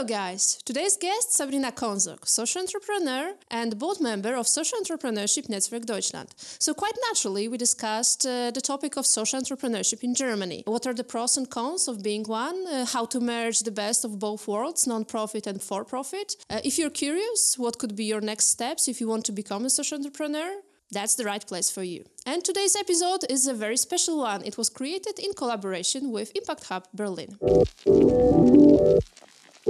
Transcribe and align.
Hello, 0.00 0.08
guys. 0.08 0.58
Today's 0.64 0.96
guest, 0.96 1.34
Sabrina 1.34 1.70
Konzok, 1.70 2.26
social 2.26 2.62
entrepreneur 2.62 3.34
and 3.50 3.78
board 3.78 4.00
member 4.00 4.34
of 4.34 4.48
Social 4.48 4.78
Entrepreneurship 4.78 5.50
Netzwerk 5.50 5.84
Deutschland. 5.84 6.30
So, 6.58 6.72
quite 6.72 6.96
naturally, 7.06 7.48
we 7.48 7.58
discussed 7.58 8.24
uh, 8.24 8.50
the 8.50 8.62
topic 8.62 8.96
of 8.96 9.04
social 9.04 9.38
entrepreneurship 9.38 10.02
in 10.02 10.14
Germany. 10.14 10.62
What 10.64 10.86
are 10.86 10.94
the 10.94 11.04
pros 11.04 11.36
and 11.36 11.50
cons 11.50 11.86
of 11.86 12.02
being 12.02 12.24
one? 12.24 12.66
Uh, 12.66 12.86
how 12.86 13.04
to 13.12 13.20
merge 13.20 13.58
the 13.58 13.70
best 13.70 14.06
of 14.06 14.18
both 14.18 14.48
worlds, 14.48 14.86
non-profit 14.86 15.46
and 15.46 15.60
for-profit? 15.60 16.34
Uh, 16.48 16.60
if 16.64 16.78
you're 16.78 16.96
curious, 17.04 17.58
what 17.58 17.76
could 17.78 17.94
be 17.94 18.04
your 18.04 18.22
next 18.22 18.46
steps 18.46 18.88
if 18.88 19.02
you 19.02 19.06
want 19.06 19.26
to 19.26 19.32
become 19.32 19.66
a 19.66 19.70
social 19.70 19.98
entrepreneur? 19.98 20.62
That's 20.90 21.14
the 21.14 21.24
right 21.26 21.46
place 21.46 21.68
for 21.68 21.82
you. 21.82 22.06
And 22.24 22.42
today's 22.42 22.74
episode 22.74 23.26
is 23.28 23.46
a 23.46 23.52
very 23.52 23.76
special 23.76 24.16
one. 24.16 24.46
It 24.46 24.56
was 24.56 24.70
created 24.70 25.18
in 25.18 25.34
collaboration 25.34 26.10
with 26.10 26.32
Impact 26.34 26.64
Hub 26.68 26.88
Berlin. 26.94 27.36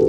Hi 0.01 0.07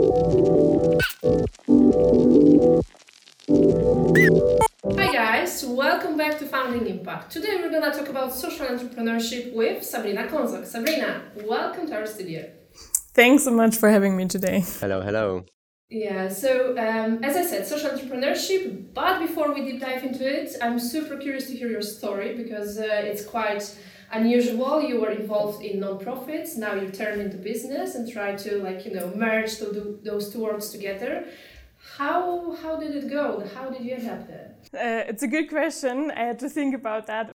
guys, 5.12 5.66
welcome 5.66 6.16
back 6.16 6.40
to 6.40 6.46
Founding 6.46 6.88
Impact. 6.88 7.30
Today 7.30 7.58
we're 7.58 7.70
gonna 7.70 7.94
talk 7.94 8.08
about 8.08 8.34
social 8.34 8.68
entrepreneurship 8.68 9.54
with 9.54 9.84
Sabrina 9.84 10.28
Konzok. 10.28 10.66
Sabrina, 10.66 11.24
welcome 11.44 11.88
to 11.88 11.96
our 11.96 12.06
studio. 12.06 12.50
Thanks 13.14 13.44
so 13.44 13.52
much 13.52 13.76
for 13.76 13.90
having 13.90 14.16
me 14.16 14.30
today. 14.30 14.64
Hello, 14.80 15.02
hello. 15.02 15.44
Yeah, 15.90 16.30
so 16.30 16.70
um, 16.78 17.22
as 17.22 17.36
I 17.36 17.44
said, 17.44 17.68
social 17.68 17.90
entrepreneurship. 17.90 18.94
But 18.94 19.20
before 19.20 19.54
we 19.54 19.70
deep 19.70 19.82
dive 19.82 20.06
into 20.06 20.26
it, 20.26 20.56
I'm 20.62 20.80
super 20.80 21.18
curious 21.18 21.48
to 21.48 21.58
hear 21.58 21.68
your 21.68 21.82
story 21.82 22.34
because 22.34 22.78
uh, 22.80 22.88
it's 22.88 23.26
quite 23.26 23.78
unusual. 24.12 24.82
You 24.82 25.02
were 25.02 25.12
involved 25.12 25.64
in 25.64 25.80
non-profits. 25.80 26.58
Now 26.58 26.74
you 26.76 26.90
turn 26.90 27.20
into 27.20 27.38
business 27.38 27.96
and 27.96 28.12
try 28.12 28.36
to 28.36 28.58
like 28.64 28.86
you 28.86 28.94
know 28.94 29.12
merge 29.16 29.58
to 29.58 30.00
those 30.04 30.32
two 30.32 30.40
worlds 30.40 30.70
together. 30.72 31.26
How 31.98 32.56
how 32.62 32.80
did 32.80 32.96
it 32.96 33.10
go? 33.10 33.44
How 33.56 33.70
did 33.70 33.84
you 33.86 33.96
end 33.96 34.10
up 34.10 34.28
there? 34.28 34.56
Uh, 34.74 35.10
it's 35.10 35.24
a 35.24 35.28
good 35.28 35.50
question. 35.50 36.12
I 36.12 36.24
had 36.26 36.40
to 36.40 36.50
think 36.50 36.76
about 36.76 37.08
that 37.08 37.32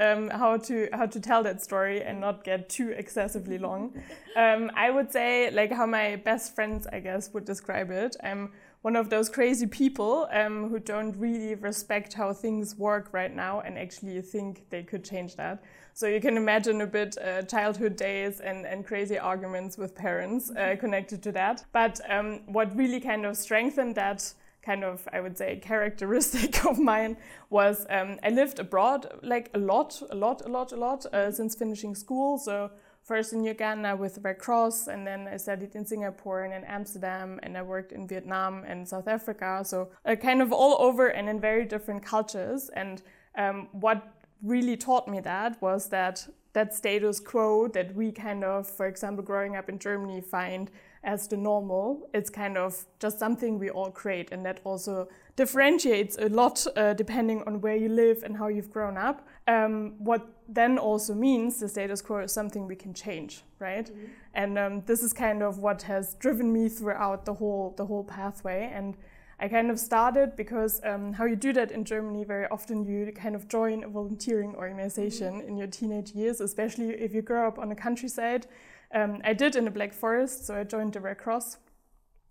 um, 0.00 0.30
how 0.30 0.56
to 0.56 0.88
how 0.92 1.06
to 1.06 1.20
tell 1.20 1.42
that 1.42 1.62
story 1.62 2.02
and 2.02 2.20
not 2.20 2.42
get 2.42 2.68
too 2.68 2.90
excessively 2.90 3.58
long. 3.58 3.92
Um, 4.36 4.70
I 4.76 4.90
would 4.90 5.10
say 5.10 5.50
like 5.50 5.72
how 5.72 5.86
my 5.86 6.14
best 6.14 6.54
friends, 6.54 6.86
I 6.86 7.00
guess, 7.00 7.34
would 7.34 7.44
describe 7.44 7.90
it. 7.90 8.14
I'm 8.22 8.52
one 8.82 8.94
of 8.94 9.10
those 9.10 9.28
crazy 9.28 9.66
people 9.66 10.28
um, 10.30 10.68
who 10.70 10.78
don't 10.78 11.16
really 11.16 11.56
respect 11.56 12.12
how 12.14 12.32
things 12.32 12.76
work 12.76 13.08
right 13.12 13.34
now 13.34 13.60
and 13.60 13.76
actually 13.76 14.22
think 14.22 14.70
they 14.70 14.84
could 14.84 15.04
change 15.04 15.34
that. 15.34 15.64
So 15.94 16.06
you 16.06 16.20
can 16.20 16.36
imagine 16.36 16.80
a 16.80 16.86
bit 16.86 17.16
uh, 17.18 17.42
childhood 17.42 17.96
days 17.96 18.40
and, 18.40 18.66
and 18.66 18.86
crazy 18.86 19.18
arguments 19.18 19.76
with 19.76 19.94
parents 19.94 20.50
uh, 20.50 20.76
connected 20.78 21.22
to 21.24 21.32
that. 21.32 21.64
But 21.72 22.00
um, 22.08 22.40
what 22.46 22.76
really 22.76 23.00
kind 23.00 23.26
of 23.26 23.36
strengthened 23.36 23.94
that 23.96 24.32
kind 24.62 24.84
of, 24.84 25.06
I 25.12 25.20
would 25.20 25.36
say, 25.36 25.56
characteristic 25.56 26.64
of 26.70 26.78
mine 26.78 27.16
was 27.48 27.86
um, 27.90 28.18
I 28.22 28.30
lived 28.30 28.58
abroad 28.58 29.06
like 29.22 29.50
a 29.54 29.58
lot, 29.58 30.02
a 30.10 30.14
lot, 30.14 30.42
a 30.44 30.48
lot, 30.48 30.72
a 30.72 30.76
lot 30.76 31.06
uh, 31.06 31.32
since 31.32 31.54
finishing 31.54 31.94
school. 31.94 32.38
So 32.38 32.70
first 33.02 33.32
in 33.32 33.42
Uganda 33.42 33.96
with 33.96 34.18
Red 34.22 34.38
Cross, 34.38 34.88
and 34.88 35.06
then 35.06 35.26
I 35.26 35.36
studied 35.36 35.74
in 35.74 35.84
Singapore 35.84 36.44
and 36.44 36.52
in 36.52 36.64
Amsterdam, 36.64 37.40
and 37.42 37.56
I 37.56 37.62
worked 37.62 37.92
in 37.92 38.06
Vietnam 38.06 38.64
and 38.66 38.86
South 38.86 39.08
Africa. 39.08 39.62
So 39.64 39.88
uh, 40.04 40.16
kind 40.16 40.42
of 40.42 40.52
all 40.52 40.76
over 40.80 41.08
and 41.08 41.28
in 41.28 41.40
very 41.40 41.64
different 41.64 42.04
cultures. 42.04 42.70
And 42.76 43.02
um, 43.36 43.68
what 43.72 44.06
really 44.42 44.76
taught 44.76 45.08
me 45.08 45.20
that 45.20 45.60
was 45.60 45.88
that 45.88 46.26
that 46.52 46.74
status 46.74 47.20
quo 47.20 47.68
that 47.68 47.94
we 47.94 48.10
kind 48.10 48.42
of, 48.42 48.68
for 48.68 48.86
example, 48.86 49.22
growing 49.24 49.54
up 49.54 49.68
in 49.68 49.78
Germany, 49.78 50.20
find 50.20 50.70
as 51.04 51.28
the 51.28 51.36
normal. 51.36 52.10
It's 52.12 52.28
kind 52.28 52.58
of 52.58 52.84
just 52.98 53.18
something 53.18 53.58
we 53.58 53.70
all 53.70 53.90
create, 53.90 54.32
and 54.32 54.44
that 54.44 54.60
also 54.64 55.08
differentiates 55.36 56.18
a 56.18 56.28
lot 56.28 56.66
uh, 56.76 56.92
depending 56.94 57.42
on 57.46 57.60
where 57.60 57.76
you 57.76 57.88
live 57.88 58.22
and 58.24 58.36
how 58.36 58.48
you've 58.48 58.70
grown 58.70 58.98
up. 58.98 59.26
Um, 59.46 59.94
what 59.98 60.26
then 60.48 60.76
also 60.76 61.14
means 61.14 61.60
the 61.60 61.68
status 61.68 62.02
quo 62.02 62.18
is 62.18 62.32
something 62.32 62.66
we 62.66 62.76
can 62.76 62.92
change, 62.92 63.42
right? 63.58 63.86
Mm-hmm. 63.86 64.06
And 64.34 64.58
um, 64.58 64.82
this 64.86 65.02
is 65.02 65.12
kind 65.12 65.42
of 65.42 65.58
what 65.58 65.82
has 65.82 66.14
driven 66.14 66.52
me 66.52 66.68
throughout 66.68 67.24
the 67.24 67.34
whole 67.34 67.74
the 67.76 67.86
whole 67.86 68.04
pathway. 68.04 68.70
And 68.74 68.96
I 69.40 69.48
kind 69.48 69.70
of 69.70 69.80
started 69.80 70.36
because 70.36 70.80
um, 70.84 71.14
how 71.14 71.24
you 71.24 71.34
do 71.34 71.52
that 71.54 71.70
in 71.70 71.84
Germany, 71.84 72.24
very 72.24 72.46
often 72.48 72.84
you 72.84 73.10
kind 73.12 73.34
of 73.34 73.48
join 73.48 73.84
a 73.84 73.88
volunteering 73.88 74.54
organization 74.54 75.40
mm-hmm. 75.40 75.48
in 75.48 75.56
your 75.56 75.66
teenage 75.66 76.12
years, 76.12 76.40
especially 76.40 76.90
if 76.90 77.14
you 77.14 77.22
grow 77.22 77.48
up 77.48 77.58
on 77.58 77.70
the 77.70 77.74
countryside 77.74 78.46
um, 78.92 79.20
I 79.24 79.34
did 79.34 79.56
in 79.56 79.64
the 79.64 79.70
Black 79.70 79.92
Forest, 79.92 80.46
so 80.46 80.56
I 80.56 80.64
joined 80.64 80.94
the 80.94 81.00
Red 81.00 81.18
Cross, 81.18 81.58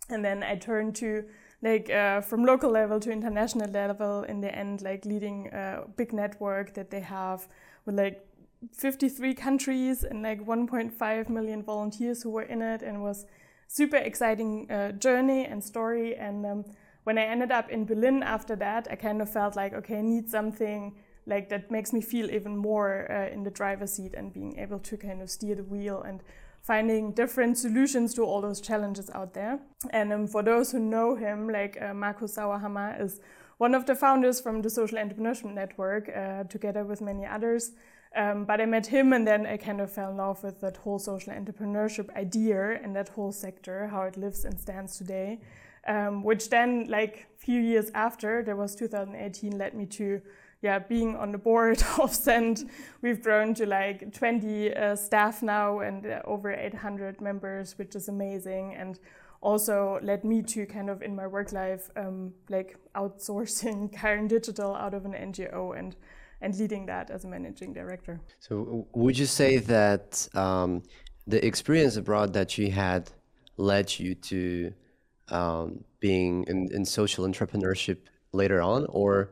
and 0.08 0.24
then 0.24 0.42
I 0.42 0.56
turned 0.56 0.94
to 0.96 1.24
like 1.62 1.90
uh, 1.90 2.20
from 2.20 2.44
local 2.44 2.70
level 2.70 3.00
to 3.00 3.10
international 3.10 3.70
level. 3.70 4.24
In 4.24 4.40
the 4.40 4.54
end, 4.54 4.82
like 4.82 5.04
leading 5.04 5.48
a 5.52 5.84
big 5.96 6.12
network 6.12 6.74
that 6.74 6.90
they 6.90 7.00
have 7.00 7.48
with 7.86 7.94
like 7.94 8.26
53 8.74 9.34
countries 9.34 10.04
and 10.04 10.22
like 10.22 10.44
1.5 10.44 11.28
million 11.28 11.62
volunteers 11.62 12.22
who 12.22 12.30
were 12.30 12.42
in 12.42 12.60
it, 12.60 12.82
and 12.82 12.96
it 12.96 13.00
was 13.00 13.24
super 13.66 13.96
exciting 13.96 14.70
uh, 14.70 14.92
journey 14.92 15.46
and 15.46 15.64
story. 15.64 16.14
And 16.16 16.44
um, 16.44 16.64
when 17.04 17.18
I 17.18 17.22
ended 17.22 17.50
up 17.50 17.70
in 17.70 17.84
Berlin 17.84 18.22
after 18.22 18.56
that, 18.56 18.88
I 18.90 18.96
kind 18.96 19.22
of 19.22 19.30
felt 19.30 19.56
like 19.56 19.72
okay, 19.74 19.98
I 19.98 20.02
need 20.02 20.28
something 20.28 20.94
like 21.26 21.48
that 21.48 21.70
makes 21.70 21.92
me 21.92 22.00
feel 22.00 22.30
even 22.30 22.56
more 22.56 23.10
uh, 23.10 23.32
in 23.32 23.44
the 23.44 23.50
driver's 23.50 23.92
seat 23.92 24.14
and 24.14 24.32
being 24.32 24.58
able 24.58 24.78
to 24.80 24.96
kind 24.96 25.22
of 25.22 25.30
steer 25.30 25.54
the 25.54 25.64
wheel 25.64 26.02
and 26.02 26.22
finding 26.62 27.12
different 27.12 27.56
solutions 27.56 28.14
to 28.14 28.22
all 28.22 28.40
those 28.40 28.60
challenges 28.60 29.10
out 29.10 29.34
there. 29.34 29.58
And 29.90 30.12
um, 30.12 30.26
for 30.26 30.42
those 30.42 30.72
who 30.72 30.78
know 30.78 31.16
him, 31.16 31.48
like 31.48 31.80
uh, 31.80 31.94
Markus 31.94 32.36
Sauerhammer 32.36 33.00
is 33.00 33.20
one 33.58 33.74
of 33.74 33.86
the 33.86 33.94
founders 33.94 34.40
from 34.40 34.62
the 34.62 34.70
Social 34.70 34.98
Entrepreneurship 34.98 35.52
Network, 35.52 36.08
uh, 36.08 36.44
together 36.44 36.84
with 36.84 37.00
many 37.00 37.26
others. 37.26 37.72
Um, 38.16 38.44
but 38.44 38.60
I 38.60 38.66
met 38.66 38.86
him 38.86 39.12
and 39.12 39.26
then 39.26 39.46
I 39.46 39.56
kind 39.56 39.80
of 39.80 39.92
fell 39.92 40.10
in 40.10 40.16
love 40.16 40.42
with 40.42 40.60
that 40.62 40.78
whole 40.78 40.98
social 40.98 41.32
entrepreneurship 41.32 42.14
idea 42.16 42.80
and 42.82 42.94
that 42.96 43.08
whole 43.10 43.32
sector, 43.32 43.86
how 43.86 44.02
it 44.02 44.16
lives 44.16 44.44
and 44.44 44.58
stands 44.58 44.96
today. 44.96 45.40
Um, 45.86 46.22
which 46.22 46.50
then, 46.50 46.86
like 46.88 47.26
a 47.34 47.38
few 47.38 47.60
years 47.60 47.90
after, 47.94 48.42
there 48.42 48.56
was 48.56 48.74
2018, 48.74 49.56
led 49.56 49.74
me 49.74 49.86
to 49.86 50.20
yeah, 50.62 50.78
being 50.78 51.16
on 51.16 51.32
the 51.32 51.38
board 51.38 51.82
of 51.98 52.14
Send, 52.14 52.70
we've 53.00 53.22
grown 53.22 53.54
to 53.54 53.66
like 53.66 54.12
20 54.12 54.74
uh, 54.74 54.94
staff 54.94 55.42
now 55.42 55.80
and 55.80 56.06
uh, 56.06 56.20
over 56.24 56.52
800 56.52 57.20
members, 57.20 57.78
which 57.78 57.94
is 57.96 58.08
amazing. 58.08 58.74
And 58.74 58.98
also 59.40 59.98
led 60.02 60.24
me 60.24 60.42
to 60.42 60.66
kind 60.66 60.90
of 60.90 61.02
in 61.02 61.16
my 61.16 61.26
work 61.26 61.52
life, 61.52 61.90
um, 61.96 62.32
like 62.48 62.76
outsourcing 62.94 63.90
Kiron 64.00 64.28
Digital 64.28 64.74
out 64.74 64.94
of 64.94 65.04
an 65.04 65.12
NGO 65.12 65.78
and 65.78 65.96
and 66.42 66.58
leading 66.58 66.86
that 66.86 67.10
as 67.10 67.26
a 67.26 67.28
managing 67.28 67.74
director. 67.74 68.18
So, 68.38 68.86
would 68.94 69.18
you 69.18 69.26
say 69.26 69.58
that 69.58 70.26
um, 70.34 70.82
the 71.26 71.44
experience 71.44 71.96
abroad 71.96 72.32
that 72.32 72.56
you 72.56 72.70
had 72.70 73.10
led 73.58 73.98
you 73.98 74.14
to 74.14 74.72
um, 75.30 75.84
being 76.00 76.44
in, 76.44 76.72
in 76.72 76.84
social 76.84 77.26
entrepreneurship 77.26 77.98
later 78.32 78.60
on, 78.60 78.86
or 78.88 79.30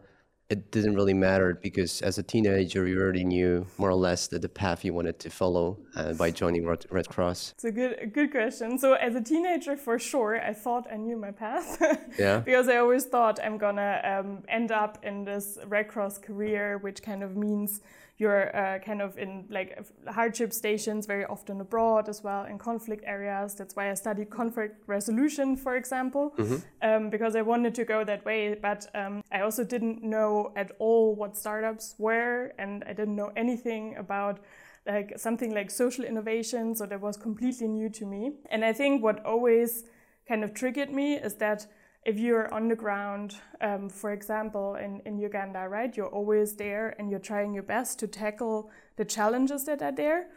it 0.51 0.71
didn't 0.71 0.95
really 0.95 1.13
matter 1.13 1.59
because 1.63 2.01
as 2.01 2.17
a 2.17 2.23
teenager 2.23 2.87
you 2.87 2.99
already 2.99 3.25
knew 3.25 3.67
more 3.77 3.91
or 3.91 3.95
less 3.95 4.29
that 4.29 4.41
the 4.41 4.49
path 4.49 4.83
you 4.83 4.95
wanted 4.95 5.19
to 5.19 5.29
follow 5.29 5.79
uh, 5.95 6.15
by 6.15 6.31
joining 6.31 6.67
Red, 6.67 6.87
Red 6.91 7.09
Cross. 7.09 7.53
It's 7.53 7.65
a 7.65 7.71
good 7.71 7.99
a 8.01 8.07
good 8.07 8.31
question. 8.31 8.79
So 8.79 8.95
as 8.95 9.15
a 9.15 9.21
teenager, 9.21 9.77
for 9.77 9.99
sure, 9.99 10.41
I 10.41 10.55
thought 10.55 10.87
I 10.91 10.97
knew 10.97 11.17
my 11.17 11.33
path. 11.33 11.77
yeah. 12.19 12.39
because 12.39 12.69
I 12.69 12.79
always 12.79 13.05
thought 13.05 13.39
I'm 13.45 13.59
gonna 13.59 14.01
um, 14.05 14.43
end 14.49 14.73
up 14.73 15.05
in 15.05 15.25
this 15.25 15.59
Red 15.67 15.89
Cross 15.89 16.19
career, 16.19 16.79
which 16.79 17.03
kind 17.03 17.23
of 17.23 17.37
means 17.37 17.81
you're 18.19 18.55
uh, 18.55 18.81
kind 18.81 19.01
of 19.01 19.17
in 19.17 19.47
like 19.49 19.79
hardship 20.09 20.53
stations 20.53 21.07
very 21.07 21.25
often 21.25 21.61
abroad 21.61 22.09
as 22.09 22.23
well 22.23 22.45
in 22.45 22.59
conflict 22.59 23.03
areas 23.07 23.55
that's 23.55 23.77
why 23.77 23.91
i 23.91 23.95
studied 23.95 24.29
conflict 24.29 24.83
resolution 24.87 25.57
for 25.57 25.77
example 25.77 26.35
mm-hmm. 26.37 26.57
um, 26.83 27.11
because 27.11 27.37
i 27.37 27.43
wanted 27.43 27.75
to 27.75 27.85
go 27.85 28.05
that 28.05 28.25
way 28.25 28.55
but 28.55 28.87
um, 28.95 29.23
i 29.33 29.41
also 29.41 29.65
didn't 29.65 30.03
know 30.03 30.53
at 30.57 30.73
all 30.79 31.15
what 31.15 31.37
startups 31.37 31.95
were 31.99 32.53
and 32.59 32.85
i 32.85 32.93
didn't 32.93 33.17
know 33.17 33.33
anything 33.37 33.97
about 33.97 34.41
like 34.87 35.13
something 35.17 35.55
like 35.55 35.71
social 35.71 36.05
innovation 36.05 36.75
so 36.75 36.87
that 36.87 37.01
was 37.01 37.17
completely 37.17 37.69
new 37.69 37.89
to 37.89 38.05
me 38.05 38.33
and 38.51 38.65
i 38.65 38.73
think 38.73 39.03
what 39.03 39.25
always 39.25 39.85
kind 40.27 40.43
of 40.43 40.53
triggered 40.53 40.91
me 40.91 41.15
is 41.15 41.35
that 41.37 41.67
if 42.09 42.19
you're 42.19 42.53
on 42.55 42.69
the 42.69 42.75
ground, 42.75 43.35
um, 43.61 43.91
for 43.91 44.13
example, 44.13 44.77
in, 44.77 45.03
in 45.05 45.19
Uganda, 45.19 45.69
right, 45.69 45.95
you're 45.95 46.15
always 46.21 46.57
there 46.57 46.95
and 46.99 47.11
you're 47.11 47.21
trying 47.21 47.53
your 47.53 47.63
best 47.63 47.99
to 47.99 48.07
tackle 48.07 48.71
the 48.97 49.05
challenges 49.05 49.67
that 49.67 49.83
are 49.83 49.93
there. 49.93 50.29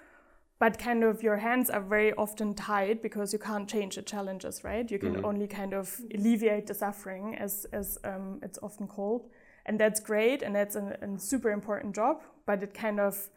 But 0.59 0.77
kind 0.77 1.01
of 1.01 1.23
your 1.23 1.37
hands 1.37 1.69
are 1.69 1.79
very 1.81 2.11
often 2.13 2.53
tied 2.55 3.01
because 3.01 3.31
you 3.31 3.39
can't 3.39 3.69
change 3.69 3.95
the 3.95 4.01
challenges, 4.01 4.65
right? 4.65 4.91
You 4.91 4.99
can 4.99 5.15
mm-hmm. 5.15 5.25
only 5.25 5.47
kind 5.47 5.73
of 5.73 5.97
alleviate 6.13 6.67
the 6.67 6.73
suffering, 6.73 7.37
as, 7.37 7.65
as 7.71 7.97
um, 8.03 8.41
it's 8.43 8.59
often 8.61 8.85
called. 8.85 9.29
And 9.65 9.79
that's 9.79 10.01
great 10.01 10.41
and 10.41 10.53
that's 10.53 10.75
a, 10.75 10.97
a 11.01 11.17
super 11.19 11.51
important 11.51 11.95
job, 11.95 12.21
but 12.45 12.61
it 12.61 12.73
kind 12.73 12.99
of, 12.99 13.29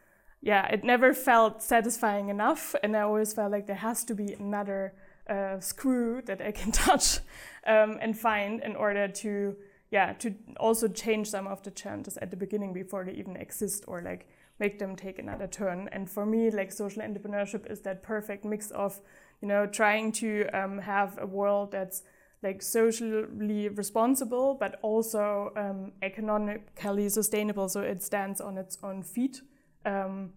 yeah, 0.43 0.67
it 0.67 0.83
never 0.83 1.15
felt 1.15 1.63
satisfying 1.63 2.31
enough. 2.31 2.75
And 2.83 2.97
I 2.97 3.03
always 3.03 3.33
felt 3.33 3.53
like 3.53 3.69
there 3.69 3.77
has 3.77 4.03
to 4.05 4.15
be 4.15 4.33
another 4.33 4.93
uh, 5.29 5.61
screw 5.61 6.23
that 6.23 6.41
I 6.41 6.53
can 6.53 6.73
touch 6.87 7.19
um, 7.67 7.99
and 8.01 8.19
find 8.19 8.63
in 8.63 8.77
order 8.77 9.09
to 9.09 9.57
yeah 9.91 10.13
to 10.15 10.35
also 10.59 10.89
change 10.89 11.31
some 11.31 11.47
of 11.47 11.63
the 11.63 11.71
challenges 11.71 12.17
at 12.19 12.31
the 12.31 12.37
beginning 12.37 12.73
before 12.73 13.05
they 13.05 13.13
even 13.13 13.37
exist 13.37 13.85
or 13.87 14.03
like 14.03 14.27
make 14.61 14.79
them 14.79 14.97
take 14.97 15.19
another 15.19 15.47
turn. 15.47 15.89
And 15.93 16.09
for 16.09 16.25
me, 16.25 16.51
like 16.51 16.71
social 16.71 17.03
entrepreneurship 17.03 17.71
is 17.71 17.81
that 17.81 18.03
perfect 18.03 18.45
mix 18.45 18.71
of 18.71 19.01
you 19.43 19.49
know 19.49 19.67
trying 19.67 20.13
to 20.13 20.47
um, 20.53 20.79
have 20.79 21.19
a 21.21 21.27
world 21.27 21.73
that's 21.73 22.03
like 22.43 22.63
socially 22.63 23.69
responsible 23.69 24.55
but 24.55 24.79
also 24.83 25.51
um, 25.57 25.93
economically 26.03 27.09
sustainable 27.09 27.69
so 27.69 27.81
it 27.81 28.03
stands 28.03 28.41
on 28.41 28.59
its 28.59 28.79
own 28.83 29.03
feet 29.03 29.41
um, 29.87 30.31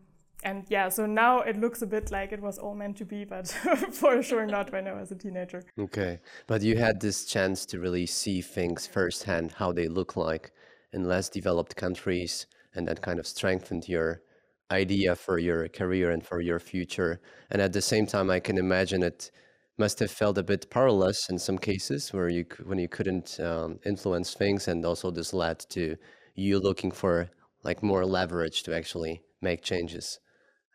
and 0.43 0.65
yeah, 0.69 0.89
so 0.89 1.05
now 1.05 1.39
it 1.41 1.57
looks 1.57 1.81
a 1.81 1.87
bit 1.87 2.11
like 2.11 2.31
it 2.31 2.41
was 2.41 2.59
all 2.59 2.75
meant 2.75 2.97
to 2.97 3.05
be, 3.05 3.25
but 3.25 3.47
for 3.91 4.21
sure 4.21 4.45
not 4.45 4.71
when 4.71 4.87
I 4.87 4.93
was 4.93 5.11
a 5.11 5.15
teenager. 5.15 5.63
Okay. 5.79 6.19
But 6.45 6.61
you 6.61 6.77
had 6.77 6.99
this 6.99 7.25
chance 7.25 7.65
to 7.67 7.79
really 7.79 8.05
see 8.05 8.41
things 8.41 8.85
firsthand, 8.85 9.53
how 9.53 9.71
they 9.71 9.87
look 9.87 10.15
like 10.15 10.51
in 10.93 11.05
less 11.05 11.29
developed 11.29 11.75
countries, 11.75 12.45
and 12.75 12.87
that 12.87 13.01
kind 13.01 13.19
of 13.19 13.25
strengthened 13.25 13.89
your 13.89 14.21
idea 14.69 15.15
for 15.15 15.39
your 15.39 15.67
career 15.69 16.11
and 16.11 16.23
for 16.23 16.39
your 16.39 16.59
future. 16.59 17.19
And 17.49 17.61
at 17.61 17.73
the 17.73 17.81
same 17.81 18.05
time, 18.05 18.29
I 18.29 18.39
can 18.39 18.57
imagine 18.59 19.01
it 19.01 19.31
must 19.79 19.99
have 19.99 20.11
felt 20.11 20.37
a 20.37 20.43
bit 20.43 20.69
powerless 20.69 21.29
in 21.29 21.39
some 21.39 21.57
cases 21.57 22.13
where 22.13 22.29
you 22.29 22.45
when 22.63 22.77
you 22.77 22.87
couldn't 22.87 23.39
um, 23.39 23.79
influence 23.85 24.35
things, 24.35 24.67
and 24.67 24.85
also 24.85 25.09
this 25.09 25.33
led 25.33 25.59
to 25.69 25.97
you 26.35 26.59
looking 26.59 26.91
for 26.91 27.29
like 27.63 27.81
more 27.81 28.05
leverage 28.05 28.61
to 28.63 28.75
actually 28.75 29.23
make 29.41 29.63
changes 29.63 30.19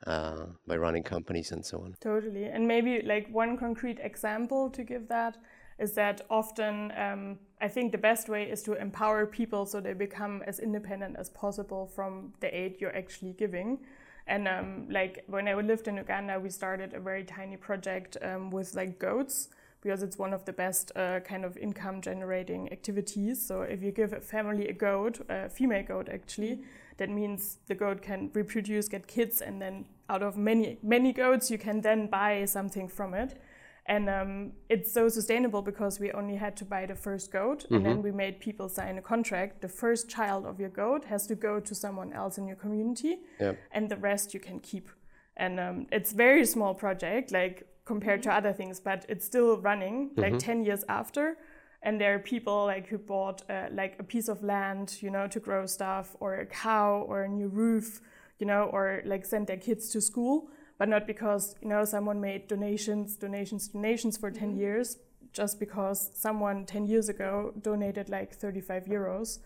uh, 0.07 0.47
by 0.67 0.77
running 0.77 1.03
companies 1.03 1.53
and 1.53 1.65
so 1.65 1.79
on. 1.79 1.95
Totally. 2.01 2.45
And 2.45 2.67
maybe 2.67 3.03
like 3.03 3.29
one 3.31 3.57
concrete 3.57 3.99
example 4.01 4.71
to 4.71 4.83
give 4.85 5.09
that 5.09 5.37
is 5.79 5.93
that 5.95 6.21
often 6.31 6.93
um, 6.97 7.39
I 7.61 7.69
think 7.69 7.93
the 7.93 7.99
best 7.99 8.29
way 8.29 8.45
is 8.45 8.63
to 8.65 8.75
empower 8.75 9.27
people 9.27 9.67
so 9.67 9.81
they 9.81 9.95
become 9.95 10.43
as 10.47 10.59
independent 10.59 11.17
as 11.19 11.31
possible 11.31 11.87
from 11.87 12.33
the 12.41 12.55
aid 12.57 12.77
you're 12.81 12.97
actually 12.97 13.33
giving. 13.33 13.79
And 14.27 14.47
um, 14.47 14.87
like 14.89 15.25
when 15.27 15.49
I 15.49 15.55
lived 15.55 15.89
in 15.89 15.97
Uganda, 15.97 16.39
we 16.39 16.51
started 16.51 16.95
a 16.95 17.01
very 17.01 17.25
tiny 17.25 17.57
project 17.57 18.17
um, 18.23 18.51
with 18.51 18.75
like 18.75 18.99
goats 18.99 19.49
because 19.83 20.03
it's 20.05 20.17
one 20.17 20.33
of 20.33 20.45
the 20.45 20.53
best 20.53 20.93
uh, 20.95 21.19
kind 21.21 21.45
of 21.45 21.57
income 21.57 22.01
generating 22.01 22.71
activities. 22.73 23.45
So 23.45 23.63
if 23.63 23.83
you 23.83 23.91
give 23.91 24.13
a 24.13 24.21
family 24.21 24.69
a 24.69 24.73
goat, 24.73 25.21
a 25.29 25.49
female 25.49 25.83
goat 25.83 26.09
actually, 26.09 26.61
that 26.97 27.11
means 27.11 27.59
the 27.67 27.75
goat 27.75 28.03
can 28.03 28.31
reproduce, 28.35 28.89
get 28.89 29.07
kids, 29.07 29.41
and 29.41 29.61
then 29.61 29.87
out 30.09 30.23
of 30.23 30.37
many 30.37 30.79
many 30.83 31.13
goats, 31.13 31.51
you 31.51 31.59
can 31.59 31.81
then 31.81 32.07
buy 32.07 32.45
something 32.45 32.89
from 32.89 33.15
it. 33.15 33.41
And 33.87 34.09
um, 34.09 34.53
it's 34.69 34.93
so 34.93 35.09
sustainable 35.09 35.61
because 35.61 35.99
we 35.99 36.13
only 36.13 36.37
had 36.37 36.57
to 36.59 36.65
buy 36.65 36.87
the 36.87 36.95
first 36.95 37.33
goat, 37.33 37.65
mm-hmm. 37.65 37.75
and 37.75 37.85
then 37.85 37.93
mm-hmm. 37.95 38.03
we 38.03 38.13
made 38.13 38.39
people 38.39 38.69
sign 38.69 38.97
a 38.99 39.03
contract. 39.03 39.61
The 39.61 39.69
first 39.69 40.09
child 40.09 40.47
of 40.47 40.61
your 40.61 40.69
goat 40.69 41.05
has 41.07 41.27
to 41.27 41.35
go 41.35 41.59
to 41.59 41.75
someone 41.75 42.13
else 42.13 42.39
in 42.39 42.47
your 42.47 42.57
community, 42.57 43.19
yep. 43.41 43.59
and 43.73 43.89
the 43.89 43.97
rest 43.97 44.35
you 44.35 44.41
can 44.41 44.61
keep. 44.61 44.89
And 45.37 45.59
um, 45.59 45.87
it's 45.91 46.13
very 46.13 46.45
small 46.47 46.75
project, 46.75 47.33
like 47.33 47.67
compared 47.85 48.23
to 48.23 48.29
mm-hmm. 48.29 48.39
other 48.39 48.53
things, 48.53 48.79
but 48.79 49.05
it's 49.09 49.25
still 49.25 49.61
running, 49.61 50.11
like 50.17 50.35
mm-hmm. 50.35 50.39
ten 50.39 50.65
years 50.65 50.85
after 50.89 51.37
and 51.83 52.01
there 52.01 52.15
are 52.15 52.19
people 52.19 52.67
like 52.67 52.87
who 52.89 52.99
bought 52.99 53.43
uh, 53.51 53.67
like 53.73 53.97
a 53.99 54.05
piece 54.05 54.29
of 54.29 54.43
land 54.43 54.97
you 55.01 55.11
know 55.11 55.27
to 55.27 55.41
grow 55.41 55.67
stuff 55.67 56.17
or 56.21 56.35
a 56.35 56.47
cow 56.47 57.05
or 57.09 57.23
a 57.23 57.29
new 57.29 57.49
roof 57.49 58.01
you 58.39 58.47
know 58.47 58.65
or 58.73 59.03
like 59.05 59.25
send 59.25 59.47
their 59.47 59.57
kids 59.57 59.89
to 59.91 60.01
school 60.01 60.49
but 60.79 60.89
not 60.89 61.07
because 61.07 61.55
you 61.61 61.69
know 61.69 61.85
someone 61.85 62.21
made 62.21 62.47
donations 62.49 63.17
donations 63.17 63.69
donations 63.69 64.17
for 64.17 64.31
10 64.31 64.51
mm-hmm. 64.51 64.61
years 64.61 64.99
just 65.33 65.59
because 65.59 66.11
someone 66.15 66.67
10 66.67 66.87
years 66.87 67.09
ago 67.09 67.53
donated 67.63 68.09
like 68.09 68.33
35 68.33 68.85
euros 68.85 69.39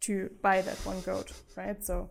to 0.00 0.30
buy 0.40 0.60
that 0.60 0.76
one 0.84 1.00
goat 1.02 1.32
right 1.56 1.84
so 1.84 2.08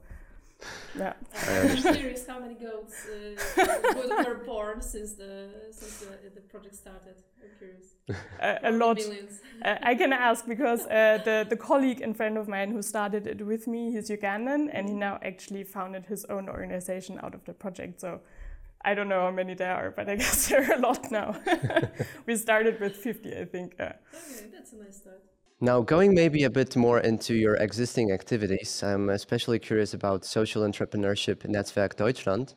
yeah. 0.98 1.14
I'm 1.48 1.96
curious 1.96 2.28
how 2.28 2.40
many 2.40 2.56
goats 2.56 3.08
uh, 3.08 4.26
were 4.28 4.44
born 4.46 4.82
since 4.82 5.14
the 5.14 5.50
since 5.72 6.00
the, 6.00 6.30
the 6.36 6.42
project 6.42 6.76
started. 6.76 7.16
I'm 7.42 7.50
curious. 7.58 7.96
Uh, 8.42 8.58
a 8.64 8.72
lot. 8.72 9.00
Uh, 9.00 9.76
I 9.82 9.96
can 9.96 10.14
ask 10.14 10.46
because 10.48 10.86
uh, 10.88 11.20
the 11.24 11.46
the 11.50 11.58
colleague 11.58 12.02
and 12.02 12.16
friend 12.16 12.38
of 12.38 12.48
mine 12.48 12.72
who 12.72 12.82
started 12.82 13.28
it 13.28 13.46
with 13.46 13.68
me, 13.68 13.92
he's 13.92 14.10
Ugandan, 14.10 14.70
and 14.74 14.90
he 14.90 14.96
now 14.96 15.20
actually 15.24 15.64
founded 15.64 16.06
his 16.08 16.26
own 16.26 16.50
organization 16.50 17.20
out 17.24 17.34
of 17.34 17.46
the 17.46 17.54
project. 17.54 18.02
So. 18.02 18.22
I 18.84 18.96
don't 18.96 19.10
know 19.10 19.22
how 19.22 19.30
many 19.30 19.54
there 19.54 19.76
are, 19.76 19.92
but 19.92 20.10
I 20.10 20.16
guess 20.22 20.48
there 20.48 20.68
are 20.68 20.74
a 20.74 20.80
lot 20.80 21.12
now. 21.12 21.40
we 22.26 22.36
started 22.36 22.80
with 22.80 22.96
50, 22.96 23.38
I 23.38 23.46
think. 23.46 23.76
okay, 23.80 23.94
that's 24.52 24.74
a 24.74 24.78
nice 24.78 24.98
start. 24.98 25.22
Now, 25.64 25.80
going 25.80 26.16
maybe 26.16 26.46
a 26.46 26.50
bit 26.50 26.76
more 26.76 27.02
into 27.02 27.36
your 27.36 27.54
existing 27.58 28.12
activities, 28.12 28.82
I'm 28.82 29.12
especially 29.12 29.60
curious 29.60 29.94
about 29.94 30.26
social 30.26 30.64
entrepreneurship 30.64 31.46
Netzwerk 31.48 31.96
Deutschland. 31.96 32.56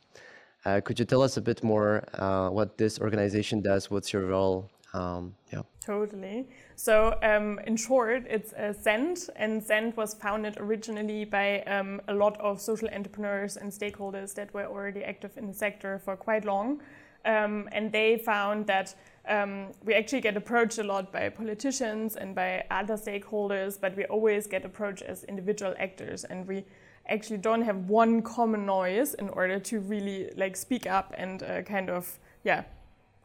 Uh, 0.65 0.81
could 0.83 0.97
you 0.97 1.05
tell 1.05 1.21
us 1.21 1.37
a 1.37 1.41
bit 1.41 1.63
more 1.63 2.03
uh, 2.15 2.49
what 2.49 2.79
this 2.79 2.99
organization 2.99 3.61
does? 3.61 3.91
What's 3.91 4.11
your 4.11 4.25
role? 4.25 4.71
Um, 4.95 5.35
yeah. 5.53 5.61
Totally. 5.85 6.47
So, 6.77 7.15
um, 7.21 7.59
in 7.67 7.77
short, 7.77 8.25
it's 8.27 8.53
uh, 8.53 8.73
Send, 8.73 9.29
and 9.35 9.63
Send 9.63 9.95
was 9.95 10.15
founded 10.15 10.57
originally 10.57 11.25
by 11.25 11.61
um, 11.61 12.01
a 12.07 12.13
lot 12.15 12.41
of 12.41 12.59
social 12.59 12.89
entrepreneurs 12.89 13.55
and 13.55 13.71
stakeholders 13.71 14.33
that 14.33 14.51
were 14.51 14.65
already 14.65 15.03
active 15.03 15.37
in 15.37 15.45
the 15.45 15.53
sector 15.53 15.99
for 15.99 16.15
quite 16.15 16.43
long. 16.43 16.81
Um, 17.23 17.69
and 17.71 17.91
they 17.91 18.17
found 18.17 18.65
that 18.65 18.95
um, 19.27 19.71
we 19.83 19.93
actually 19.93 20.21
get 20.21 20.37
approached 20.37 20.77
a 20.77 20.83
lot 20.83 21.11
by 21.11 21.29
politicians 21.29 22.15
and 22.15 22.35
by 22.35 22.65
other 22.69 22.95
stakeholders, 22.95 23.79
but 23.79 23.95
we 23.95 24.05
always 24.05 24.47
get 24.47 24.65
approached 24.65 25.03
as 25.03 25.23
individual 25.25 25.73
actors, 25.79 26.23
and 26.23 26.47
we 26.47 26.65
actually 27.07 27.37
don't 27.37 27.61
have 27.61 27.89
one 27.89 28.21
common 28.21 28.65
noise 28.65 29.13
in 29.15 29.29
order 29.29 29.59
to 29.59 29.79
really 29.79 30.31
like 30.35 30.55
speak 30.55 30.87
up 30.87 31.13
and 31.17 31.43
uh, 31.43 31.61
kind 31.61 31.89
of 31.89 32.19
yeah 32.43 32.63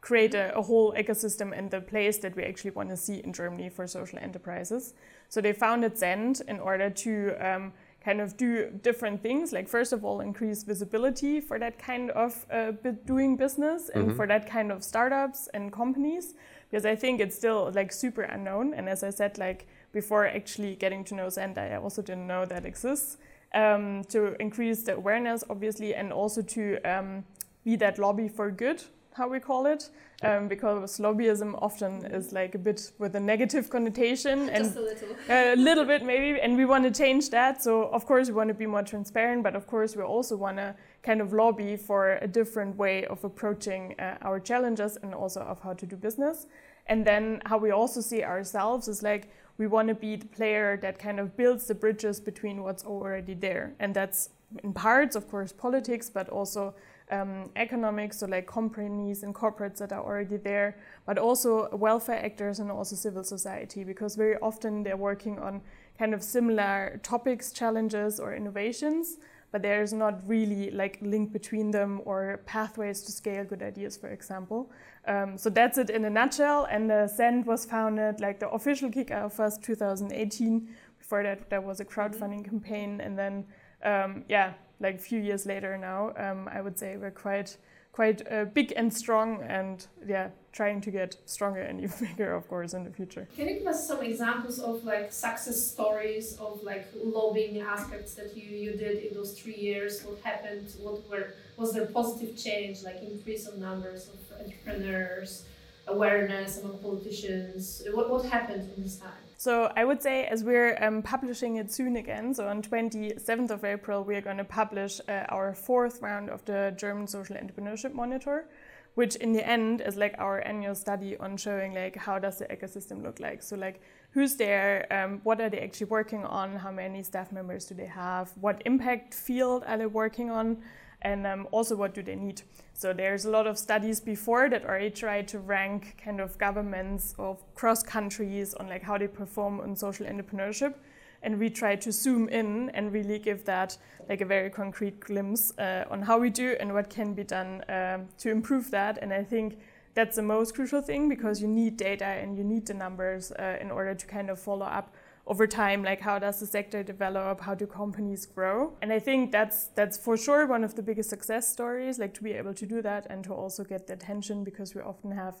create 0.01 0.33
a, 0.33 0.55
a, 0.57 0.61
whole 0.61 0.93
ecosystem 0.93 1.55
and 1.55 1.69
the 1.69 1.79
place 1.79 2.17
that 2.17 2.35
we 2.35 2.43
actually 2.43 2.71
want 2.71 2.89
to 2.89 2.97
see 2.97 3.21
in 3.23 3.31
Germany 3.31 3.69
for 3.69 3.85
social 3.85 4.17
enterprises. 4.17 4.95
So 5.29 5.41
they 5.41 5.53
founded 5.53 5.95
Send 5.95 6.41
in 6.47 6.59
order 6.59 6.89
to 6.89 7.35
um, 7.39 7.73
kind 8.03 8.19
of 8.19 8.35
do 8.35 8.69
different 8.81 9.21
things 9.21 9.53
like 9.53 9.67
first 9.67 9.93
of 9.93 10.03
all 10.03 10.21
increase 10.21 10.63
visibility 10.63 11.39
for 11.39 11.59
that 11.59 11.77
kind 11.77 12.09
of 12.11 12.45
uh, 12.51 12.71
doing 13.05 13.37
business 13.37 13.89
and 13.93 14.07
mm-hmm. 14.07 14.15
for 14.15 14.25
that 14.25 14.49
kind 14.49 14.71
of 14.71 14.83
startups 14.83 15.47
and 15.53 15.71
companies 15.71 16.33
because 16.69 16.85
i 16.85 16.95
think 16.95 17.19
it's 17.19 17.35
still 17.35 17.71
like 17.75 17.91
super 17.91 18.23
unknown. 18.23 18.73
And 18.73 18.89
as 18.89 19.03
i 19.03 19.09
said 19.09 19.37
like 19.37 19.67
before 19.91 20.25
actually 20.25 20.75
getting 20.75 21.03
to 21.05 21.15
know 21.15 21.29
Send 21.29 21.57
i 21.57 21.75
also 21.75 22.01
didn't 22.01 22.27
know 22.27 22.45
that 22.45 22.65
exists. 22.65 23.17
Um, 23.53 24.05
to 24.05 24.35
increase 24.39 24.83
the 24.83 24.95
awareness 24.95 25.43
obviously 25.49 25.93
and 25.93 26.13
also 26.13 26.41
to 26.41 26.79
um, 26.83 27.25
be 27.65 27.75
that 27.75 27.99
lobby 27.99 28.29
for 28.29 28.49
good 28.49 28.81
how 29.13 29.27
we 29.27 29.39
call 29.39 29.65
it, 29.65 29.89
um, 30.23 30.47
because 30.47 30.99
lobbyism 30.99 31.57
often 31.61 32.05
is 32.05 32.31
like 32.31 32.55
a 32.55 32.57
bit 32.57 32.91
with 32.99 33.15
a 33.15 33.19
negative 33.19 33.69
connotation 33.69 34.49
and 34.49 34.65
Just 34.65 34.77
a 34.77 34.81
little. 34.81 35.15
a 35.29 35.55
little 35.55 35.85
bit 35.85 36.03
maybe, 36.03 36.39
and 36.39 36.55
we 36.57 36.65
want 36.65 36.83
to 36.83 36.91
change 36.91 37.29
that. 37.31 37.61
So 37.61 37.83
of 37.89 38.05
course 38.05 38.27
we 38.27 38.33
want 38.33 38.47
to 38.47 38.53
be 38.53 38.65
more 38.65 38.83
transparent, 38.83 39.43
but 39.43 39.55
of 39.55 39.67
course 39.67 39.95
we 39.95 40.03
also 40.03 40.35
want 40.35 40.57
to 40.57 40.75
kind 41.03 41.21
of 41.21 41.33
lobby 41.33 41.75
for 41.75 42.17
a 42.21 42.27
different 42.27 42.77
way 42.77 43.05
of 43.05 43.23
approaching 43.23 43.95
uh, 43.99 44.17
our 44.21 44.39
challenges 44.39 44.97
and 45.01 45.13
also 45.13 45.41
of 45.41 45.59
how 45.61 45.73
to 45.73 45.85
do 45.85 45.95
business. 45.95 46.47
And 46.87 47.05
then 47.05 47.41
how 47.45 47.57
we 47.57 47.71
also 47.71 48.01
see 48.01 48.23
ourselves 48.23 48.87
is 48.87 49.03
like 49.03 49.29
we 49.57 49.67
want 49.67 49.87
to 49.89 49.95
be 49.95 50.15
the 50.15 50.25
player 50.25 50.77
that 50.81 50.97
kind 50.99 51.19
of 51.19 51.35
builds 51.37 51.67
the 51.67 51.75
bridges 51.75 52.19
between 52.19 52.63
what's 52.63 52.83
already 52.83 53.33
there, 53.33 53.73
and 53.79 53.93
that's 53.93 54.29
in 54.63 54.73
parts, 54.73 55.15
of 55.15 55.29
course, 55.29 55.51
politics, 55.51 56.09
but 56.09 56.29
also 56.29 56.73
um, 57.11 57.49
economics, 57.55 58.19
so 58.19 58.25
like 58.25 58.47
companies 58.47 59.23
and 59.23 59.35
corporates 59.35 59.77
that 59.77 59.91
are 59.91 60.03
already 60.03 60.37
there, 60.37 60.77
but 61.05 61.17
also 61.17 61.69
welfare 61.75 62.23
actors 62.23 62.59
and 62.59 62.71
also 62.71 62.95
civil 62.95 63.23
society, 63.23 63.83
because 63.83 64.15
very 64.15 64.37
often 64.37 64.83
they're 64.83 64.97
working 64.97 65.37
on 65.39 65.61
kind 65.99 66.13
of 66.13 66.23
similar 66.23 66.99
topics, 67.03 67.51
challenges, 67.51 68.19
or 68.19 68.33
innovations, 68.33 69.17
but 69.51 69.61
there's 69.61 69.91
not 69.91 70.21
really 70.25 70.71
like 70.71 70.97
link 71.01 71.33
between 71.33 71.71
them 71.71 72.01
or 72.05 72.39
pathways 72.45 73.01
to 73.01 73.11
scale 73.11 73.43
good 73.43 73.61
ideas, 73.61 73.97
for 73.97 74.07
example. 74.07 74.71
Um, 75.05 75.37
so 75.37 75.49
that's 75.49 75.77
it 75.77 75.89
in 75.89 76.05
a 76.05 76.09
nutshell. 76.09 76.67
And 76.71 76.89
the 76.89 77.07
Send 77.07 77.45
was 77.45 77.65
founded, 77.65 78.21
like 78.21 78.39
the 78.39 78.49
official 78.49 78.89
kickoff 78.89 79.37
was 79.37 79.57
2018. 79.57 80.69
Before 80.97 81.23
that, 81.23 81.49
there 81.49 81.59
was 81.59 81.81
a 81.81 81.85
crowdfunding 81.85 82.45
campaign, 82.45 83.01
and 83.01 83.17
then 83.17 83.45
um, 83.83 84.23
yeah, 84.29 84.53
like 84.81 84.95
a 84.95 84.99
few 84.99 85.19
years 85.19 85.45
later 85.45 85.77
now, 85.77 86.13
um, 86.17 86.49
I 86.51 86.61
would 86.61 86.77
say 86.77 86.97
we're 86.97 87.11
quite 87.11 87.57
quite 87.93 88.21
uh, 88.31 88.45
big 88.45 88.71
and 88.77 88.93
strong, 88.93 89.41
and 89.43 89.85
yeah, 90.07 90.29
trying 90.53 90.79
to 90.81 90.91
get 90.91 91.17
stronger 91.25 91.61
and 91.61 91.81
even 91.83 92.07
bigger, 92.07 92.33
of 92.33 92.47
course, 92.47 92.73
in 92.73 92.83
the 92.83 92.89
future. 92.89 93.27
Can 93.35 93.49
you 93.49 93.55
give 93.59 93.67
us 93.67 93.85
some 93.87 94.01
examples 94.01 94.59
of 94.59 94.83
like 94.85 95.11
success 95.11 95.61
stories 95.61 96.37
of 96.39 96.63
like 96.63 96.87
lobbying 97.03 97.61
aspects 97.61 98.13
that 98.15 98.35
you 98.35 98.49
you 98.63 98.71
did 98.77 98.97
in 99.05 99.13
those 99.13 99.37
three 99.39 99.55
years? 99.55 100.03
What 100.03 100.19
happened? 100.23 100.73
What 100.79 101.09
were 101.09 101.33
was 101.57 101.73
there 101.73 101.85
positive 101.85 102.35
change, 102.37 102.83
like 102.83 103.01
increase 103.01 103.47
of 103.47 103.57
numbers 103.57 104.09
of 104.09 104.19
entrepreneurs? 104.45 105.43
awareness 105.87 106.61
among 106.61 106.77
politicians? 106.79 107.83
What, 107.91 108.09
what 108.09 108.25
happened 108.25 108.69
in 108.75 108.83
this 108.83 108.97
time? 108.97 109.11
So 109.41 109.73
I 109.75 109.85
would 109.85 110.03
say, 110.03 110.25
as 110.25 110.43
we're 110.43 110.77
um, 110.83 111.01
publishing 111.01 111.55
it 111.55 111.71
soon 111.71 111.95
again, 111.95 112.31
so 112.31 112.47
on 112.47 112.61
27th 112.61 113.49
of 113.49 113.65
April, 113.65 114.03
we 114.03 114.15
are 114.15 114.21
going 114.21 114.37
to 114.37 114.43
publish 114.43 115.01
uh, 115.09 115.25
our 115.29 115.55
fourth 115.55 115.99
round 115.99 116.29
of 116.29 116.45
the 116.45 116.75
German 116.77 117.07
Social 117.07 117.35
Entrepreneurship 117.37 117.91
Monitor, 117.91 118.45
which 118.93 119.15
in 119.15 119.33
the 119.33 119.43
end 119.43 119.81
is 119.81 119.95
like 119.95 120.13
our 120.19 120.45
annual 120.45 120.75
study 120.75 121.17
on 121.17 121.37
showing 121.37 121.73
like 121.73 121.95
how 121.95 122.19
does 122.19 122.37
the 122.37 122.45
ecosystem 122.45 123.01
look 123.01 123.19
like. 123.19 123.41
So 123.41 123.55
like 123.55 123.81
who's 124.11 124.35
there, 124.35 124.85
um, 124.93 125.21
what 125.23 125.41
are 125.41 125.49
they 125.49 125.61
actually 125.61 125.87
working 125.87 126.23
on, 126.23 126.55
how 126.57 126.71
many 126.71 127.01
staff 127.01 127.31
members 127.31 127.65
do 127.65 127.73
they 127.73 127.87
have, 127.87 128.29
what 128.39 128.61
impact 128.67 129.15
field 129.15 129.63
are 129.65 129.79
they 129.79 129.87
working 129.87 130.29
on, 130.29 130.61
and 131.01 131.25
um, 131.25 131.47
also 131.51 131.75
what 131.75 131.93
do 131.93 132.01
they 132.01 132.15
need. 132.15 132.41
So 132.73 132.93
there's 132.93 133.25
a 133.25 133.29
lot 133.29 133.47
of 133.47 133.57
studies 133.57 133.99
before 133.99 134.49
that 134.49 134.65
already 134.65 134.89
try 134.89 135.21
to 135.23 135.39
rank 135.39 136.01
kind 136.03 136.19
of 136.19 136.37
governments 136.37 137.15
of 137.19 137.43
cross 137.55 137.83
countries 137.83 138.53
on 138.55 138.67
like 138.67 138.83
how 138.83 138.97
they 138.97 139.07
perform 139.07 139.59
on 139.59 139.75
social 139.75 140.05
entrepreneurship. 140.05 140.75
And 141.23 141.37
we 141.37 141.51
try 141.51 141.75
to 141.75 141.91
zoom 141.91 142.29
in 142.29 142.71
and 142.71 142.91
really 142.91 143.19
give 143.19 143.45
that 143.45 143.77
like 144.09 144.21
a 144.21 144.25
very 144.25 144.49
concrete 144.49 144.99
glimpse 144.99 145.55
uh, 145.59 145.85
on 145.91 146.01
how 146.01 146.17
we 146.17 146.31
do 146.31 146.55
and 146.59 146.73
what 146.73 146.89
can 146.89 147.13
be 147.13 147.23
done 147.23 147.63
um, 147.69 148.07
to 148.17 148.31
improve 148.31 148.71
that. 148.71 148.97
And 149.01 149.13
I 149.13 149.23
think 149.23 149.59
that's 149.93 150.15
the 150.15 150.23
most 150.23 150.55
crucial 150.55 150.81
thing 150.81 151.09
because 151.09 151.41
you 151.41 151.47
need 151.47 151.77
data 151.77 152.05
and 152.05 152.37
you 152.37 152.43
need 152.43 152.65
the 152.65 152.73
numbers 152.73 153.31
uh, 153.33 153.57
in 153.61 153.69
order 153.69 153.93
to 153.93 154.05
kind 154.07 154.29
of 154.29 154.39
follow 154.39 154.65
up 154.65 154.95
over 155.31 155.47
time 155.47 155.81
like 155.81 156.01
how 156.01 156.19
does 156.19 156.41
the 156.41 156.45
sector 156.45 156.83
develop? 156.83 157.39
How 157.39 157.55
do 157.55 157.65
companies 157.65 158.25
grow? 158.25 158.57
And 158.81 158.91
i 158.91 158.99
think 159.07 159.31
that's 159.31 159.59
that's 159.77 159.97
for 160.05 160.15
sure 160.17 160.41
one 160.55 160.63
of 160.65 160.75
the 160.75 160.83
biggest 160.89 161.09
success 161.09 161.43
stories 161.55 161.99
like 162.03 162.13
to 162.15 162.23
be 162.29 162.33
able 162.41 162.53
to 162.61 162.65
do 162.65 162.81
that 162.81 163.03
and 163.09 163.23
to 163.27 163.33
also 163.33 163.63
get 163.63 163.87
the 163.87 163.93
attention 163.93 164.43
because 164.43 164.75
we 164.75 164.81
often 164.81 165.11
have 165.23 165.35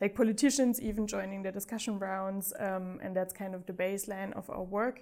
like 0.00 0.16
politicians 0.16 0.80
even 0.88 1.06
joining 1.06 1.40
the 1.42 1.52
discussion 1.52 1.94
rounds 1.98 2.52
um, 2.58 2.98
and 3.04 3.14
that's 3.16 3.32
kind 3.32 3.54
of 3.54 3.64
the 3.66 3.72
baseline 3.72 4.32
of 4.36 4.50
our 4.50 4.64
work. 4.64 4.96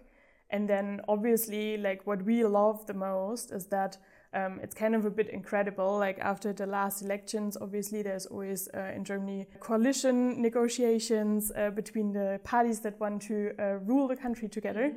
And 0.51 0.69
then 0.69 1.01
obviously 1.09 1.79
like 1.79 2.07
what 2.07 2.21
we 2.23 2.45
love 2.45 2.87
the 2.87 2.95
most 2.95 3.51
is 3.51 3.65
that 3.77 3.97
um, 4.35 4.61
it's 4.63 4.75
kind 4.75 4.95
of 4.95 5.05
a 5.05 5.11
bit 5.11 5.29
incredible. 5.29 5.99
Like 5.99 6.19
after 6.19 6.53
the 6.53 6.67
last 6.67 7.03
elections, 7.03 7.57
obviously 7.61 8.03
there's 8.03 8.27
always 8.27 8.69
uh, 8.75 8.93
in 8.95 9.05
Germany 9.05 9.47
coalition 9.61 10.43
negotiations 10.43 11.53
uh, 11.57 11.71
between 11.71 12.13
the 12.13 12.41
parties 12.45 12.81
that 12.81 12.99
want 13.01 13.23
to 13.23 13.53
uh, 13.59 13.79
rule 13.85 14.09
the 14.09 14.17
country 14.17 14.49
together, 14.49 14.95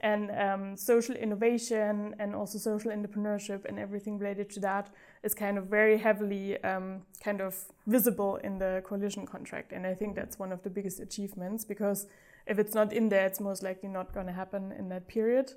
and 0.00 0.30
um, 0.32 0.76
social 0.76 1.14
innovation 1.14 2.14
and 2.18 2.34
also 2.34 2.58
social 2.58 2.90
entrepreneurship 2.90 3.64
and 3.66 3.78
everything 3.78 4.18
related 4.18 4.50
to 4.50 4.60
that 4.60 4.90
is 5.22 5.34
kind 5.34 5.56
of 5.58 5.66
very 5.66 5.96
heavily 5.96 6.62
um, 6.64 7.02
kind 7.22 7.40
of 7.40 7.54
visible 7.86 8.36
in 8.36 8.58
the 8.58 8.82
coalition 8.84 9.24
contract. 9.26 9.72
And 9.72 9.86
I 9.86 9.94
think 9.94 10.16
that's 10.16 10.38
one 10.38 10.52
of 10.52 10.62
the 10.62 10.70
biggest 10.70 10.98
achievements 10.98 11.64
because 11.64 12.06
if 12.46 12.58
it's 12.58 12.74
not 12.74 12.92
in 12.92 13.08
there, 13.08 13.26
it's 13.26 13.40
most 13.40 13.62
likely 13.62 13.88
not 13.88 14.12
going 14.12 14.26
to 14.26 14.32
happen 14.32 14.72
in 14.72 14.88
that 14.88 15.06
period. 15.06 15.52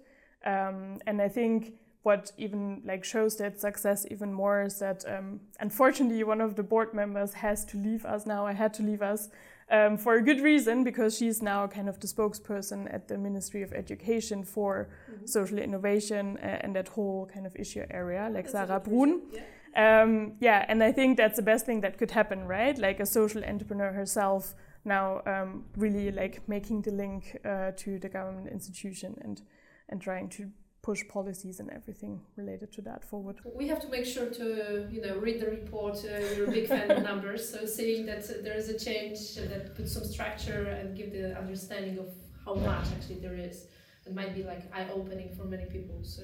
Um, 0.45 0.99
and 1.07 1.19
I 1.21 1.27
think 1.27 1.73
what 2.05 2.31
even 2.37 2.81
like 2.85 3.03
shows 3.03 3.35
that 3.37 3.59
success 3.59 4.05
even 4.11 4.31
more 4.31 4.61
is 4.61 4.77
that 4.77 5.03
um, 5.07 5.39
unfortunately 5.59 6.23
one 6.23 6.39
of 6.39 6.55
the 6.55 6.61
board 6.61 6.93
members 6.93 7.33
has 7.33 7.65
to 7.65 7.77
leave 7.77 8.05
us 8.05 8.27
now. 8.27 8.45
I 8.45 8.53
had 8.53 8.73
to 8.75 8.83
leave 8.83 9.01
us 9.01 9.29
um, 9.71 9.97
for 9.97 10.13
a 10.13 10.21
good 10.21 10.39
reason 10.39 10.83
because 10.83 11.17
she's 11.17 11.41
now 11.41 11.65
kind 11.65 11.89
of 11.89 11.99
the 11.99 12.07
spokesperson 12.07 12.93
at 12.93 13.07
the 13.07 13.17
Ministry 13.17 13.63
of 13.63 13.73
Education 13.73 14.43
for 14.43 14.87
mm 15.09 15.15
-hmm. 15.15 15.27
social 15.27 15.59
innovation 15.59 16.37
uh, 16.37 16.63
and 16.63 16.73
that 16.75 16.87
whole 16.89 17.25
kind 17.33 17.45
of 17.47 17.55
issue 17.55 17.85
area, 17.89 18.29
like 18.29 18.49
That's 18.49 18.51
Sarah 18.51 18.79
Brun. 18.79 19.21
Yeah. 19.31 20.03
Um, 20.03 20.35
yeah, 20.39 20.69
and 20.69 20.81
I 20.83 20.93
think 20.93 21.17
that's 21.17 21.35
the 21.35 21.43
best 21.43 21.65
thing 21.65 21.81
that 21.81 21.97
could 21.97 22.11
happen, 22.11 22.47
right? 22.47 22.77
Like 22.77 23.01
a 23.01 23.05
social 23.05 23.43
entrepreneur 23.43 23.91
herself 23.91 24.55
now 24.83 25.21
um, 25.25 25.65
really 25.75 26.11
like 26.11 26.41
making 26.47 26.83
the 26.83 26.91
link 26.91 27.23
uh, 27.43 27.71
to 27.83 27.99
the 27.99 28.09
government 28.09 28.47
institution 28.51 29.15
and 29.23 29.41
and 29.89 30.01
trying 30.01 30.29
to 30.29 30.43
push 30.85 31.01
policies 31.07 31.59
and 31.59 31.69
everything 31.71 32.21
related 32.35 32.71
to 32.71 32.81
that 32.89 33.03
forward. 33.03 33.37
We 33.61 33.67
have 33.73 33.81
to 33.85 33.89
make 33.95 34.05
sure 34.05 34.29
to 34.41 34.47
you 34.95 35.01
know 35.03 35.15
read 35.25 35.37
the 35.43 35.49
report. 35.59 35.95
Uh, 36.05 36.35
you're 36.35 36.49
a 36.51 36.57
big 36.59 36.67
fan 36.67 36.85
of 36.91 37.01
numbers, 37.11 37.41
so 37.53 37.57
seeing 37.65 38.05
that 38.11 38.23
there 38.45 38.57
is 38.61 38.67
a 38.75 38.77
change 38.87 39.19
that 39.37 39.75
puts 39.77 39.91
some 39.97 40.05
structure 40.15 40.63
and 40.77 40.95
give 40.99 41.09
the 41.19 41.25
understanding 41.43 41.95
of 42.03 42.09
how 42.43 42.53
much 42.53 42.85
actually 42.95 43.19
there 43.25 43.37
is. 43.49 43.57
It 44.05 44.13
might 44.19 44.33
be 44.39 44.43
like 44.51 44.61
eye 44.77 44.87
opening 44.97 45.29
for 45.37 45.45
many 45.45 45.65
people. 45.75 45.97
So 46.03 46.21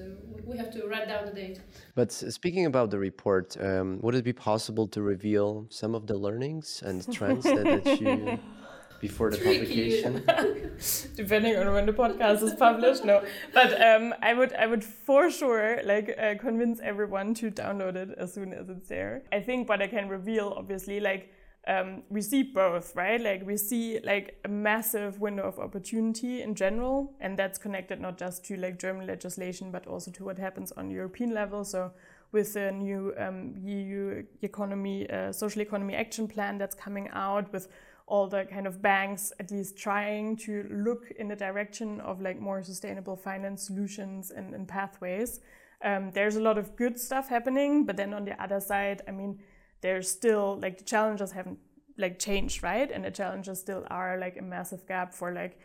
we 0.50 0.56
have 0.62 0.70
to 0.76 0.80
write 0.90 1.08
down 1.08 1.22
the 1.30 1.36
date. 1.42 1.58
But 1.96 2.12
speaking 2.12 2.66
about 2.66 2.90
the 2.92 3.00
report, 3.08 3.56
um, 3.68 3.98
would 4.02 4.14
it 4.14 4.24
be 4.32 4.36
possible 4.50 4.86
to 4.94 5.02
reveal 5.02 5.66
some 5.80 5.92
of 5.98 6.06
the 6.06 6.16
learnings 6.26 6.68
and 6.86 6.96
trends 7.16 7.44
that, 7.56 7.66
that 7.74 8.00
you 8.00 8.38
before 9.02 9.30
the 9.32 9.36
publication. 9.36 10.24
Depending 11.16 11.56
on 11.56 11.72
when 11.74 11.86
the 11.86 11.92
podcast 11.92 12.40
is 12.42 12.54
published 12.54 13.04
no. 13.04 13.22
But 13.52 13.70
um, 13.82 14.14
i 14.22 14.32
would 14.32 14.52
i 14.54 14.66
would 14.66 14.84
for 14.84 15.28
sure 15.28 15.80
like 15.84 16.16
uh, 16.16 16.34
convince 16.38 16.80
everyone 16.80 17.34
to 17.34 17.50
download 17.50 17.96
it 17.96 18.10
as 18.16 18.32
soon 18.32 18.54
as 18.54 18.70
it's 18.70 18.88
there. 18.88 19.24
I 19.32 19.40
think 19.40 19.68
what 19.68 19.82
i 19.82 19.88
can 19.88 20.08
reveal 20.08 20.54
obviously 20.56 21.00
like 21.00 21.32
um, 21.66 22.02
we 22.10 22.22
see 22.22 22.42
both 22.42 22.96
right? 22.96 23.20
Like 23.20 23.44
we 23.44 23.56
see 23.56 24.00
like 24.04 24.38
a 24.44 24.48
massive 24.48 25.20
window 25.20 25.44
of 25.44 25.58
opportunity 25.58 26.42
in 26.42 26.54
general 26.54 27.12
and 27.20 27.36
that's 27.36 27.58
connected 27.58 28.00
not 28.00 28.18
just 28.18 28.44
to 28.46 28.56
like 28.56 28.78
german 28.78 29.06
legislation 29.06 29.70
but 29.70 29.86
also 29.86 30.10
to 30.12 30.24
what 30.24 30.38
happens 30.38 30.72
on 30.72 30.90
european 30.90 31.34
level. 31.34 31.64
So 31.64 31.90
with 32.30 32.54
the 32.54 32.70
new 32.72 33.12
um, 33.18 33.54
eu 33.64 34.24
economy 34.42 35.10
uh, 35.10 35.32
social 35.32 35.60
economy 35.60 35.94
action 35.94 36.26
plan 36.28 36.56
that's 36.56 36.74
coming 36.74 37.08
out 37.12 37.52
with 37.52 37.68
all 38.06 38.26
the 38.26 38.44
kind 38.44 38.66
of 38.66 38.82
banks 38.82 39.32
at 39.40 39.50
least 39.50 39.76
trying 39.76 40.36
to 40.36 40.66
look 40.70 41.10
in 41.18 41.28
the 41.28 41.36
direction 41.36 42.00
of 42.00 42.20
like 42.20 42.40
more 42.40 42.62
sustainable 42.62 43.16
finance 43.16 43.66
solutions 43.66 44.30
and, 44.30 44.54
and 44.54 44.68
pathways. 44.68 45.40
Um, 45.84 46.10
there's 46.12 46.36
a 46.36 46.40
lot 46.40 46.58
of 46.58 46.76
good 46.76 46.98
stuff 46.98 47.28
happening, 47.28 47.84
but 47.84 47.96
then 47.96 48.14
on 48.14 48.24
the 48.24 48.40
other 48.42 48.60
side, 48.60 49.02
I 49.08 49.10
mean, 49.10 49.40
there's 49.80 50.10
still 50.10 50.58
like 50.60 50.78
the 50.78 50.84
challenges 50.84 51.32
haven't 51.32 51.58
like 51.98 52.18
changed, 52.18 52.62
right? 52.62 52.90
And 52.90 53.04
the 53.04 53.10
challenges 53.10 53.60
still 53.60 53.84
are 53.90 54.18
like 54.18 54.36
a 54.38 54.42
massive 54.42 54.86
gap 54.86 55.12
for 55.12 55.32
like 55.32 55.58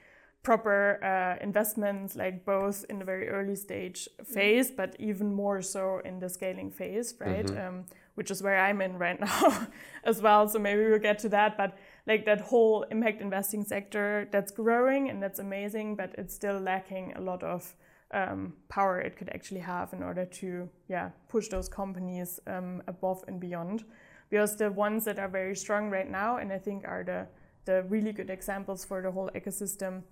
proper 0.44 1.03
uh, 1.03 1.44
investments, 1.44 2.15
like 2.15 2.46
both 2.46 2.86
in 2.89 3.00
the 3.00 3.06
very 3.06 3.27
early 3.29 3.56
stage 3.56 4.08
phase, 4.24 4.72
but 4.72 4.96
even 5.00 5.34
more 5.34 5.62
so 5.62 6.00
in 6.06 6.20
the 6.20 6.29
scaling 6.29 6.72
phase, 6.72 7.13
right? 7.20 7.46
Mm-hmm. 7.46 7.67
Um, 7.67 7.86
which 8.15 8.32
is 8.32 8.41
where 8.41 8.58
I'm 8.58 8.82
in 8.82 8.98
right 8.98 9.20
now 9.27 9.67
as 10.03 10.22
well. 10.22 10.48
So 10.48 10.58
maybe 10.58 10.86
we'll 10.86 11.00
get 11.00 11.20
to 11.20 11.29
that. 11.29 11.58
But 11.58 11.77
like 12.08 12.26
that 12.26 12.40
whole 12.40 12.84
impact 12.84 13.22
investing 13.22 13.64
sector 13.64 14.28
that's 14.32 14.52
growing 14.52 15.10
and 15.10 15.22
that's 15.22 15.40
amazing, 15.40 15.96
but 15.96 16.16
it's 16.18 16.34
still 16.34 16.60
lacking 16.60 17.14
a 17.18 17.22
lot 17.22 17.44
of 17.44 17.76
um, 18.12 18.54
power 18.70 19.02
it 19.02 19.18
could 19.18 19.30
actually 19.30 19.60
have 19.60 19.92
in 19.92 20.02
order 20.02 20.24
to 20.24 20.70
yeah 20.88 21.10
push 21.28 21.50
those 21.50 21.68
companies 21.68 22.40
um, 22.48 22.82
above 22.88 23.24
and 23.28 23.40
beyond. 23.40 23.84
Because 24.30 24.56
the 24.56 24.72
ones 24.72 25.06
that 25.06 25.20
are 25.20 25.28
very 25.28 25.56
strong 25.56 25.90
right 25.90 26.10
now, 26.10 26.38
and 26.38 26.52
I 26.52 26.58
think 26.58 26.86
are 26.88 27.04
the 27.04 27.28
the 27.66 27.84
really 27.84 28.14
good 28.14 28.30
examples 28.30 28.86
for 28.86 29.02
the 29.02 29.12
whole 29.12 29.30
ecosystem. 29.36 30.04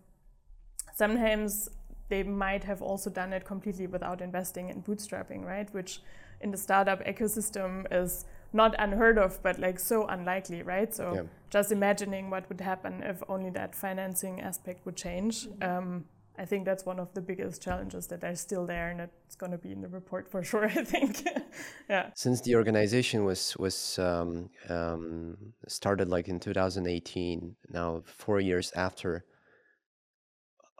Sometimes 0.93 1.69
they 2.09 2.21
might 2.23 2.63
have 2.65 2.81
also 2.81 3.09
done 3.09 3.31
it 3.33 3.45
completely 3.45 3.87
without 3.87 4.21
investing 4.21 4.69
in 4.69 4.83
bootstrapping, 4.83 5.43
right? 5.43 5.73
Which 5.73 6.01
in 6.41 6.51
the 6.51 6.57
startup 6.57 7.03
ecosystem 7.05 7.85
is 7.91 8.25
not 8.55 8.73
unheard 8.79 9.17
of, 9.19 9.43
but 9.43 9.59
like 9.59 9.79
so 9.79 10.07
unlikely, 10.07 10.63
right? 10.63 10.93
So 10.93 11.13
yeah. 11.13 11.21
just 11.49 11.71
imagining 11.71 12.29
what 12.29 12.47
would 12.49 12.61
happen 12.61 13.03
if 13.03 13.21
only 13.27 13.49
that 13.51 13.75
financing 13.75 14.41
aspect 14.41 14.85
would 14.85 14.95
change. 14.95 15.47
Mm-hmm. 15.47 15.77
Um, 15.77 16.05
I 16.37 16.45
think 16.45 16.65
that's 16.65 16.85
one 16.85 16.99
of 16.99 17.13
the 17.13 17.21
biggest 17.21 17.61
challenges 17.61 18.07
that 18.07 18.23
are 18.23 18.35
still 18.35 18.65
there, 18.65 18.89
and 18.89 18.99
it's 18.99 19.35
going 19.35 19.51
to 19.51 19.57
be 19.57 19.71
in 19.71 19.81
the 19.81 19.87
report 19.87 20.29
for 20.29 20.43
sure. 20.49 20.65
I 20.65 20.83
think, 20.83 21.27
yeah. 21.89 22.09
Since 22.15 22.41
the 22.41 22.55
organization 22.55 23.25
was 23.25 23.55
was 23.57 23.99
um, 23.99 24.49
um, 24.69 25.37
started 25.67 26.09
like 26.09 26.27
in 26.27 26.39
2018, 26.39 27.55
now 27.69 28.03
four 28.05 28.39
years 28.39 28.71
after, 28.75 29.25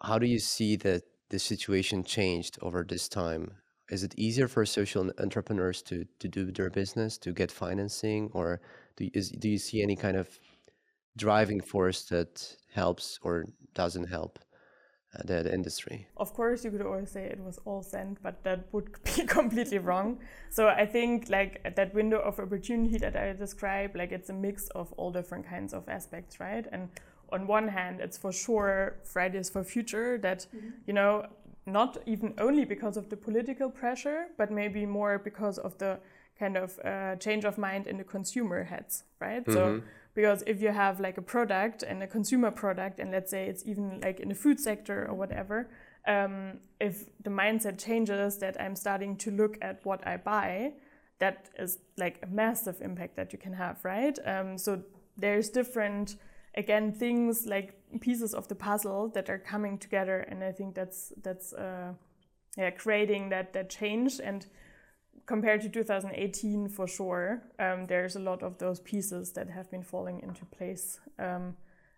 how 0.01 0.17
do 0.17 0.27
you 0.27 0.39
see 0.39 0.75
that 0.77 1.03
the 1.29 1.39
situation 1.39 2.03
changed 2.03 2.57
over 2.61 2.83
this 2.83 3.07
time? 3.07 3.51
Is 3.89 4.03
it 4.03 4.13
easier 4.17 4.47
for 4.47 4.65
social 4.65 5.11
entrepreneurs 5.19 5.81
to 5.83 6.05
to 6.19 6.27
do 6.27 6.51
their 6.51 6.69
business 6.69 7.17
to 7.17 7.31
get 7.31 7.51
financing 7.51 8.29
or 8.33 8.61
do 8.97 9.05
you, 9.05 9.11
is, 9.13 9.29
do 9.29 9.49
you 9.49 9.57
see 9.57 9.81
any 9.81 9.95
kind 9.95 10.17
of 10.17 10.27
driving 11.17 11.61
force 11.61 12.03
that 12.03 12.55
helps 12.73 13.19
or 13.21 13.45
doesn't 13.73 14.07
help 14.07 14.39
uh, 15.13 15.21
the, 15.25 15.43
the, 15.43 15.53
industry? 15.53 16.07
Of 16.17 16.33
course 16.33 16.65
you 16.65 16.71
could 16.71 16.81
always 16.81 17.11
say 17.11 17.25
it 17.25 17.39
was 17.39 17.59
all 17.65 17.83
sent 17.83 18.21
but 18.23 18.43
that 18.43 18.65
would 18.71 18.89
be 19.03 19.25
completely 19.25 19.79
wrong. 19.79 20.19
So 20.49 20.67
i 20.67 20.85
think 20.85 21.29
like 21.29 21.75
that 21.75 21.93
window 21.93 22.19
of 22.19 22.39
opportunity 22.39 22.97
that 22.97 23.15
i 23.15 23.33
described 23.33 23.95
like 23.95 24.11
it's 24.11 24.29
a 24.29 24.33
mix 24.33 24.67
of 24.69 24.91
all 24.93 25.11
different 25.11 25.47
kinds 25.47 25.73
of 25.73 25.87
aspects 25.87 26.39
right? 26.39 26.65
And 26.71 26.89
on 27.31 27.47
one 27.47 27.67
hand 27.67 27.99
it's 28.01 28.17
for 28.17 28.31
sure 28.31 28.97
fridays 29.03 29.49
for 29.49 29.63
future 29.63 30.17
that 30.19 30.47
mm 30.53 30.59
-hmm. 30.59 30.71
you 30.87 30.93
know 30.93 31.25
not 31.65 31.97
even 32.05 32.33
only 32.37 32.65
because 32.65 32.97
of 32.97 33.09
the 33.09 33.17
political 33.17 33.69
pressure, 33.69 34.27
but 34.37 34.51
maybe 34.51 34.85
more 34.85 35.19
because 35.19 35.57
of 35.57 35.77
the 35.77 35.99
kind 36.37 36.57
of 36.57 36.79
uh, 36.83 37.15
change 37.15 37.45
of 37.45 37.57
mind 37.57 37.87
in 37.87 37.97
the 37.97 38.03
consumer 38.03 38.63
heads, 38.63 39.03
right? 39.19 39.43
Mm-hmm. 39.43 39.53
So 39.53 39.81
because 40.15 40.43
if 40.47 40.61
you 40.61 40.69
have 40.69 40.99
like 40.99 41.17
a 41.17 41.21
product 41.21 41.83
and 41.83 42.01
a 42.01 42.07
consumer 42.07 42.49
product 42.49 42.99
and 42.99 43.11
let's 43.11 43.29
say 43.29 43.47
it's 43.47 43.63
even 43.65 43.99
like 44.01 44.19
in 44.19 44.29
the 44.29 44.35
food 44.35 44.59
sector 44.59 45.05
or 45.07 45.13
whatever 45.13 45.69
um, 46.07 46.59
if 46.79 47.05
the 47.23 47.29
mindset 47.29 47.77
changes 47.77 48.37
that 48.37 48.59
i'm 48.59 48.75
starting 48.75 49.15
to 49.17 49.29
look 49.29 49.57
at 49.61 49.85
what 49.85 50.05
i 50.07 50.17
buy 50.17 50.71
that 51.19 51.49
is 51.59 51.79
like 51.97 52.19
a 52.23 52.27
massive 52.27 52.81
impact 52.81 53.15
that 53.15 53.31
you 53.33 53.37
can 53.37 53.53
have 53.53 53.83
right 53.83 54.17
um, 54.25 54.57
so 54.57 54.81
there's 55.17 55.49
different 55.49 56.15
again 56.55 56.91
things 56.91 57.45
like 57.45 57.73
pieces 57.99 58.33
of 58.33 58.47
the 58.47 58.55
puzzle 58.55 59.09
that 59.09 59.29
are 59.29 59.37
coming 59.37 59.77
together 59.77 60.19
and 60.19 60.43
i 60.43 60.51
think 60.51 60.73
that's 60.75 61.13
that's 61.21 61.53
uh, 61.53 61.93
yeah 62.57 62.69
creating 62.71 63.29
that 63.29 63.53
that 63.53 63.69
change. 63.69 64.19
And 64.19 64.45
compared 65.25 65.61
to 65.61 65.69
2018 65.69 66.69
for 66.69 66.87
sure 66.87 67.41
um, 67.59 67.87
there's 67.87 68.15
a 68.15 68.19
lot 68.19 68.43
of 68.43 68.57
those 68.57 68.79
pieces 68.81 69.31
that 69.33 69.49
have 69.49 69.69
been 69.71 69.83
falling 69.83 70.21
into 70.21 70.45
place. 70.45 70.99
Um, 71.19 71.55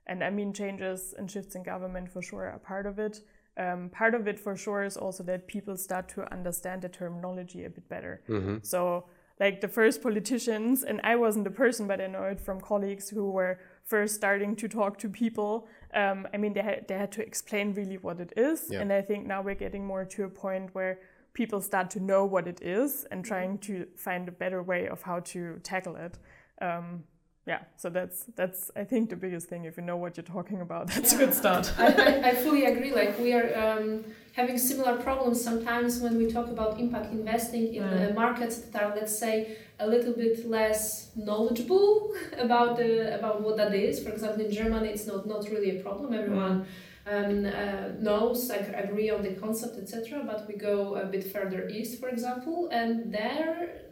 and 0.10 0.24
i 0.24 0.30
mean 0.30 0.54
changes 0.54 1.14
and 1.18 1.30
shifts 1.30 1.56
in 1.56 1.64
government 1.64 2.10
for 2.10 2.22
sure 2.22 2.50
are 2.50 2.60
part 2.60 2.86
of 2.86 3.00
it. 3.00 3.22
Um, 3.58 3.90
part 3.90 4.14
of 4.14 4.28
it 4.28 4.40
for 4.40 4.56
sure 4.56 4.84
is 4.84 4.98
also 4.98 5.24
that 5.24 5.48
people 5.48 5.78
start 5.78 6.08
to 6.10 6.32
understand 6.32 6.84
the 6.84 6.90
terminology 6.90 7.66
a 7.66 7.70
bit 7.70 7.90
better. 7.90 8.22
Mm-hmm. 8.30 8.58
so 8.62 9.06
like 9.40 9.62
the 9.62 9.68
first 9.68 10.02
politicians 10.02 10.84
and 10.84 11.00
i 11.04 11.16
wasn't 11.16 11.44
the 11.44 11.52
person 11.52 11.88
but 11.88 12.02
i 12.02 12.08
know 12.08 12.24
it 12.24 12.42
from 12.42 12.60
colleagues 12.60 13.10
who 13.10 13.30
were 13.30 13.60
first 13.88 14.16
starting 14.16 14.56
to 14.56 14.68
talk 14.68 14.98
to 15.00 15.10
people 15.10 15.68
um, 15.94 16.28
i 16.34 16.38
mean 16.38 16.54
they 16.54 16.62
had, 16.62 16.88
they 16.88 16.98
had 16.98 17.12
to 17.12 17.22
explain 17.22 17.74
really 17.74 17.98
what 17.98 18.20
it 18.20 18.34
is 18.38 18.68
yeah. 18.70 18.82
and 18.82 18.92
i 18.92 19.02
think 19.02 19.26
now 19.26 19.42
we're 19.42 19.56
getting 19.56 19.86
more 19.86 20.06
to 20.06 20.26
a 20.26 20.30
point 20.30 20.74
where 20.76 21.00
people 21.34 21.62
start 21.62 21.90
to 21.90 22.00
know 22.00 22.26
what 22.26 22.48
it 22.48 22.62
is 22.62 23.06
and 23.12 23.24
trying 23.24 23.58
to 23.58 23.86
find 23.96 24.28
a 24.28 24.32
better 24.32 24.62
way 24.62 24.88
of 24.88 25.02
how 25.04 25.20
to 25.20 25.60
tackle 25.64 25.96
it 25.96 26.18
um, 26.62 27.04
yeah 27.48 27.60
so 27.78 27.90
that's 27.90 28.26
that's 28.36 28.70
i 28.76 28.84
think 28.84 29.10
the 29.10 29.16
biggest 29.16 29.48
thing 29.48 29.64
if 29.64 29.78
you 29.78 29.84
know 29.84 29.96
what 29.96 30.18
you're 30.18 30.32
talking 30.38 30.60
about 30.62 30.88
that's 30.94 31.14
yeah. 31.14 31.20
a 31.20 31.26
good 31.26 31.34
start 31.34 31.74
I, 31.78 31.86
I, 31.86 32.30
I, 32.30 32.36
fully 32.36 32.66
agree 32.66 32.92
like 32.94 33.18
we 33.18 33.34
are 33.34 33.50
um, 33.58 34.04
having 34.34 34.58
similar 34.58 34.98
problems 34.98 35.42
sometimes 35.42 36.00
when 36.00 36.18
we 36.18 36.30
talk 36.30 36.48
about 36.48 36.80
impact 36.80 37.14
investing 37.14 37.76
in 37.76 37.84
mm. 37.84 38.14
markets 38.14 38.58
that 38.58 38.84
are 38.84 38.94
let's 38.96 39.18
say 39.18 39.58
a 39.80 39.88
little 39.88 40.14
bit 40.14 40.50
less 40.50 41.12
knowledgeable 41.16 42.14
about 42.38 42.78
the 42.78 43.16
about 43.18 43.42
what 43.42 43.58
that 43.58 43.74
is 43.74 44.04
for 44.04 44.10
example 44.10 44.44
in 44.44 44.52
germany 44.52 44.90
it's 44.90 45.06
not 45.06 45.26
not 45.28 45.44
really 45.50 45.78
a 45.78 45.84
problem 45.84 46.14
everyone. 46.14 46.66
Um, 47.10 47.46
uh, 47.46 47.88
knows, 48.02 48.52
I 48.52 48.58
agree 48.58 49.10
on 49.10 49.24
the 49.24 49.32
concept, 49.36 49.78
etc. 49.78 50.24
But 50.26 50.46
we 50.46 50.56
go 50.56 50.96
a 50.96 51.06
bit 51.06 51.32
further 51.32 51.70
east, 51.70 52.02
for 52.02 52.10
example, 52.10 52.68
and 52.70 53.14
there 53.14 53.88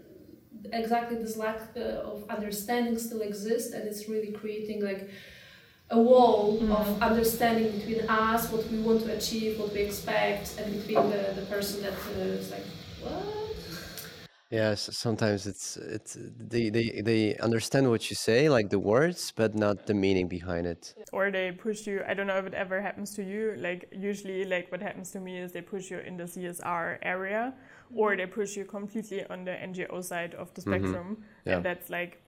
exactly 0.73 1.17
this 1.17 1.37
lack 1.37 1.61
uh, 1.77 2.11
of 2.11 2.23
understanding 2.29 2.97
still 2.97 3.21
exists 3.21 3.73
and 3.73 3.87
it's 3.87 4.07
really 4.09 4.31
creating 4.31 4.83
like 4.83 5.09
a 5.91 6.01
wall 6.01 6.59
mm. 6.59 6.71
of 6.71 7.01
understanding 7.01 7.71
between 7.71 8.09
us 8.09 8.51
what 8.51 8.67
we 8.71 8.79
want 8.79 9.03
to 9.03 9.15
achieve 9.15 9.59
what 9.59 9.71
we 9.73 9.81
expect 9.81 10.59
and 10.59 10.73
between 10.73 11.09
the, 11.09 11.33
the 11.35 11.45
person 11.45 11.81
that 11.81 11.93
uh, 11.93 12.21
is 12.21 12.49
like 12.49 12.65
what 13.01 13.54
Yes, 14.51 14.89
sometimes 14.95 15.47
it's 15.47 15.75
it's 15.75 16.17
they, 16.19 16.69
they 16.69 17.01
they 17.01 17.35
understand 17.37 17.89
what 17.89 18.09
you 18.11 18.15
say, 18.15 18.47
like 18.47 18.69
the 18.69 18.77
words, 18.77 19.33
but 19.35 19.55
not 19.55 19.87
the 19.87 19.95
meaning 19.95 20.27
behind 20.27 20.67
it. 20.67 20.93
Or 21.11 21.31
they 21.31 21.51
push 21.51 21.87
you. 21.87 22.03
I 22.07 22.13
don't 22.13 22.27
know 22.27 22.37
if 22.37 22.45
it 22.45 22.53
ever 22.53 22.79
happens 22.79 23.15
to 23.15 23.23
you. 23.23 23.55
Like 23.57 23.89
usually, 23.91 24.45
like 24.45 24.71
what 24.71 24.81
happens 24.81 25.09
to 25.11 25.19
me 25.19 25.39
is 25.39 25.51
they 25.51 25.61
push 25.61 25.89
you 25.89 25.97
in 25.97 26.17
the 26.17 26.25
CSR 26.25 26.99
area, 27.01 27.55
or 27.95 28.15
they 28.15 28.27
push 28.27 28.55
you 28.55 28.65
completely 28.65 29.25
on 29.25 29.45
the 29.45 29.51
NGO 29.51 30.03
side 30.03 30.35
of 30.35 30.53
the 30.53 30.61
mm-hmm. 30.61 30.71
spectrum, 30.71 31.07
mm-hmm. 31.15 31.49
yeah. 31.49 31.55
and 31.55 31.65
that's 31.65 31.89
like, 31.89 32.21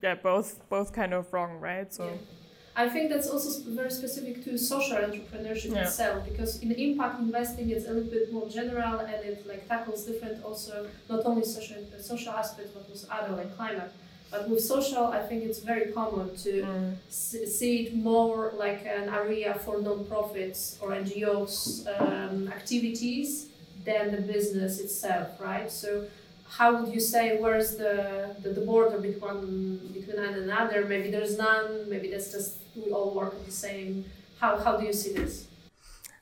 yeah, 0.00 0.14
both 0.14 0.68
both 0.68 0.92
kind 0.92 1.12
of 1.12 1.32
wrong, 1.32 1.58
right? 1.58 1.92
So. 1.92 2.04
Yeah. 2.06 2.45
I 2.78 2.90
think 2.90 3.08
that's 3.08 3.28
also 3.28 3.48
very 3.70 3.90
specific 3.90 4.44
to 4.44 4.58
social 4.58 4.98
entrepreneurship 4.98 5.72
yeah. 5.72 5.84
itself 5.84 6.24
because 6.28 6.60
in 6.60 6.72
impact 6.72 7.18
investing 7.20 7.70
it's 7.70 7.86
a 7.86 7.92
little 7.92 8.10
bit 8.10 8.30
more 8.30 8.46
general 8.50 8.98
and 9.00 9.24
it 9.24 9.46
like 9.48 9.66
tackles 9.66 10.04
different 10.04 10.44
also 10.44 10.86
not 11.08 11.24
only 11.24 11.44
social 11.44 11.78
social 11.98 12.34
aspects 12.34 12.72
but 12.72 12.86
also 12.90 13.06
other 13.10 13.34
like 13.34 13.56
climate. 13.56 13.90
But 14.30 14.50
with 14.50 14.60
social, 14.60 15.04
I 15.06 15.22
think 15.22 15.44
it's 15.44 15.60
very 15.60 15.92
common 15.92 16.36
to 16.38 16.52
mm. 16.62 16.96
see 17.08 17.86
it 17.86 17.94
more 17.94 18.52
like 18.56 18.84
an 18.84 19.08
area 19.08 19.54
for 19.54 19.80
non-profits 19.80 20.78
or 20.80 20.90
NGOs 20.90 21.86
um, 22.00 22.48
activities 22.48 23.46
than 23.84 24.10
the 24.10 24.20
business 24.20 24.80
itself, 24.80 25.40
right? 25.40 25.70
So 25.70 26.06
how 26.48 26.76
would 26.76 26.92
you 26.92 27.00
say 27.00 27.38
where's 27.40 27.76
the, 27.76 28.34
the, 28.42 28.50
the 28.50 28.60
border 28.62 28.98
between 28.98 29.78
between 29.92 30.16
one 30.16 30.26
and 30.26 30.36
another? 30.36 30.84
Maybe 30.84 31.08
there's 31.10 31.38
none, 31.38 31.88
maybe 31.88 32.10
that's 32.10 32.32
just 32.32 32.56
we 32.76 32.92
all 32.92 33.14
work 33.14 33.34
at 33.34 33.44
the 33.46 33.52
same. 33.52 34.04
How, 34.40 34.58
how 34.58 34.76
do 34.76 34.84
you 34.84 34.92
see 34.92 35.12
this? 35.12 35.46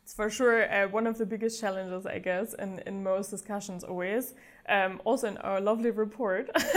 It's 0.04 0.12
for 0.12 0.28
sure 0.28 0.70
uh, 0.70 0.88
one 0.88 1.06
of 1.06 1.16
the 1.16 1.24
biggest 1.24 1.60
challenges, 1.60 2.04
I 2.04 2.18
guess, 2.18 2.54
in, 2.54 2.80
in 2.86 3.02
most 3.02 3.30
discussions 3.30 3.84
always. 3.84 4.34
Um, 4.66 5.00
also 5.04 5.28
in 5.28 5.36
our 5.38 5.60
lovely 5.60 5.90
report, 5.90 6.50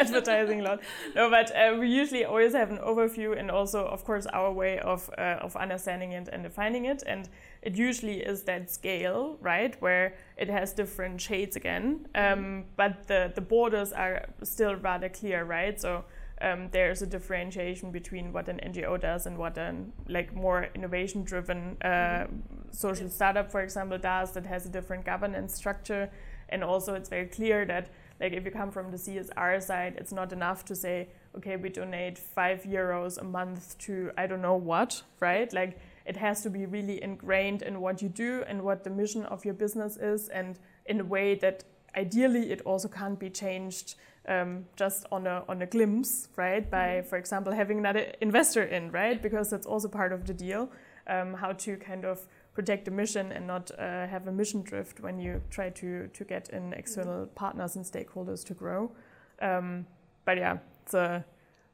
advertising 0.00 0.60
a 0.60 0.64
lot. 0.64 0.80
No, 1.14 1.30
but 1.30 1.54
uh, 1.54 1.76
we 1.78 1.88
usually 1.88 2.24
always 2.24 2.54
have 2.54 2.70
an 2.70 2.78
overview 2.78 3.38
and 3.38 3.50
also, 3.50 3.86
of 3.86 4.04
course, 4.04 4.26
our 4.26 4.52
way 4.52 4.80
of, 4.80 5.08
uh, 5.16 5.38
of 5.40 5.54
understanding 5.56 6.12
it 6.12 6.28
and 6.32 6.42
defining 6.42 6.86
it. 6.86 7.04
And 7.06 7.28
it 7.62 7.76
usually 7.76 8.20
is 8.20 8.44
that 8.44 8.70
scale, 8.70 9.36
right, 9.40 9.80
where 9.80 10.14
it 10.36 10.48
has 10.48 10.72
different 10.72 11.20
shades 11.20 11.54
again. 11.54 12.08
Um, 12.16 12.64
but 12.76 13.06
the, 13.06 13.32
the 13.34 13.40
borders 13.40 13.92
are 13.92 14.26
still 14.42 14.74
rather 14.74 15.08
clear, 15.08 15.44
right? 15.44 15.80
So 15.80 16.04
um, 16.40 16.68
there's 16.70 17.02
a 17.02 17.06
differentiation 17.06 17.90
between 17.90 18.32
what 18.32 18.48
an 18.48 18.60
NGO 18.64 19.00
does 19.00 19.26
and 19.26 19.36
what 19.36 19.58
a 19.58 19.74
like 20.08 20.34
more 20.34 20.68
innovation 20.74 21.22
driven 21.22 21.76
uh, 21.82 22.26
social 22.70 23.10
startup, 23.10 23.50
for 23.50 23.60
example, 23.60 23.98
does 23.98 24.32
that 24.32 24.46
has 24.46 24.66
a 24.66 24.68
different 24.68 25.04
governance 25.04 25.54
structure 25.54 26.10
and 26.50 26.64
also 26.64 26.94
it's 26.94 27.08
very 27.08 27.26
clear 27.26 27.64
that 27.64 27.90
like 28.20 28.34
if 28.34 28.44
you 28.44 28.50
come 28.50 28.70
from 28.70 28.90
the 28.90 28.98
CSR 28.98 29.62
side, 29.62 29.94
it's 29.96 30.12
not 30.12 30.32
enough 30.32 30.64
to 30.66 30.76
say, 30.76 31.08
okay, 31.36 31.56
we 31.56 31.70
donate 31.70 32.18
five 32.18 32.64
euros 32.64 33.18
a 33.18 33.24
month 33.24 33.78
to 33.78 34.10
I 34.18 34.26
don't 34.26 34.42
know 34.42 34.56
what, 34.56 35.02
right? 35.20 35.50
Like 35.52 35.78
it 36.04 36.16
has 36.16 36.42
to 36.42 36.50
be 36.50 36.66
really 36.66 37.02
ingrained 37.02 37.62
in 37.62 37.80
what 37.80 38.02
you 38.02 38.08
do 38.08 38.44
and 38.46 38.62
what 38.62 38.84
the 38.84 38.90
mission 38.90 39.24
of 39.26 39.44
your 39.44 39.54
business 39.54 39.96
is, 39.96 40.28
and 40.28 40.58
in 40.86 41.00
a 41.00 41.04
way 41.04 41.34
that 41.36 41.64
ideally 41.96 42.52
it 42.52 42.60
also 42.62 42.88
can't 42.88 43.18
be 43.18 43.30
changed 43.30 43.94
um, 44.30 44.64
just 44.76 45.06
on 45.10 45.26
a 45.26 45.42
on 45.48 45.60
a 45.60 45.66
glimpse, 45.66 46.28
right? 46.36 46.70
By, 46.70 46.86
mm-hmm. 46.86 47.08
for 47.08 47.18
example, 47.18 47.52
having 47.52 47.78
another 47.78 48.12
investor 48.20 48.62
in, 48.62 48.90
right? 48.92 49.20
Because 49.20 49.50
that's 49.50 49.66
also 49.66 49.88
part 49.88 50.12
of 50.12 50.26
the 50.26 50.34
deal. 50.34 50.70
Um, 51.06 51.34
how 51.34 51.52
to 51.52 51.76
kind 51.76 52.04
of 52.04 52.28
protect 52.54 52.84
the 52.84 52.90
mission 52.90 53.32
and 53.32 53.46
not 53.46 53.70
uh, 53.78 54.06
have 54.06 54.28
a 54.28 54.32
mission 54.32 54.62
drift 54.62 55.00
when 55.00 55.18
you 55.18 55.42
try 55.50 55.70
to 55.70 56.06
to 56.08 56.24
get 56.24 56.48
in 56.50 56.72
external 56.72 57.26
partners 57.26 57.76
and 57.76 57.84
stakeholders 57.84 58.44
to 58.46 58.54
grow. 58.54 58.92
Um, 59.42 59.86
but 60.24 60.38
yeah, 60.38 60.58
it's 60.84 60.94
a 60.94 61.24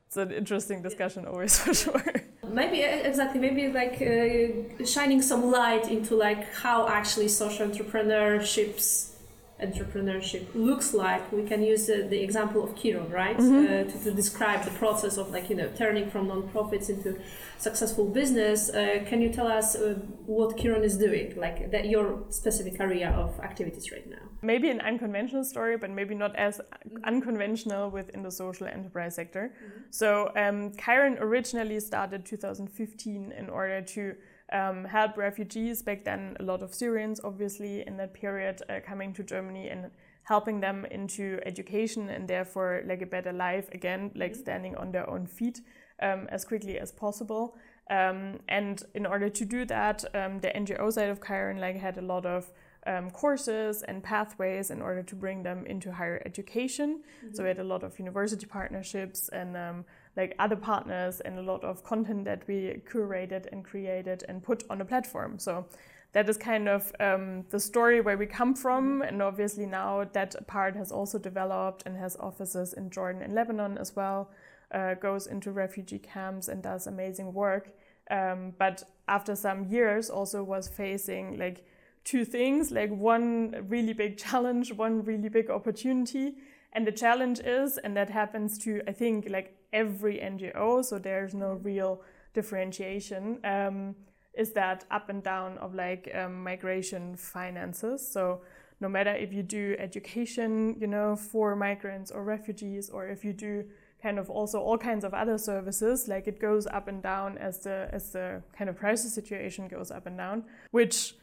it's 0.07 0.17
an 0.17 0.31
interesting 0.31 0.83
discussion 0.83 1.27
always 1.27 1.59
for 1.63 1.75
sure. 1.75 2.15
Maybe 2.49 2.81
exactly, 2.81 3.41
maybe 3.41 3.69
like 3.69 4.01
uh, 4.01 4.85
shining 4.87 5.21
some 5.21 5.51
light 5.51 5.91
into 5.91 6.15
like 6.15 6.55
how 6.55 6.89
actually 6.89 7.29
social 7.29 7.67
entrepreneurships 7.67 9.16
entrepreneurship 9.63 10.47
looks 10.55 10.93
like 10.93 11.33
we 11.33 11.43
can 11.43 11.63
use 11.63 11.89
uh, 11.89 12.07
the 12.11 12.21
example 12.23 12.63
of 12.63 12.77
Kiron 12.77 13.11
right 13.11 13.39
mm-hmm. 13.39 13.89
uh, 13.89 13.91
to, 13.91 14.05
to, 14.05 14.11
describe 14.11 14.63
the 14.65 14.71
process 14.73 15.17
of 15.17 15.31
like 15.31 15.49
you 15.49 15.57
know 15.57 15.71
turning 15.75 16.11
from 16.11 16.29
non-profits 16.29 16.91
into 16.91 17.19
successful 17.57 18.07
business 18.07 18.69
uh, 18.69 19.03
can 19.07 19.23
you 19.23 19.33
tell 19.33 19.47
us 19.47 19.75
uh, 19.75 19.95
what 20.27 20.59
Kiron 20.59 20.85
is 20.85 20.99
doing 20.99 21.35
like 21.37 21.71
that 21.71 21.87
your 21.87 22.23
specific 22.29 22.79
area 22.81 23.11
of 23.13 23.41
activities 23.41 23.91
right 23.91 24.09
now 24.11 24.27
maybe 24.43 24.69
an 24.69 24.83
unconventional 24.83 25.43
story 25.43 25.79
but 25.79 25.89
maybe 25.89 26.15
not 26.15 26.37
as 26.37 26.61
unconventional 27.05 27.91
within 27.91 28.23
the 28.23 28.31
social 28.31 28.67
enterprise 28.67 29.15
sector 29.15 29.55
mm-hmm. 29.55 29.81
so 29.89 30.31
um, 30.37 30.71
Kiron 30.73 31.17
originally 31.19 31.81
started 31.81 32.27
2015 32.27 33.33
in 33.33 33.49
order 33.49 33.81
to 33.81 34.17
um, 34.53 34.85
help 34.85 35.17
refugees 35.17 35.83
back 35.83 36.05
then 36.05 36.37
a 36.41 36.43
lot 36.43 36.63
of 36.63 36.75
Syrians 36.75 37.21
obviously 37.25 37.87
in 37.87 37.97
that 37.97 38.15
period 38.15 38.63
uh, 38.69 38.81
coming 38.87 39.13
to 39.15 39.23
Germany 39.23 39.69
and 39.69 39.91
helping 40.23 40.61
them 40.61 40.85
into 40.91 41.39
education 41.45 42.09
and 42.09 42.29
therefore 42.29 42.83
like 42.87 43.03
a 43.03 43.07
better 43.07 43.33
life 43.33 43.69
again 43.73 44.11
like 44.15 44.33
mm-hmm. 44.33 44.41
standing 44.41 44.77
on 44.77 44.93
their 44.93 45.09
own 45.09 45.27
feet 45.27 45.61
um, 46.03 46.27
as 46.31 46.45
quickly 46.45 46.79
as 46.79 46.93
possible 46.93 47.57
um, 47.91 48.39
and 48.49 48.83
in 48.95 49.07
order 49.07 49.29
to 49.29 49.45
do 49.45 49.65
that 49.65 50.05
um, 50.15 50.41
the 50.41 50.49
NGO 50.49 50.93
side 50.93 51.09
of 51.09 51.21
Kiron 51.21 51.61
like 51.61 51.77
had 51.77 51.99
a 51.99 52.03
lot 52.03 52.27
of 52.27 52.53
um, 52.87 53.11
courses 53.11 53.83
and 53.83 54.03
pathways 54.03 54.71
in 54.71 54.81
order 54.81 55.03
to 55.03 55.15
bring 55.15 55.43
them 55.43 55.67
into 55.67 55.93
higher 55.93 56.23
education. 56.25 57.03
Mm-hmm. 57.19 57.35
So 57.35 57.43
we 57.43 57.49
had 57.49 57.59
a 57.59 57.65
lot 57.65 57.83
of 57.83 57.99
university 57.99 58.47
partnerships 58.47 59.29
and 59.29 59.57
um, 59.57 59.85
like 60.17 60.35
other 60.39 60.57
partners 60.57 61.21
and 61.21 61.39
a 61.39 61.43
lot 61.43 61.63
of 61.63 61.85
content 61.85 62.25
that 62.25 62.47
we 62.49 62.81
curated 62.91 63.47
and 63.53 63.65
created 63.65 64.25
and 64.29 64.43
put 64.43 64.65
on 64.71 64.81
a 64.81 64.85
platform. 64.85 65.39
So 65.39 65.67
that 66.13 66.29
is 66.29 66.39
kind 66.39 66.69
of 66.69 66.93
um, 67.01 67.45
the 67.51 67.61
story 67.61 68.01
where 68.01 68.17
we 68.17 68.27
come 68.27 68.55
from. 68.55 69.03
And 69.03 69.21
obviously 69.21 69.67
now 69.67 70.05
that 70.13 70.47
part 70.47 70.75
has 70.77 70.91
also 70.91 71.19
developed 71.19 71.83
and 71.87 71.97
has 71.97 72.17
offices 72.17 72.73
in 72.73 72.91
Jordan 72.91 73.23
and 73.23 73.35
Lebanon 73.35 73.77
as 73.79 73.95
well. 73.95 74.31
uh, 74.73 74.95
goes 74.95 75.27
into 75.27 75.53
refugee 75.53 75.99
camps 75.99 76.49
and 76.49 76.63
does 76.63 76.87
amazing 76.87 77.33
work. 77.33 77.71
Um, 78.11 78.55
but 78.59 78.83
after 79.09 79.35
some 79.37 79.65
years, 79.65 80.11
also 80.11 80.43
was 80.43 80.69
facing 80.69 81.39
like 81.39 81.65
two 82.05 82.25
things 82.25 82.71
like 82.71 82.91
one 82.91 83.67
really 83.69 83.93
big 83.93 84.17
challenge, 84.27 84.73
one 84.73 85.05
really 85.05 85.29
big 85.29 85.51
opportunity. 85.51 86.35
And 86.73 86.87
the 86.87 86.93
challenge 86.93 87.41
is, 87.41 87.79
and 87.79 87.97
that 87.97 88.11
happens 88.11 88.59
to, 88.59 88.83
I 88.87 88.93
think, 88.93 89.29
like 89.31 89.57
every 89.77 90.17
NGO, 90.19 90.83
so 90.83 90.99
there's 90.99 91.35
no 91.35 91.51
real 91.71 92.03
differentiation, 92.33 93.39
um, 93.45 93.95
is 94.33 94.53
that 94.53 94.85
up 94.91 95.09
and 95.11 95.23
down 95.23 95.59
of 95.59 95.75
like 95.75 96.11
um, 96.15 96.43
migration 96.43 97.17
finances. 97.17 97.99
So 98.15 98.41
no 98.81 98.89
matter 98.89 99.15
if 99.15 99.33
you 99.33 99.43
do 99.43 99.77
education, 99.79 100.77
you 100.81 100.87
know, 100.87 101.15
for 101.15 101.55
migrants 101.55 102.11
or 102.11 102.25
refugees, 102.25 102.91
or 102.91 103.07
if 103.07 103.25
you 103.25 103.33
do 103.33 103.65
kind 104.03 104.19
of 104.19 104.31
also 104.31 104.59
all 104.61 104.79
kinds 104.79 105.05
of 105.05 105.13
other 105.15 105.39
services, 105.39 106.09
like 106.09 106.27
it 106.27 106.39
goes 106.41 106.67
up 106.67 106.89
and 106.89 107.03
down 107.03 107.39
as 107.39 107.59
the 107.61 107.89
as 107.93 108.13
the 108.13 108.43
kind 108.57 108.69
of 108.71 108.79
crisis 108.79 109.15
situation 109.15 109.69
goes 109.69 109.91
up 109.91 110.07
and 110.07 110.17
down, 110.17 110.45
which 110.71 111.15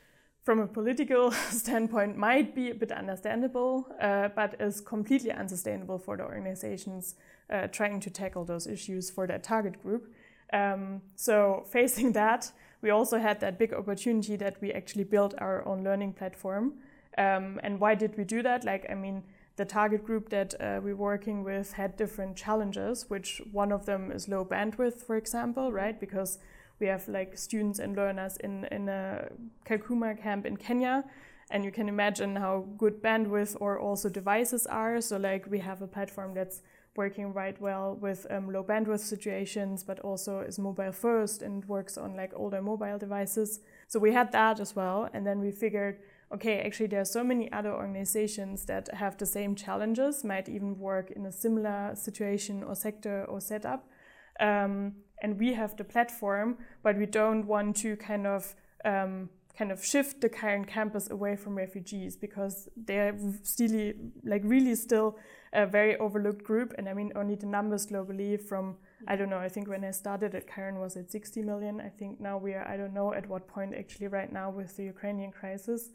from 0.43 0.59
a 0.59 0.67
political 0.67 1.31
standpoint 1.49 2.17
might 2.17 2.53
be 2.53 2.69
a 2.69 2.75
bit 2.75 2.91
understandable, 2.91 3.87
uh, 4.01 4.29
but 4.35 4.55
is 4.59 4.81
completely 4.81 5.31
unsustainable 5.31 5.97
for 5.97 6.17
the 6.17 6.23
organizations 6.23 7.15
uh, 7.49 7.67
trying 7.67 7.99
to 8.01 8.09
tackle 8.09 8.43
those 8.43 8.67
issues 8.67 9.09
for 9.09 9.25
their 9.25 9.39
target 9.39 9.81
group. 9.81 10.13
Um, 10.51 11.01
so 11.15 11.63
facing 11.71 12.11
that, 12.13 12.51
we 12.81 12.89
also 12.89 13.17
had 13.17 13.39
that 13.39 13.57
big 13.57 13.73
opportunity 13.73 14.35
that 14.35 14.61
we 14.61 14.71
actually 14.73 15.05
built 15.05 15.33
our 15.37 15.65
own 15.65 15.83
learning 15.83 16.13
platform. 16.13 16.73
Um, 17.17 17.59
and 17.63 17.79
why 17.79 17.95
did 17.95 18.17
we 18.17 18.25
do 18.25 18.41
that? 18.43 18.65
Like, 18.65 18.85
I 18.89 18.95
mean, 18.95 19.23
the 19.55 19.65
target 19.65 20.03
group 20.03 20.29
that 20.29 20.55
uh, 20.59 20.81
we're 20.83 20.95
working 20.95 21.43
with 21.43 21.73
had 21.73 21.95
different 21.95 22.35
challenges, 22.35 23.09
which 23.09 23.41
one 23.51 23.71
of 23.71 23.85
them 23.85 24.11
is 24.11 24.27
low 24.27 24.43
bandwidth, 24.43 25.03
for 25.03 25.15
example, 25.15 25.71
right? 25.71 25.97
Because 25.99 26.39
we 26.79 26.87
have 26.87 27.07
like 27.07 27.37
students 27.37 27.79
and 27.79 27.95
learners 27.95 28.37
in, 28.37 28.65
in 28.65 28.89
a 28.89 29.29
Kakuma 29.65 30.21
camp 30.21 30.45
in 30.45 30.57
Kenya. 30.57 31.03
And 31.51 31.63
you 31.63 31.71
can 31.71 31.87
imagine 31.87 32.35
how 32.35 32.65
good 32.77 33.03
bandwidth 33.03 33.55
or 33.59 33.79
also 33.79 34.09
devices 34.09 34.65
are. 34.65 34.99
So, 35.01 35.17
like, 35.17 35.45
we 35.49 35.59
have 35.59 35.81
a 35.81 35.87
platform 35.87 36.33
that's 36.33 36.61
working 36.95 37.33
right 37.33 37.59
well 37.59 37.95
with 38.01 38.25
um, 38.31 38.51
low 38.51 38.63
bandwidth 38.63 39.01
situations, 39.01 39.83
but 39.83 39.99
also 39.99 40.39
is 40.39 40.57
mobile 40.57 40.91
first 40.91 41.41
and 41.41 41.63
works 41.65 41.97
on 41.97 42.15
like 42.15 42.31
older 42.35 42.61
mobile 42.61 42.97
devices. 42.97 43.59
So, 43.87 43.99
we 43.99 44.13
had 44.13 44.31
that 44.31 44.59
as 44.59 44.75
well. 44.75 45.09
And 45.13 45.27
then 45.27 45.39
we 45.39 45.51
figured, 45.51 45.99
okay, 46.33 46.61
actually, 46.61 46.87
there 46.87 47.01
are 47.01 47.05
so 47.05 47.23
many 47.23 47.51
other 47.51 47.73
organizations 47.73 48.65
that 48.65 48.91
have 48.93 49.17
the 49.17 49.25
same 49.25 49.53
challenges, 49.53 50.23
might 50.23 50.49
even 50.49 50.79
work 50.79 51.11
in 51.11 51.25
a 51.25 51.31
similar 51.31 51.91
situation 51.93 52.63
or 52.63 52.73
sector 52.73 53.25
or 53.25 53.41
setup. 53.41 53.85
Um, 54.39 54.95
and 55.23 55.39
we 55.39 55.53
have 55.53 55.75
the 55.77 55.83
platform, 55.83 56.57
but 56.83 56.97
we 56.97 57.05
don't 57.05 57.47
want 57.47 57.77
to 57.77 57.95
kind 57.95 58.27
of 58.27 58.55
um, 58.85 59.29
kind 59.57 59.71
of 59.71 59.83
shift 59.83 60.21
the 60.21 60.29
current 60.29 60.67
campus 60.67 61.09
away 61.09 61.35
from 61.35 61.55
refugees 61.55 62.15
because 62.15 62.69
they're 62.75 63.15
still 63.43 63.93
like 64.23 64.41
really 64.43 64.75
still 64.75 65.17
a 65.53 65.65
very 65.65 65.95
overlooked 65.97 66.43
group. 66.43 66.73
And 66.77 66.89
I 66.89 66.93
mean, 66.93 67.11
only 67.15 67.35
the 67.35 67.45
numbers 67.45 67.87
globally 67.87 68.41
from 68.41 68.75
I 69.07 69.15
don't 69.15 69.29
know. 69.29 69.37
I 69.37 69.49
think 69.49 69.67
when 69.67 69.83
I 69.83 69.91
started 69.91 70.33
at 70.33 70.47
Kiron 70.47 70.79
was 70.79 70.95
at 70.95 71.11
60 71.11 71.41
million. 71.41 71.81
I 71.81 71.89
think 71.89 72.19
now 72.19 72.37
we 72.37 72.53
are 72.53 72.67
I 72.67 72.77
don't 72.77 72.93
know 72.93 73.13
at 73.13 73.27
what 73.27 73.47
point 73.47 73.73
actually 73.75 74.07
right 74.07 74.31
now 74.31 74.49
with 74.49 74.75
the 74.75 74.83
Ukrainian 74.83 75.31
crisis, 75.31 75.89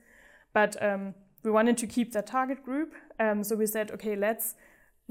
but 0.53 0.81
um, 0.83 1.14
we 1.43 1.51
wanted 1.51 1.77
to 1.79 1.87
keep 1.87 2.12
that 2.12 2.27
target 2.27 2.62
group. 2.64 2.95
Um, 3.19 3.43
so 3.45 3.57
we 3.57 3.67
said, 3.67 3.91
okay, 3.93 4.17
let's 4.17 4.55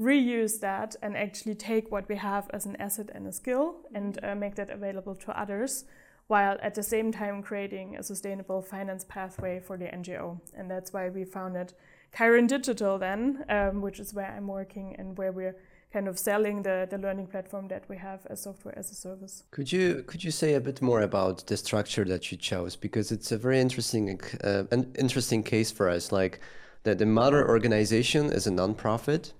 reuse 0.00 0.60
that 0.60 0.94
and 1.02 1.16
actually 1.16 1.54
take 1.54 1.90
what 1.90 2.08
we 2.08 2.16
have 2.16 2.48
as 2.50 2.66
an 2.66 2.76
asset 2.76 3.10
and 3.14 3.26
a 3.26 3.32
skill 3.32 3.76
and 3.94 4.18
uh, 4.22 4.34
make 4.34 4.54
that 4.54 4.70
available 4.70 5.14
to 5.16 5.40
others 5.40 5.84
while 6.28 6.58
at 6.62 6.74
the 6.74 6.82
same 6.82 7.10
time 7.10 7.42
creating 7.42 7.96
a 7.96 8.02
sustainable 8.02 8.62
finance 8.62 9.04
pathway 9.04 9.58
for 9.58 9.76
the 9.76 9.86
NGO. 9.86 10.38
And 10.54 10.70
that's 10.70 10.92
why 10.92 11.08
we 11.08 11.24
founded 11.24 11.72
Kiron 12.12 12.46
Digital 12.46 12.98
then, 12.98 13.44
um, 13.48 13.80
which 13.80 13.98
is 13.98 14.14
where 14.14 14.30
I'm 14.30 14.46
working 14.46 14.94
and 14.98 15.16
where 15.16 15.32
we're 15.32 15.56
kind 15.92 16.06
of 16.06 16.18
selling 16.18 16.62
the, 16.62 16.86
the 16.90 16.98
learning 16.98 17.26
platform 17.26 17.68
that 17.68 17.88
we 17.88 17.96
have 17.96 18.26
as 18.28 18.42
software 18.42 18.78
as 18.78 18.90
a 18.90 18.94
service. 18.94 19.44
Could 19.50 19.72
you 19.72 20.04
could 20.06 20.22
you 20.22 20.30
say 20.30 20.54
a 20.54 20.60
bit 20.60 20.82
more 20.82 21.00
about 21.00 21.46
the 21.46 21.56
structure 21.56 22.04
that 22.04 22.30
you 22.30 22.36
chose 22.36 22.76
because 22.76 23.10
it's 23.10 23.32
a 23.32 23.38
very 23.38 23.58
interesting 23.58 24.20
uh, 24.44 24.64
an 24.70 24.92
interesting 24.98 25.42
case 25.42 25.70
for 25.70 25.88
us 25.88 26.12
like 26.12 26.40
that 26.82 26.98
the 26.98 27.06
mother 27.06 27.48
organization 27.48 28.26
is 28.26 28.46
a 28.46 28.50
nonprofit 28.50 29.32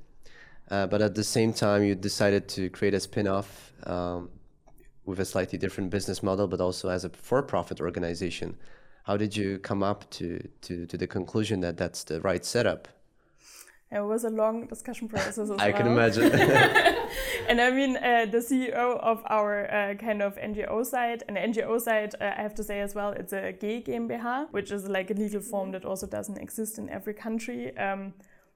uh, 0.71 0.87
but 0.87 1.01
at 1.03 1.15
the 1.15 1.25
same 1.25 1.53
time, 1.53 1.83
you 1.85 1.95
decided 1.95 2.49
to 2.49 2.71
create 2.71 2.95
a 2.95 3.01
spin-off 3.01 3.73
um, 3.85 4.31
with 5.05 5.21
a 5.21 5.25
slightly 5.25 5.59
different 5.59 5.91
business 5.91 6.23
model, 6.23 6.47
but 6.47 6.61
also 6.61 6.89
as 6.89 7.05
a 7.05 7.09
for-profit 7.09 7.81
organization. 7.81 8.57
How 9.05 9.17
did 9.17 9.35
you 9.35 9.59
come 9.59 9.83
up 9.83 10.09
to, 10.11 10.47
to, 10.63 10.87
to 10.87 10.97
the 10.99 11.07
conclusion 11.07 11.61
that 11.61 11.79
that's 11.79 12.05
the 12.05 12.21
right 12.21 12.45
setup? 12.45 12.89
It 13.91 14.01
was 14.01 14.25
a 14.25 14.29
long 14.29 14.67
discussion 14.67 15.09
process 15.09 15.39
as 15.39 15.51
I 15.59 15.69
well. 15.69 15.73
can 15.73 15.87
imagine. 15.87 16.31
and 17.49 17.59
I 17.59 17.71
mean, 17.71 17.97
uh, 17.97 18.27
the 18.31 18.39
CEO 18.39 19.01
of 19.01 19.23
our 19.31 19.65
uh, 19.73 19.95
kind 19.95 20.21
of 20.21 20.37
NGO 20.37 20.85
side, 20.85 21.25
and 21.27 21.39
NGO 21.39 21.81
side, 21.81 22.15
uh, 22.21 22.33
I 22.37 22.43
have 22.43 22.55
to 22.57 22.63
say 22.63 22.81
as 22.81 22.95
well, 22.95 23.13
it's 23.13 23.33
a 23.33 23.53
G 23.53 23.83
GmbH, 23.87 24.49
which 24.51 24.71
is 24.71 24.87
like 24.89 25.11
a 25.11 25.15
legal 25.15 25.41
form 25.41 25.73
that 25.73 25.87
also 25.87 26.07
doesn't 26.07 26.37
exist 26.37 26.77
in 26.77 26.91
every 26.91 27.15
country. 27.15 27.75
Um, 27.79 28.13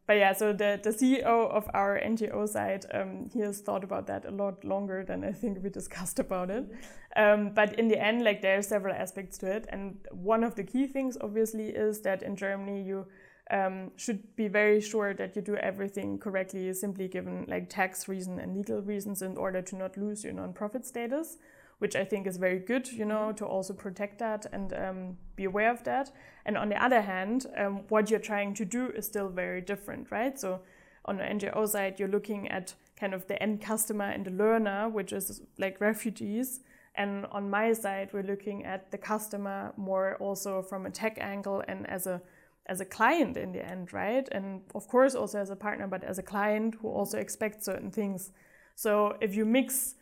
but 0.06 0.14
yeah, 0.14 0.32
so 0.32 0.52
the, 0.52 0.80
the 0.82 0.90
CEO 0.90 1.50
of 1.50 1.68
our 1.74 1.98
NGO 1.98 2.48
side, 2.48 2.86
um, 2.92 3.30
he 3.32 3.40
has 3.40 3.60
thought 3.60 3.84
about 3.84 4.06
that 4.08 4.24
a 4.24 4.30
lot 4.30 4.64
longer 4.64 5.04
than 5.04 5.22
I 5.24 5.32
think 5.32 5.62
we 5.62 5.70
discussed 5.70 6.18
about 6.18 6.50
it. 6.50 6.64
Um, 7.14 7.50
but 7.54 7.78
in 7.78 7.88
the 7.88 8.02
end, 8.02 8.24
like 8.24 8.42
there 8.42 8.58
are 8.58 8.62
several 8.62 8.94
aspects 8.94 9.38
to 9.38 9.46
it, 9.46 9.66
and 9.68 9.98
one 10.10 10.42
of 10.42 10.56
the 10.56 10.64
key 10.64 10.86
things, 10.86 11.16
obviously, 11.20 11.68
is 11.68 12.00
that 12.00 12.22
in 12.22 12.34
Germany 12.34 12.82
you 12.82 13.06
um, 13.50 13.92
should 13.96 14.34
be 14.34 14.48
very 14.48 14.80
sure 14.80 15.14
that 15.14 15.36
you 15.36 15.42
do 15.42 15.56
everything 15.56 16.18
correctly, 16.18 16.72
simply 16.72 17.06
given 17.06 17.44
like 17.48 17.68
tax 17.68 18.08
reason 18.08 18.40
and 18.40 18.56
legal 18.56 18.80
reasons, 18.80 19.22
in 19.22 19.36
order 19.36 19.62
to 19.62 19.76
not 19.76 19.96
lose 19.96 20.24
your 20.24 20.32
non-profit 20.32 20.84
status 20.84 21.36
which 21.82 21.96
I 21.96 22.04
think 22.04 22.28
is 22.28 22.36
very 22.36 22.60
good, 22.60 22.86
you 22.92 23.04
know, 23.04 23.32
to 23.32 23.44
also 23.44 23.74
protect 23.74 24.20
that 24.20 24.46
and 24.52 24.72
um, 24.72 25.16
be 25.34 25.42
aware 25.46 25.68
of 25.68 25.82
that. 25.82 26.12
And 26.46 26.56
on 26.56 26.68
the 26.68 26.80
other 26.80 27.00
hand, 27.00 27.46
um, 27.56 27.80
what 27.88 28.08
you're 28.08 28.20
trying 28.20 28.54
to 28.54 28.64
do 28.64 28.90
is 28.90 29.04
still 29.04 29.28
very 29.28 29.60
different, 29.60 30.12
right? 30.12 30.38
So 30.38 30.60
on 31.06 31.16
the 31.16 31.24
NGO 31.24 31.68
side, 31.68 31.98
you're 31.98 32.14
looking 32.16 32.46
at 32.46 32.74
kind 32.94 33.12
of 33.14 33.26
the 33.26 33.42
end 33.42 33.62
customer 33.62 34.04
and 34.04 34.24
the 34.24 34.30
learner, 34.30 34.88
which 34.88 35.12
is 35.12 35.42
like 35.58 35.80
refugees. 35.80 36.60
And 36.94 37.26
on 37.32 37.50
my 37.50 37.72
side, 37.72 38.10
we're 38.12 38.22
looking 38.22 38.64
at 38.64 38.92
the 38.92 38.98
customer 38.98 39.72
more 39.76 40.14
also 40.20 40.62
from 40.62 40.86
a 40.86 40.90
tech 40.90 41.18
angle 41.20 41.64
and 41.66 41.90
as 41.90 42.06
a 42.06 42.22
as 42.66 42.80
a 42.80 42.84
client 42.84 43.36
in 43.36 43.50
the 43.50 43.66
end, 43.68 43.92
right? 43.92 44.28
And 44.30 44.60
of 44.72 44.86
course 44.86 45.16
also 45.16 45.40
as 45.40 45.50
a 45.50 45.56
partner, 45.56 45.88
but 45.88 46.04
as 46.04 46.20
a 46.20 46.22
client 46.22 46.76
who 46.80 46.88
also 46.90 47.18
expects 47.18 47.64
certain 47.64 47.90
things. 47.90 48.30
So 48.76 49.16
if 49.20 49.34
you 49.34 49.44
mix 49.44 49.96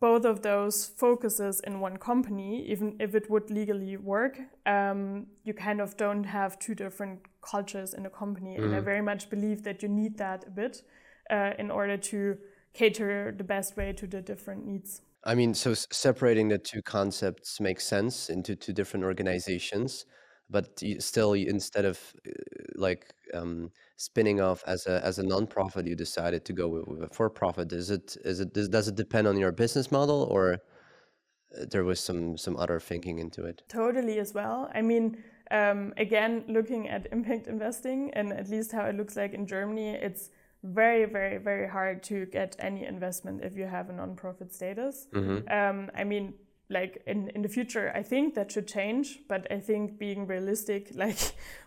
both 0.00 0.24
of 0.24 0.42
those 0.42 0.86
focuses 0.86 1.60
in 1.60 1.80
one 1.80 1.96
company, 1.96 2.64
even 2.68 2.96
if 3.00 3.14
it 3.14 3.30
would 3.30 3.50
legally 3.50 3.96
work, 3.96 4.38
um, 4.66 5.26
you 5.44 5.54
kind 5.54 5.80
of 5.80 5.96
don't 5.96 6.24
have 6.24 6.58
two 6.58 6.74
different 6.74 7.20
cultures 7.40 7.94
in 7.94 8.04
a 8.04 8.10
company. 8.10 8.56
Mm. 8.56 8.64
And 8.64 8.74
I 8.74 8.80
mm. 8.80 8.84
very 8.84 9.02
much 9.02 9.30
believe 9.30 9.62
that 9.62 9.82
you 9.82 9.88
need 9.88 10.18
that 10.18 10.44
a 10.46 10.50
bit 10.50 10.82
uh, 11.30 11.52
in 11.58 11.70
order 11.70 11.96
to 11.96 12.36
cater 12.74 13.34
the 13.36 13.44
best 13.44 13.76
way 13.76 13.92
to 13.94 14.06
the 14.06 14.20
different 14.20 14.66
needs. 14.66 15.00
I 15.24 15.34
mean, 15.34 15.54
so 15.54 15.74
separating 15.74 16.48
the 16.48 16.58
two 16.58 16.82
concepts 16.82 17.58
makes 17.58 17.84
sense 17.84 18.28
into 18.28 18.54
two 18.54 18.72
different 18.72 19.04
organizations 19.04 20.04
but 20.48 20.80
you 20.80 21.00
still 21.00 21.32
instead 21.32 21.84
of 21.84 21.98
uh, 22.26 22.30
like 22.74 23.12
um, 23.34 23.70
spinning 23.96 24.40
off 24.40 24.62
as 24.66 24.86
a 24.86 25.04
as 25.04 25.18
a 25.18 25.22
non-profit 25.22 25.86
you 25.86 25.96
decided 25.96 26.44
to 26.44 26.52
go 26.52 26.68
with, 26.68 26.86
with 26.86 27.02
a 27.02 27.08
for-profit 27.08 27.72
is 27.72 27.90
it 27.90 28.16
is 28.24 28.40
it 28.40 28.52
does, 28.52 28.68
does 28.68 28.88
it 28.88 28.94
depend 28.94 29.26
on 29.26 29.36
your 29.36 29.52
business 29.52 29.90
model 29.90 30.26
or 30.30 30.54
uh, 30.54 31.64
there 31.70 31.84
was 31.84 32.00
some 32.00 32.36
some 32.36 32.56
other 32.56 32.78
thinking 32.78 33.18
into 33.18 33.44
it? 33.44 33.62
Totally 33.68 34.18
as 34.18 34.34
well. 34.34 34.70
I 34.74 34.82
mean 34.82 35.22
um, 35.50 35.92
again 35.96 36.44
looking 36.48 36.88
at 36.88 37.06
impact 37.12 37.46
investing 37.46 38.10
and 38.14 38.32
at 38.32 38.48
least 38.48 38.72
how 38.72 38.84
it 38.86 38.96
looks 38.96 39.16
like 39.16 39.32
in 39.32 39.46
germany 39.46 39.90
it's 39.90 40.30
very 40.64 41.04
very 41.04 41.38
very 41.38 41.68
hard 41.68 42.02
to 42.02 42.26
get 42.26 42.56
any 42.58 42.84
investment 42.84 43.44
if 43.44 43.56
you 43.56 43.64
have 43.64 43.88
a 43.88 43.92
non-profit 43.92 44.52
status. 44.52 45.06
Mm-hmm. 45.12 45.48
um, 45.48 45.90
i 45.94 46.02
mean 46.02 46.34
like 46.68 47.02
in, 47.06 47.28
in 47.30 47.42
the 47.42 47.48
future 47.48 47.92
i 47.94 48.02
think 48.02 48.34
that 48.34 48.50
should 48.50 48.66
change 48.66 49.20
but 49.28 49.46
i 49.50 49.58
think 49.58 49.98
being 49.98 50.26
realistic 50.26 50.90
like 50.94 51.18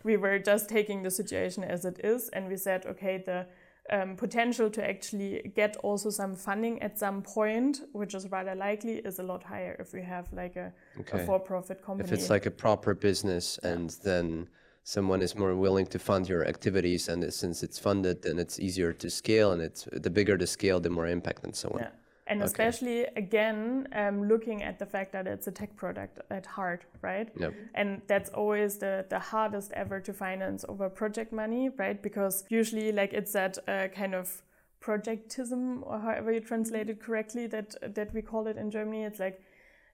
we 0.03 0.17
were 0.17 0.39
just 0.39 0.69
taking 0.69 1.03
the 1.03 1.11
situation 1.11 1.63
as 1.63 1.85
it 1.85 1.99
is 2.03 2.29
and 2.29 2.47
we 2.47 2.57
said 2.57 2.85
okay 2.85 3.17
the 3.25 3.45
um, 3.91 4.15
potential 4.15 4.69
to 4.69 4.87
actually 4.87 5.51
get 5.55 5.75
also 5.77 6.11
some 6.11 6.35
funding 6.35 6.79
at 6.81 6.99
some 6.99 7.23
point 7.23 7.81
which 7.93 8.13
is 8.13 8.29
rather 8.29 8.53
likely 8.53 8.97
is 8.97 9.17
a 9.17 9.23
lot 9.23 9.41
higher 9.41 9.75
if 9.79 9.93
we 9.93 10.01
have 10.03 10.31
like 10.31 10.55
a, 10.55 10.71
okay. 10.99 11.23
a 11.23 11.25
for-profit 11.25 11.83
company. 11.83 12.07
if 12.07 12.13
it's 12.13 12.29
like 12.29 12.45
a 12.45 12.51
proper 12.51 12.93
business 12.93 13.57
and 13.63 13.97
then 14.03 14.47
someone 14.83 15.23
is 15.23 15.35
more 15.35 15.55
willing 15.55 15.87
to 15.87 15.97
fund 15.97 16.29
your 16.29 16.45
activities 16.45 17.09
and 17.09 17.33
since 17.33 17.63
it's 17.63 17.79
funded 17.79 18.21
then 18.21 18.37
it's 18.37 18.59
easier 18.59 18.93
to 18.93 19.09
scale 19.09 19.53
and 19.53 19.61
it's 19.61 19.87
the 19.91 20.09
bigger 20.09 20.37
the 20.37 20.45
scale 20.45 20.79
the 20.79 20.89
more 20.89 21.07
impact 21.07 21.43
and 21.43 21.55
so 21.55 21.69
on. 21.69 21.79
Yeah 21.79 21.89
and 22.29 22.41
Okay. 22.41 22.47
especially 22.51 22.99
again 23.23 23.87
um, 24.01 24.27
looking 24.31 24.63
at 24.63 24.77
the 24.79 24.85
fact 24.85 25.11
that 25.11 25.25
it's 25.27 25.47
a 25.47 25.51
tech 25.59 25.75
product 25.75 26.19
at 26.29 26.45
heart 26.45 26.85
right 27.01 27.29
Yep. 27.43 27.53
and 27.75 28.01
that's 28.07 28.29
always 28.41 28.77
the, 28.77 29.05
the 29.09 29.19
hardest 29.19 29.71
ever 29.73 29.99
to 30.07 30.13
finance 30.13 30.63
over 30.69 30.89
project 30.89 31.31
money 31.33 31.69
right 31.83 32.01
because 32.01 32.43
usually 32.49 32.91
like 32.91 33.11
it's 33.19 33.33
that 33.33 33.57
uh, 33.67 33.87
kind 34.01 34.13
of 34.15 34.41
projectism 34.79 35.83
or 35.85 35.99
however 35.99 36.31
you 36.31 36.39
translate 36.39 36.89
it 36.89 36.99
correctly 37.01 37.47
that 37.47 37.75
that 37.95 38.13
we 38.13 38.21
call 38.21 38.47
it 38.47 38.57
in 38.57 38.71
germany 38.71 39.03
it's 39.03 39.19
like 39.19 39.41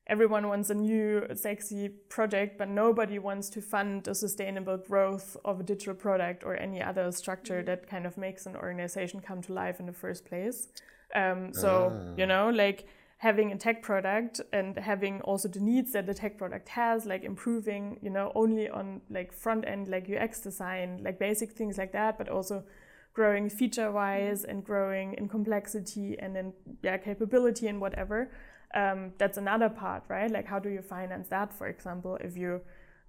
everyone 0.07 0.47
wants 0.47 0.69
a 0.69 0.73
new 0.73 1.25
sexy 1.33 1.89
project 2.09 2.57
but 2.57 2.69
nobody 2.69 3.17
wants 3.17 3.49
to 3.49 3.61
fund 3.61 4.03
the 4.03 4.13
sustainable 4.13 4.77
growth 4.77 5.35
of 5.43 5.59
a 5.59 5.63
digital 5.63 5.95
product 5.95 6.43
or 6.43 6.55
any 6.55 6.81
other 6.81 7.11
structure 7.11 7.61
mm. 7.61 7.65
that 7.65 7.89
kind 7.89 8.05
of 8.05 8.17
makes 8.17 8.45
an 8.45 8.55
organization 8.55 9.19
come 9.19 9.41
to 9.41 9.53
life 9.53 9.79
in 9.79 9.85
the 9.85 9.93
first 9.93 10.25
place. 10.25 10.67
Um, 11.13 11.53
so 11.53 11.91
ah. 11.93 12.13
you 12.17 12.25
know 12.25 12.49
like 12.49 12.87
having 13.17 13.51
a 13.51 13.57
tech 13.57 13.81
product 13.81 14.41
and 14.51 14.77
having 14.77 15.21
also 15.21 15.47
the 15.47 15.59
needs 15.59 15.93
that 15.93 16.05
the 16.05 16.13
tech 16.13 16.37
product 16.37 16.69
has 16.69 17.05
like 17.05 17.23
improving 17.23 17.97
you 18.01 18.09
know 18.09 18.31
only 18.35 18.69
on 18.69 19.01
like 19.09 19.31
front 19.31 19.65
end 19.65 19.87
like 19.87 20.09
ux 20.21 20.41
design 20.41 20.99
like 21.01 21.17
basic 21.17 21.53
things 21.53 21.77
like 21.77 21.93
that 21.93 22.17
but 22.17 22.27
also 22.27 22.63
growing 23.13 23.49
feature 23.49 23.89
wise 23.91 24.43
mm. 24.43 24.49
and 24.49 24.65
growing 24.65 25.13
in 25.13 25.29
complexity 25.29 26.17
and 26.19 26.35
in 26.35 26.53
yeah 26.83 26.97
capability 26.97 27.67
and 27.67 27.79
whatever 27.79 28.29
um, 28.73 29.13
that's 29.17 29.37
another 29.37 29.69
part 29.69 30.03
right 30.07 30.31
like 30.31 30.45
how 30.45 30.59
do 30.59 30.69
you 30.69 30.81
finance 30.81 31.27
that 31.29 31.53
for 31.53 31.67
example 31.67 32.17
if 32.21 32.35
you 32.35 32.61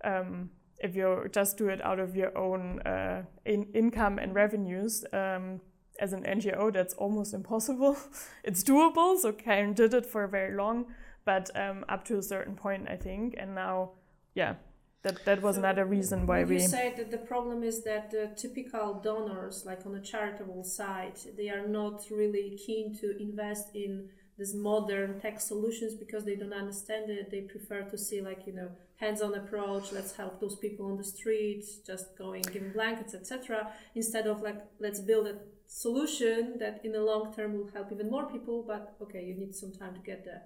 um, 0.05 0.51
if 0.79 0.95
you 0.95 1.27
just 1.33 1.57
do 1.57 1.69
it 1.69 1.85
out 1.85 1.99
of 1.99 2.15
your 2.17 2.37
own 2.37 2.81
uh, 2.81 3.23
in- 3.45 3.69
income 3.75 4.19
and 4.19 4.35
revenues 4.35 5.05
um, 5.13 5.61
as 5.99 6.13
an 6.13 6.25
NGO, 6.25 6.73
that's 6.73 6.95
almost 6.95 7.33
impossible. 7.33 7.97
it's 8.45 8.63
doable, 8.63 9.19
so 9.19 9.33
Kiron 9.33 9.73
did 9.73 9.95
it 9.95 10.05
for 10.05 10.27
very 10.27 10.55
long, 10.55 10.87
but 11.25 11.51
um, 11.59 11.85
up 11.89 12.05
to 12.07 12.19
a 12.19 12.23
certain 12.23 12.55
point, 12.55 12.89
I 12.89 12.97
think. 12.97 13.35
And 13.39 13.55
now, 13.55 13.93
yeah, 14.35 14.57
that, 15.03 15.25
that 15.25 15.41
was 15.41 15.55
So 15.55 15.61
another 15.61 15.87
reason 15.87 16.27
why 16.27 16.41
Would 16.41 16.49
we. 16.51 16.57
you 16.57 16.69
say 16.69 16.93
that 16.97 17.11
the 17.11 17.19
problem 17.19 17.63
is 17.63 17.83
that 17.85 18.11
the 18.11 18.31
typical 18.37 19.01
donors, 19.03 19.65
like 19.65 19.87
on 19.87 19.93
the 19.93 20.01
charitable 20.01 20.65
side, 20.65 21.19
they 21.37 21.49
are 21.49 21.67
not 21.67 22.03
really 22.11 22.59
keen 22.65 22.95
to 22.99 23.17
invest 23.19 23.75
in 23.75 24.11
these 24.39 24.55
modern 24.55 25.21
tech 25.21 25.41
solutions 25.41 25.95
because 25.95 26.25
they 26.25 26.37
don't 26.37 26.53
understand 26.53 27.11
it. 27.11 27.31
They 27.31 27.43
prefer 27.43 27.83
to 27.83 27.99
see 27.99 28.21
like 28.21 28.47
you 28.47 28.53
know 28.53 28.71
hands-on 28.97 29.35
approach. 29.35 29.93
Let's 29.93 30.17
help 30.17 30.41
those 30.41 30.57
people 30.57 30.87
on 30.87 30.97
the 30.97 31.05
streets, 31.05 31.77
just 31.87 32.17
going 32.17 32.43
giving 32.43 32.73
blankets, 32.73 33.15
etc. 33.15 33.73
Instead 33.95 34.27
of 34.27 34.43
like 34.43 34.61
let's 34.79 35.01
build 35.01 35.27
a 35.27 35.37
solution 35.67 36.59
that 36.59 36.81
in 36.85 36.93
the 36.93 37.03
long 37.03 37.35
term 37.35 37.55
will 37.55 37.71
help 37.73 37.93
even 37.93 38.11
more 38.11 38.27
people. 38.31 38.65
But 38.67 38.95
okay, 39.03 39.25
you 39.25 39.35
need 39.35 39.55
some 39.55 39.73
time 39.73 39.95
to 39.95 40.01
get 40.01 40.25
there. 40.25 40.43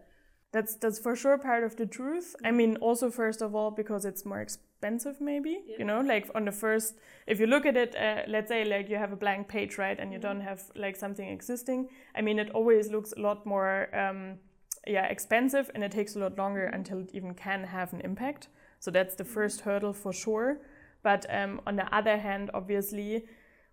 That's 0.53 0.75
that's 0.75 0.99
for 0.99 1.15
sure 1.15 1.39
part 1.39 1.63
of 1.63 1.77
the 1.77 1.87
truth. 1.87 2.35
I 2.45 2.51
mean, 2.51 2.77
also 2.77 3.11
first 3.11 3.41
of 3.41 3.55
all 3.55 3.71
because 3.71 4.05
it's 4.05 4.25
more 4.25 4.41
expensive, 4.41 5.21
maybe. 5.21 5.63
Yeah. 5.67 5.77
You 5.79 5.85
know, 5.85 6.01
like 6.01 6.29
on 6.35 6.45
the 6.45 6.53
first, 6.53 6.95
if 7.27 7.39
you 7.39 7.47
look 7.47 7.67
at 7.67 7.77
it, 7.77 7.95
uh, 7.95 8.23
let's 8.27 8.49
say 8.49 8.65
like 8.65 8.89
you 8.89 8.97
have 8.97 9.13
a 9.13 9.17
blank 9.17 9.47
page, 9.47 9.79
right, 9.79 9.99
and 9.99 10.13
you 10.13 10.19
don't 10.19 10.41
have 10.41 10.63
like 10.75 10.97
something 10.97 11.29
existing. 11.29 11.89
I 12.17 12.23
mean, 12.23 12.39
it 12.39 12.51
always 12.51 12.91
looks 12.91 13.13
a 13.17 13.21
lot 13.21 13.47
more, 13.47 13.95
um, 13.95 14.39
yeah, 14.87 15.05
expensive, 15.05 15.71
and 15.75 15.85
it 15.85 15.93
takes 15.93 16.17
a 16.17 16.19
lot 16.19 16.37
longer 16.37 16.65
until 16.67 16.99
it 16.99 17.11
even 17.15 17.35
can 17.35 17.65
have 17.65 17.93
an 17.93 18.01
impact. 18.01 18.49
So 18.81 18.91
that's 18.91 19.15
the 19.15 19.25
first 19.25 19.61
hurdle 19.61 19.93
for 19.93 20.13
sure. 20.13 20.59
But 21.03 21.27
um, 21.31 21.61
on 21.67 21.77
the 21.77 21.95
other 21.95 22.19
hand, 22.19 22.51
obviously, 22.55 23.25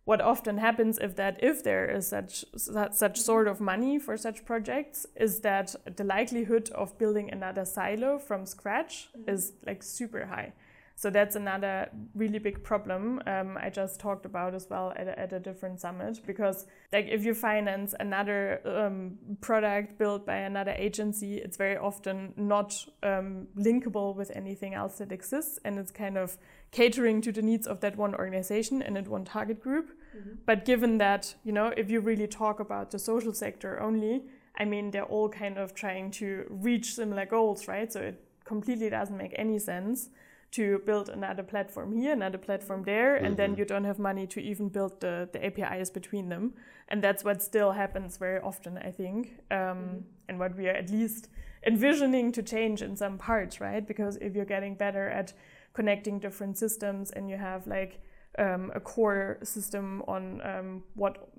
what 0.07 0.21
often 0.21 0.57
happens 0.57 0.97
if 0.99 1.17
that 1.17 1.37
if 1.43 1.65
there 1.65 1.85
is 1.85 2.07
such 2.07 2.45
such, 2.55 2.93
such 2.93 3.19
sort 3.19 3.45
of 3.45 3.59
money 3.59 3.99
for 3.99 4.15
such 4.15 4.45
projects 4.45 5.05
is 5.17 5.41
that 5.41 5.75
the 5.97 6.03
likelihood 6.05 6.69
of 6.69 6.97
building 6.97 7.29
another 7.29 7.65
silo 7.65 8.17
from 8.17 8.45
scratch 8.45 9.09
is 9.27 9.51
like 9.65 9.83
super 9.83 10.27
high. 10.27 10.53
So 10.95 11.09
that's 11.09 11.35
another 11.35 11.89
really 12.15 12.39
big 12.39 12.63
problem 12.63 13.21
um, 13.27 13.55
i 13.61 13.69
just 13.69 13.99
talked 13.99 14.25
about 14.25 14.55
as 14.55 14.67
well 14.67 14.93
at 14.95 15.07
a, 15.07 15.19
at 15.19 15.31
a 15.31 15.39
different 15.39 15.79
summit 15.79 16.19
because 16.25 16.65
like 16.91 17.05
if 17.07 17.23
you 17.23 17.35
finance 17.35 17.93
another 17.99 18.61
um, 18.65 19.19
product 19.39 19.99
built 19.99 20.25
by 20.25 20.37
another 20.37 20.71
agency 20.71 21.37
it's 21.37 21.55
very 21.55 21.77
often 21.77 22.33
not 22.35 22.83
um, 23.03 23.47
linkable 23.55 24.15
with 24.15 24.31
anything 24.33 24.73
else 24.73 24.97
that 24.97 25.11
exists 25.11 25.59
and 25.63 25.77
it's 25.77 25.91
kind 25.91 26.17
of 26.17 26.35
catering 26.71 27.21
to 27.21 27.31
the 27.31 27.43
needs 27.43 27.67
of 27.67 27.79
that 27.81 27.95
one 27.95 28.15
organization 28.15 28.81
and 28.81 28.95
that 28.95 29.07
one 29.07 29.23
target 29.23 29.61
group 29.61 29.91
Mm-hmm. 30.17 30.35
but 30.45 30.65
given 30.65 30.97
that, 30.97 31.35
you 31.43 31.51
know, 31.51 31.67
if 31.77 31.91
you 31.91 31.99
really 31.99 32.27
talk 32.27 32.59
about 32.59 32.91
the 32.91 32.99
social 32.99 33.33
sector 33.33 33.79
only, 33.79 34.23
I 34.57 34.65
mean, 34.65 34.91
they're 34.91 35.03
all 35.03 35.29
kind 35.29 35.57
of 35.57 35.73
trying 35.73 36.11
to 36.11 36.45
reach 36.49 36.95
similar 36.95 37.25
goals, 37.25 37.67
right? 37.67 37.91
So 37.91 38.01
it 38.01 38.23
completely 38.43 38.89
doesn't 38.89 39.17
make 39.17 39.33
any 39.35 39.59
sense 39.59 40.09
to 40.51 40.79
build 40.85 41.09
another 41.09 41.43
platform 41.43 41.91
here, 41.91 42.13
another 42.13 42.37
platform 42.37 42.83
there, 42.83 43.15
and 43.17 43.35
then 43.35 43.51
mm-hmm. 43.51 43.59
you 43.59 43.65
don't 43.65 43.83
have 43.83 43.99
money 43.99 44.25
to 44.25 44.41
even 44.41 44.69
build 44.69 45.01
the, 45.01 45.29
the 45.33 45.45
APIs 45.45 45.89
between 45.89 46.29
them. 46.29 46.53
And 46.87 47.03
that's 47.03 47.23
what 47.23 47.43
still 47.43 47.73
happens 47.73 48.17
very 48.17 48.39
often, 48.39 48.77
I 48.77 48.91
think, 48.91 49.39
um, 49.51 49.57
mm-hmm. 49.57 49.97
and 50.29 50.39
what 50.39 50.55
we 50.55 50.67
are 50.69 50.73
at 50.73 50.89
least 50.89 51.27
envisioning 51.65 52.31
to 52.31 52.41
change 52.41 52.81
in 52.81 52.95
some 52.95 53.17
parts, 53.17 53.59
right? 53.59 53.85
Because 53.85 54.15
if 54.17 54.35
you're 54.35 54.45
getting 54.45 54.75
better 54.75 55.09
at 55.09 55.33
connecting 55.73 56.17
different 56.17 56.57
systems 56.57 57.11
and 57.11 57.29
you 57.29 57.35
have 57.35 57.67
like 57.67 57.99
um, 58.37 58.71
a 58.75 58.79
core 58.79 59.37
system 59.43 60.03
on 60.07 60.41
um, 60.43 60.83
what 60.95 61.29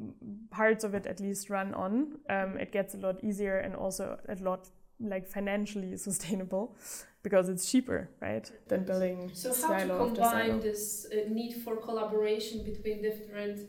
parts 0.50 0.84
of 0.84 0.94
it 0.94 1.06
at 1.06 1.20
least 1.20 1.50
run 1.50 1.74
on, 1.74 2.18
um, 2.30 2.56
it 2.58 2.72
gets 2.72 2.94
a 2.94 2.98
lot 2.98 3.22
easier 3.22 3.58
and 3.58 3.74
also 3.74 4.18
a 4.28 4.34
lot 4.42 4.68
like 5.00 5.26
financially 5.28 5.96
sustainable 6.08 6.76
because 7.22 7.48
it's 7.48 7.70
cheaper, 7.70 8.10
right, 8.20 8.50
than 8.68 8.84
building 8.84 9.30
So 9.34 9.48
how 9.48 9.54
to 9.54 9.58
silo 9.80 10.04
after 10.08 10.22
silo. 10.22 10.42
combine 10.54 10.60
this 10.60 11.06
uh, 11.10 11.30
need 11.30 11.52
for 11.54 11.76
collaboration 11.76 12.62
between 12.64 13.02
different 13.02 13.60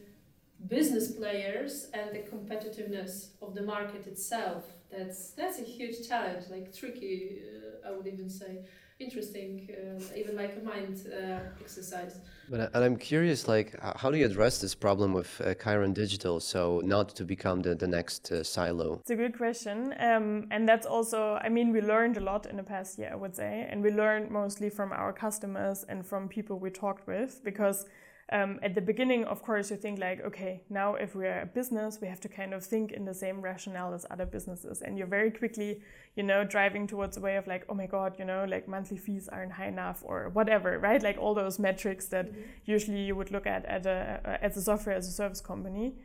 business 0.67 1.11
players 1.11 1.87
and 1.93 2.13
the 2.13 2.19
competitiveness 2.19 3.29
of 3.41 3.55
the 3.55 3.61
market 3.61 4.07
itself? 4.07 4.65
That's 4.91 5.31
that's 5.31 5.59
a 5.59 5.63
huge 5.63 6.07
challenge, 6.07 6.45
like 6.49 6.73
tricky, 6.75 7.41
uh, 7.43 7.87
I 7.89 7.95
would 7.95 8.07
even 8.07 8.29
say, 8.29 8.65
interesting, 8.99 9.69
uh, 9.73 10.17
even 10.17 10.35
like 10.35 10.55
a 10.57 10.59
mind 10.59 11.05
uh, 11.07 11.49
exercise. 11.59 12.19
But 12.49 12.71
and 12.73 12.83
I'm 12.83 12.97
curious, 12.97 13.47
like, 13.47 13.75
how 13.97 14.09
do 14.11 14.17
you 14.17 14.25
address 14.25 14.59
this 14.59 14.75
problem 14.75 15.13
with 15.13 15.39
uh, 15.41 15.53
Kiron 15.53 15.93
Digital, 15.93 16.39
so 16.39 16.81
not 16.83 17.09
to 17.15 17.23
become 17.23 17.61
the 17.61 17.75
the 17.75 17.87
next 17.87 18.31
uh, 18.31 18.43
silo? 18.43 18.99
It's 19.01 19.11
a 19.11 19.15
good 19.15 19.37
question. 19.37 19.93
Um, 19.99 20.47
and 20.51 20.67
that's 20.67 20.85
also, 20.85 21.39
I 21.43 21.49
mean, 21.49 21.71
we 21.71 21.81
learned 21.81 22.17
a 22.17 22.21
lot 22.21 22.45
in 22.45 22.57
the 22.57 22.63
past 22.63 22.97
year, 22.99 23.11
I 23.11 23.15
would 23.15 23.35
say. 23.35 23.67
And 23.69 23.83
we 23.83 23.91
learned 23.91 24.31
mostly 24.31 24.69
from 24.69 24.91
our 24.91 25.13
customers 25.13 25.85
and 25.89 26.05
from 26.05 26.27
people 26.27 26.59
we 26.59 26.69
talked 26.71 27.07
with 27.07 27.41
because 27.43 27.85
um, 28.31 28.59
at 28.61 28.75
the 28.75 28.81
beginning, 28.81 29.25
of 29.25 29.41
course, 29.41 29.71
you 29.71 29.77
think 29.77 29.99
like, 29.99 30.21
okay, 30.21 30.61
now 30.69 30.93
if 30.93 31.15
we're 31.15 31.41
a 31.41 31.45
business, 31.47 31.99
we 31.99 32.07
have 32.07 32.19
to 32.21 32.29
kind 32.29 32.53
of 32.53 32.63
think 32.63 32.91
in 32.91 33.03
the 33.03 33.13
same 33.13 33.41
rationale 33.41 33.93
as 33.93 34.05
other 34.11 34.25
businesses. 34.25 34.81
And 34.81 34.97
you're 34.97 35.07
very 35.07 35.31
quickly, 35.31 35.81
you 36.15 36.21
know, 36.21 36.43
driving 36.43 36.85
towards 36.85 37.17
a 37.17 37.21
way 37.21 37.37
of 37.37 37.47
like, 37.47 37.65
oh 37.69 37.73
my 37.73 37.87
God, 37.87 38.15
you 38.19 38.25
know, 38.25 38.45
like 38.45 38.67
monthly 38.67 38.97
fees 38.97 39.27
aren't 39.27 39.53
high 39.53 39.67
enough 39.67 40.03
or 40.05 40.29
whatever, 40.29 40.77
right? 40.77 41.01
Like 41.01 41.17
all 41.17 41.33
those 41.33 41.57
metrics 41.57 42.05
that 42.09 42.29
usually 42.65 43.01
you 43.01 43.15
would 43.15 43.31
look 43.31 43.47
at 43.47 43.65
at 43.65 43.87
a, 43.87 44.39
as 44.41 44.55
a 44.57 44.61
software 44.61 44.95
as 44.95 45.07
a 45.07 45.11
service 45.11 45.41
company. 45.41 45.95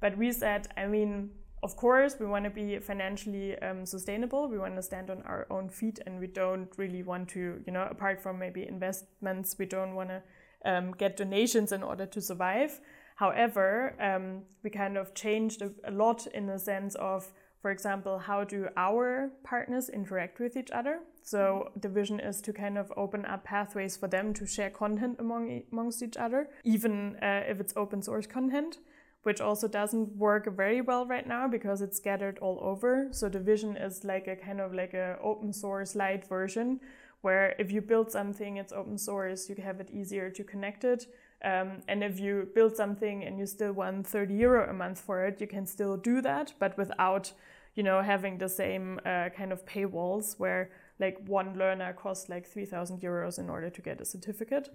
But 0.00 0.16
we 0.16 0.32
said, 0.32 0.68
I 0.78 0.86
mean, 0.86 1.30
of 1.62 1.76
course, 1.76 2.16
we 2.18 2.26
want 2.26 2.44
to 2.44 2.50
be 2.50 2.78
financially 2.78 3.58
um, 3.58 3.84
sustainable. 3.84 4.48
We 4.48 4.58
want 4.58 4.76
to 4.76 4.82
stand 4.82 5.10
on 5.10 5.22
our 5.22 5.46
own 5.50 5.70
feet, 5.70 5.98
and 6.04 6.20
we 6.20 6.26
don't 6.26 6.68
really 6.76 7.02
want 7.02 7.28
to, 7.30 7.62
you 7.66 7.72
know, 7.72 7.88
apart 7.90 8.22
from 8.22 8.38
maybe 8.38 8.68
investments, 8.68 9.56
we 9.58 9.64
don't 9.64 9.94
want 9.94 10.10
to 10.10 10.22
um, 10.64 10.92
get 10.92 11.16
donations 11.16 11.72
in 11.72 11.82
order 11.82 12.06
to 12.06 12.20
survive. 12.20 12.80
However, 13.16 13.94
um, 14.00 14.42
we 14.62 14.70
kind 14.70 14.96
of 14.96 15.14
changed 15.14 15.62
a, 15.62 15.70
a 15.84 15.90
lot 15.90 16.26
in 16.28 16.46
the 16.46 16.58
sense 16.58 16.94
of, 16.96 17.32
for 17.62 17.70
example, 17.70 18.18
how 18.18 18.44
do 18.44 18.68
our 18.76 19.30
partners 19.44 19.88
interact 19.88 20.40
with 20.40 20.56
each 20.56 20.70
other? 20.70 21.00
So 21.22 21.70
the 21.80 21.88
vision 21.88 22.20
is 22.20 22.40
to 22.42 22.52
kind 22.52 22.76
of 22.76 22.92
open 22.96 23.24
up 23.24 23.44
pathways 23.44 23.96
for 23.96 24.08
them 24.08 24.34
to 24.34 24.46
share 24.46 24.70
content 24.70 25.16
among 25.18 25.62
amongst 25.72 26.02
each 26.02 26.16
other, 26.16 26.48
even 26.64 27.16
uh, 27.22 27.42
if 27.48 27.60
it's 27.60 27.74
open 27.76 28.02
source 28.02 28.26
content 28.26 28.78
which 29.24 29.40
also 29.40 29.66
doesn't 29.66 30.14
work 30.16 30.54
very 30.54 30.80
well 30.80 31.06
right 31.06 31.26
now 31.26 31.48
because 31.48 31.80
it's 31.80 31.96
scattered 31.96 32.38
all 32.38 32.58
over. 32.62 33.08
So 33.10 33.28
the 33.28 33.40
vision 33.40 33.76
is 33.76 34.04
like 34.04 34.28
a 34.28 34.36
kind 34.36 34.60
of 34.60 34.72
like 34.72 34.94
a 34.94 35.18
open 35.22 35.52
source 35.52 35.96
light 35.96 36.28
version 36.28 36.80
where 37.24 37.54
if 37.58 37.72
you 37.72 37.80
build 37.80 38.10
something, 38.10 38.58
it's 38.58 38.72
open 38.72 38.98
source, 38.98 39.48
you 39.48 39.56
have 39.62 39.80
it 39.80 39.90
easier 39.90 40.28
to 40.30 40.44
connect 40.44 40.84
it. 40.84 41.06
Um, 41.42 41.82
and 41.88 42.04
if 42.04 42.20
you 42.20 42.48
build 42.54 42.76
something 42.76 43.24
and 43.24 43.38
you 43.38 43.46
still 43.46 43.72
want 43.72 44.06
30 44.06 44.34
euro 44.34 44.68
a 44.68 44.72
month 44.72 45.00
for 45.00 45.24
it, 45.24 45.40
you 45.40 45.46
can 45.46 45.66
still 45.66 45.96
do 45.96 46.20
that, 46.20 46.52
but 46.58 46.76
without, 46.76 47.32
you 47.74 47.82
know, 47.82 48.02
having 48.02 48.38
the 48.38 48.48
same 48.48 49.00
uh, 49.06 49.30
kind 49.30 49.52
of 49.52 49.64
paywalls 49.64 50.38
where 50.38 50.70
like 51.00 51.18
one 51.26 51.58
learner 51.58 51.92
costs 51.94 52.28
like 52.28 52.46
3000 52.46 53.00
euros 53.00 53.38
in 53.38 53.48
order 53.50 53.70
to 53.70 53.82
get 53.82 54.00
a 54.00 54.04
certificate. 54.04 54.68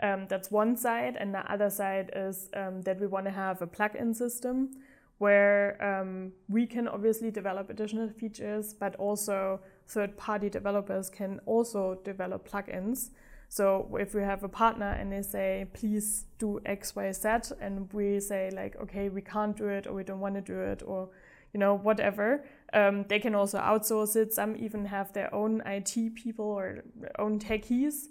Um, 0.00 0.26
that's 0.28 0.50
one 0.50 0.76
side. 0.76 1.16
And 1.18 1.34
the 1.34 1.52
other 1.52 1.70
side 1.70 2.10
is 2.14 2.48
um, 2.54 2.82
that 2.82 3.00
we 3.00 3.06
want 3.06 3.26
to 3.26 3.32
have 3.32 3.62
a 3.62 3.66
plug 3.66 3.94
in 3.94 4.14
system 4.14 4.70
where 5.18 5.82
um, 5.82 6.32
we 6.48 6.66
can 6.66 6.88
obviously 6.88 7.30
develop 7.30 7.70
additional 7.70 8.08
features, 8.10 8.74
but 8.74 8.94
also 8.96 9.60
third 9.86 10.16
party 10.16 10.48
developers 10.48 11.08
can 11.10 11.40
also 11.46 11.98
develop 12.04 12.48
plugins. 12.48 13.10
So 13.48 13.96
if 14.00 14.14
we 14.14 14.22
have 14.22 14.42
a 14.42 14.48
partner 14.48 14.90
and 14.90 15.12
they 15.12 15.22
say, 15.22 15.66
please 15.72 16.24
do 16.38 16.60
X, 16.66 16.96
Y, 16.96 17.12
Z, 17.12 17.28
and 17.60 17.92
we 17.92 18.18
say 18.20 18.50
like, 18.52 18.76
okay, 18.76 19.08
we 19.08 19.22
can't 19.22 19.56
do 19.56 19.68
it 19.68 19.86
or 19.86 19.94
we 19.94 20.02
don't 20.02 20.20
want 20.20 20.34
to 20.34 20.40
do 20.40 20.58
it 20.60 20.82
or 20.84 21.10
you 21.52 21.60
know, 21.60 21.74
whatever. 21.74 22.44
Um, 22.74 23.04
they 23.08 23.18
can 23.18 23.34
also 23.34 23.58
outsource 23.58 24.14
it. 24.16 24.34
Some 24.34 24.56
even 24.56 24.84
have 24.86 25.12
their 25.14 25.32
own 25.34 25.62
IT 25.64 26.14
people 26.14 26.44
or 26.44 26.82
own 27.18 27.38
techies 27.38 28.08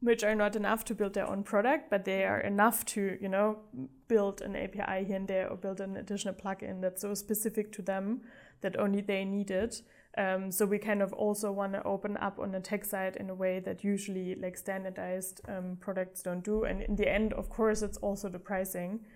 which 0.00 0.22
are 0.22 0.34
not 0.34 0.54
enough 0.54 0.84
to 0.84 0.94
build 0.94 1.14
their 1.14 1.28
own 1.28 1.42
product, 1.42 1.90
but 1.90 2.04
they 2.04 2.24
are 2.24 2.40
enough 2.40 2.84
to, 2.84 3.18
you 3.20 3.28
know, 3.28 3.58
build 4.06 4.40
an 4.40 4.54
API 4.54 5.04
here 5.04 5.16
and 5.16 5.26
there 5.26 5.48
or 5.48 5.56
build 5.56 5.80
an 5.80 5.96
additional 5.96 6.34
plugin 6.34 6.80
that's 6.80 7.02
so 7.02 7.14
specific 7.14 7.72
to 7.72 7.82
them 7.82 8.20
that 8.60 8.78
only 8.78 9.00
they 9.00 9.24
need 9.24 9.50
it. 9.50 9.82
Um, 10.18 10.50
so 10.50 10.66
we 10.66 10.78
kind 10.78 11.00
of 11.00 11.12
also 11.12 11.52
want 11.52 11.74
to 11.74 11.82
open 11.84 12.16
up 12.16 12.40
on 12.40 12.50
the 12.50 12.58
tech 12.58 12.84
side 12.84 13.16
in 13.16 13.30
a 13.30 13.34
way 13.34 13.60
that 13.60 13.84
usually 13.84 14.34
like 14.34 14.56
standardized 14.56 15.40
um, 15.46 15.76
products 15.80 16.22
don't 16.22 16.44
do. 16.44 16.64
And 16.64 16.82
in 16.82 16.96
the 16.96 17.08
end, 17.08 17.32
of 17.34 17.48
course, 17.48 17.82
it's 17.82 17.98
also 17.98 18.28
the 18.28 18.40
pricing 18.40 19.06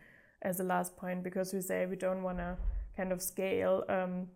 as 0.43 0.61
a 0.61 0.65
last 0.65 0.97
point 0.97 1.25
because 1.25 1.53
we 1.53 1.61
say 1.61 1.87
we 1.87 1.97
don't 1.97 2.23
want 2.23 2.38
to 2.38 2.57
kind 2.97 3.11
of 3.11 3.21
scale 3.21 3.83
um, 3.88 4.29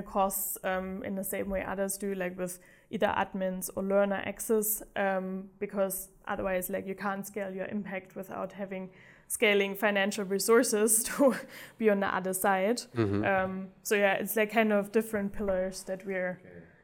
costs 0.00 0.56
um, 0.64 1.02
in 1.04 1.14
the 1.14 1.24
same 1.24 1.50
way 1.50 1.62
others 1.62 1.98
do, 1.98 2.14
like 2.14 2.38
with 2.38 2.58
either 2.90 3.08
admins 3.08 3.68
or 3.76 3.82
learner 3.82 4.22
access, 4.24 4.82
um, 4.96 5.50
because 5.58 6.08
otherwise, 6.26 6.70
like 6.70 6.86
you 6.86 6.94
can't 6.94 7.26
scale 7.26 7.54
your 7.54 7.66
impact 7.66 8.16
without 8.16 8.52
having 8.52 8.88
scaling 9.32 9.74
financial 9.74 10.24
resources 10.24 11.02
to 11.08 11.34
be 11.78 11.88
on 11.88 12.00
the 12.00 12.14
other 12.18 12.34
side. 12.34 12.82
Mm-hmm. 12.94 13.24
Um, 13.24 13.68
so 13.82 13.94
yeah, 13.94 14.14
it's 14.14 14.36
like 14.36 14.52
kind 14.52 14.72
of 14.72 14.92
different 14.92 15.32
pillars 15.32 15.84
that 15.84 16.04
we're 16.04 16.38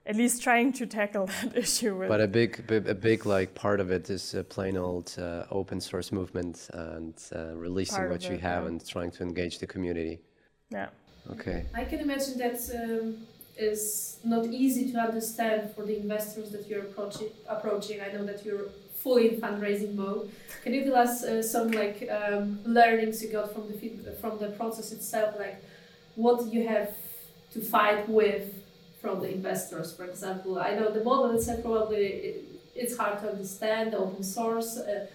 at 0.07 0.17
least 0.17 0.43
trying 0.43 0.73
to 0.73 0.87
tackle 0.87 1.27
that 1.43 1.55
issue 1.55 1.95
with. 1.99 2.09
But 2.09 2.23
a 2.23 2.29
big, 2.29 2.51
a 2.71 2.95
big 2.95 3.27
like 3.27 3.55
part 3.55 3.81
of 3.81 3.91
it 3.91 4.09
is 4.09 4.35
a 4.35 4.43
plain 4.43 4.77
old 4.79 5.15
uh, 5.19 5.45
open 5.51 5.79
source 5.81 6.11
movement 6.11 6.71
and 6.73 7.15
uh, 7.37 7.55
releasing 7.55 7.99
part 7.99 8.11
what 8.11 8.23
you 8.25 8.37
it, 8.37 8.41
have 8.41 8.63
yeah. 8.63 8.69
and 8.71 8.89
trying 8.95 9.11
to 9.17 9.23
engage 9.23 9.59
the 9.59 9.67
community. 9.67 10.21
Yeah. 10.71 10.89
Okay. 11.33 11.67
I 11.75 11.85
can 11.85 12.01
imagine 12.01 12.39
that 12.39 12.59
um, 12.83 13.27
is 13.59 14.19
not 14.25 14.47
easy 14.47 14.91
to 14.93 14.99
understand 14.99 15.75
for 15.75 15.85
the 15.85 15.97
investors 15.99 16.51
that 16.53 16.67
you're 16.67 16.85
approaching. 16.89 17.29
approaching. 17.47 18.01
I 18.01 18.11
know 18.15 18.25
that 18.25 18.43
you're 18.47 18.69
fully 19.09 19.29
in 19.31 19.41
fundraising 19.41 19.95
mode. 19.95 20.31
Can 20.63 20.75
you 20.75 20.85
tell 20.85 20.97
us 20.97 21.25
uh, 21.25 21.43
some 21.43 21.71
like 21.71 21.99
um, 22.19 22.59
learnings 22.65 23.23
you 23.23 23.31
got 23.39 23.47
from 23.55 23.65
the 23.69 24.13
from 24.21 24.39
the 24.43 24.49
process 24.59 24.93
itself, 24.93 25.31
like 25.39 25.59
what 26.25 26.39
you 26.53 26.61
have 26.75 26.91
to 27.55 27.59
fight 27.61 28.07
with 28.09 28.47
from 29.01 29.21
the 29.23 29.31
investors, 29.39 29.89
for 29.97 30.05
example? 30.13 30.59
I 30.59 30.71
know 30.77 30.89
the 30.99 31.05
model 31.11 31.31
itself 31.37 31.63
probably 31.63 32.07
it, 32.29 32.37
it's 32.81 32.97
hard 33.01 33.17
to 33.23 33.27
understand, 33.35 33.95
open 33.95 34.23
source. 34.23 34.77
Uh, 34.77 35.07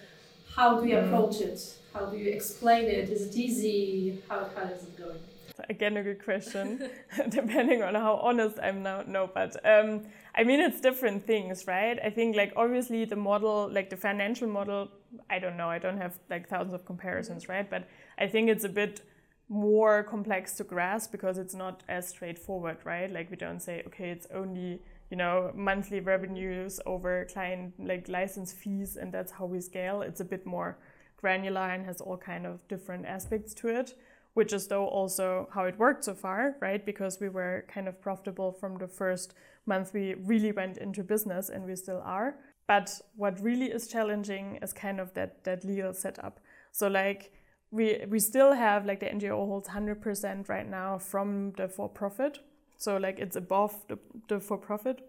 how 0.56 0.70
do 0.80 0.88
you 0.90 0.98
mm. 0.98 1.06
approach 1.06 1.38
it? 1.50 1.60
How 1.94 2.04
do 2.12 2.18
you 2.24 2.30
explain 2.40 2.86
it? 2.86 3.06
Is 3.16 3.22
it 3.28 3.36
easy? 3.46 4.22
How, 4.28 4.40
how 4.56 4.64
is 4.76 4.82
it 4.90 4.96
going? 5.04 5.24
Again, 5.70 5.98
a 5.98 6.04
good 6.04 6.24
question, 6.24 6.90
depending 7.30 7.84
on 7.84 7.96
how 7.96 8.16
honest 8.16 8.58
I'm 8.62 8.84
now. 8.84 9.04
No, 9.08 9.30
but 9.34 9.56
um, 9.66 10.02
I 10.36 10.44
mean, 10.44 10.60
it's 10.60 10.82
different 10.82 11.26
things, 11.26 11.68
right? 11.68 11.98
I 12.04 12.10
think, 12.10 12.36
like, 12.36 12.54
obviously, 12.56 13.06
the 13.06 13.16
model, 13.16 13.70
like 13.72 13.90
the 13.90 13.98
financial 13.98 14.48
model, 14.48 14.90
I 15.30 15.40
don't 15.40 15.58
know, 15.58 15.70
I 15.70 15.80
don't 15.80 15.98
have 15.98 16.20
like 16.30 16.48
thousands 16.50 16.74
of 16.74 16.86
comparisons, 16.86 17.48
right? 17.48 17.70
But 17.70 17.88
I 18.18 18.28
think 18.28 18.50
it's 18.50 18.64
a 18.64 18.70
bit 18.70 19.02
more 19.50 20.04
complex 20.04 20.56
to 20.56 20.64
grasp 20.64 21.12
because 21.12 21.38
it's 21.38 21.54
not 21.54 21.84
as 21.88 22.08
straightforward, 22.08 22.78
right? 22.84 23.12
Like, 23.12 23.30
we 23.30 23.38
don't 23.38 23.62
say, 23.62 23.84
okay, 23.88 24.10
it's 24.10 24.28
only 24.34 24.82
you 25.14 25.18
know 25.18 25.52
monthly 25.54 26.00
revenues 26.00 26.80
over 26.88 27.28
client 27.32 27.72
like 27.78 28.08
license 28.08 28.52
fees 28.52 28.96
and 28.96 29.12
that's 29.14 29.32
how 29.32 29.46
we 29.46 29.60
scale 29.62 30.02
it's 30.02 30.22
a 30.22 30.26
bit 30.26 30.44
more 30.44 30.76
granular 31.18 31.62
and 31.62 31.86
has 31.86 32.02
all 32.02 32.18
kind 32.18 32.48
of 32.48 32.68
different 32.68 33.06
aspects 33.06 33.54
to 33.54 33.68
it 33.68 33.94
which 34.34 34.54
is 34.54 34.68
though 34.68 34.88
also 34.88 35.48
how 35.54 35.66
it 35.66 35.78
worked 35.78 36.04
so 36.04 36.14
far, 36.14 36.56
right? 36.60 36.86
Because 36.86 37.20
we 37.20 37.30
were 37.30 37.66
kind 37.68 37.88
of 37.88 38.02
profitable 38.02 38.52
from 38.52 38.78
the 38.78 38.88
first 38.88 39.34
month 39.66 39.94
we 39.94 40.16
really 40.16 40.52
went 40.52 40.78
into 40.78 41.04
business 41.04 41.50
and 41.50 41.66
we 41.66 41.76
still 41.76 42.02
are. 42.04 42.36
But 42.68 43.02
what 43.16 43.40
really 43.42 43.68
is 43.68 43.88
challenging 43.88 44.60
is 44.62 44.74
kind 44.74 45.00
of 45.00 45.14
that 45.14 45.44
that 45.44 45.64
legal 45.64 45.94
setup. 45.94 46.40
So 46.72 46.88
like 46.88 47.32
we 47.72 48.06
we 48.10 48.20
still 48.20 48.54
have 48.54 48.86
like 48.86 49.00
the 49.00 49.08
NGO 49.08 49.46
holds 49.46 49.70
100% 49.70 50.50
right 50.50 50.70
now 50.70 50.98
from 50.98 51.52
the 51.58 51.68
for 51.68 51.90
profit. 51.90 52.40
So 52.78 52.98
like 52.98 53.20
it's 53.20 53.36
above 53.36 53.76
the, 53.88 54.00
the 54.28 54.40
for 54.40 54.58
profit, 54.58 55.02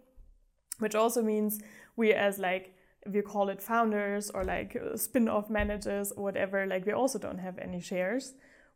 which 0.78 0.94
also 0.94 1.22
means 1.22 1.60
we 1.96 2.12
as 2.12 2.38
like 2.38 2.74
we 3.06 3.22
call 3.22 3.48
it 3.48 3.62
founders 3.62 4.30
or 4.30 4.44
like 4.44 4.76
spin-off 4.96 5.50
managers 5.50 6.12
or 6.12 6.24
whatever, 6.24 6.66
like 6.66 6.86
we 6.86 6.92
also 6.92 7.18
don't 7.18 7.38
have 7.38 7.58
any 7.58 7.80
shares 7.80 8.32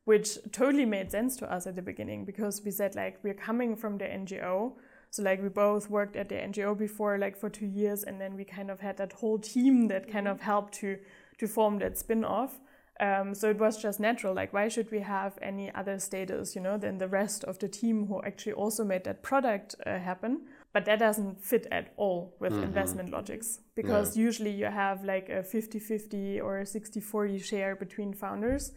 which 0.08 0.38
totally 0.52 0.86
made 0.86 1.10
sense 1.10 1.36
to 1.36 1.52
us 1.52 1.66
at 1.66 1.76
the 1.76 1.82
beginning 1.82 2.24
because 2.24 2.62
we 2.64 2.70
said 2.70 2.94
like 2.94 3.18
we're 3.22 3.34
coming 3.34 3.76
from 3.76 3.98
the 3.98 4.06
NGO. 4.06 4.72
So 5.10 5.22
like 5.22 5.42
we 5.42 5.50
both 5.50 5.90
worked 5.90 6.16
at 6.16 6.30
the 6.30 6.36
NGO 6.36 6.78
before 6.78 7.18
like 7.18 7.36
for 7.36 7.50
two 7.50 7.66
years 7.66 8.04
and 8.04 8.18
then 8.18 8.34
we 8.34 8.42
kind 8.42 8.70
of 8.70 8.80
had 8.80 8.96
that 8.96 9.12
whole 9.12 9.38
team 9.38 9.88
that 9.88 10.10
kind 10.10 10.26
of 10.26 10.40
helped 10.40 10.72
to 10.80 10.96
to 11.40 11.46
form 11.46 11.78
that 11.80 11.98
spin-off. 11.98 12.58
Um, 13.00 13.34
so 13.34 13.50
it 13.50 13.58
was 13.58 13.82
just 13.82 14.00
natural. 14.00 14.32
Like, 14.32 14.54
why 14.54 14.68
should 14.68 14.90
we 14.90 15.00
have 15.00 15.38
any 15.42 15.70
other 15.74 15.98
status, 15.98 16.56
you 16.56 16.62
know, 16.62 16.78
than 16.78 16.96
the 16.96 17.06
rest 17.06 17.44
of 17.44 17.58
the 17.58 17.68
team 17.68 18.06
who 18.06 18.22
actually 18.22 18.54
also 18.54 18.84
made 18.84 19.04
that 19.04 19.22
product 19.22 19.74
uh, 19.84 19.98
happen? 19.98 20.46
But 20.72 20.86
that 20.86 21.00
doesn't 21.00 21.44
fit 21.44 21.66
at 21.70 21.92
all 21.98 22.34
with 22.40 22.54
mm-hmm. 22.54 22.62
investment 22.62 23.10
logics 23.10 23.60
because 23.74 24.16
usually 24.16 24.52
you 24.52 24.64
have 24.64 25.04
like 25.04 25.28
a 25.28 25.42
50 25.42 25.78
50 25.78 26.40
or 26.40 26.60
a 26.60 26.66
60 26.66 26.98
40 26.98 27.38
share 27.40 27.76
between 27.76 28.14
founders. 28.14 28.72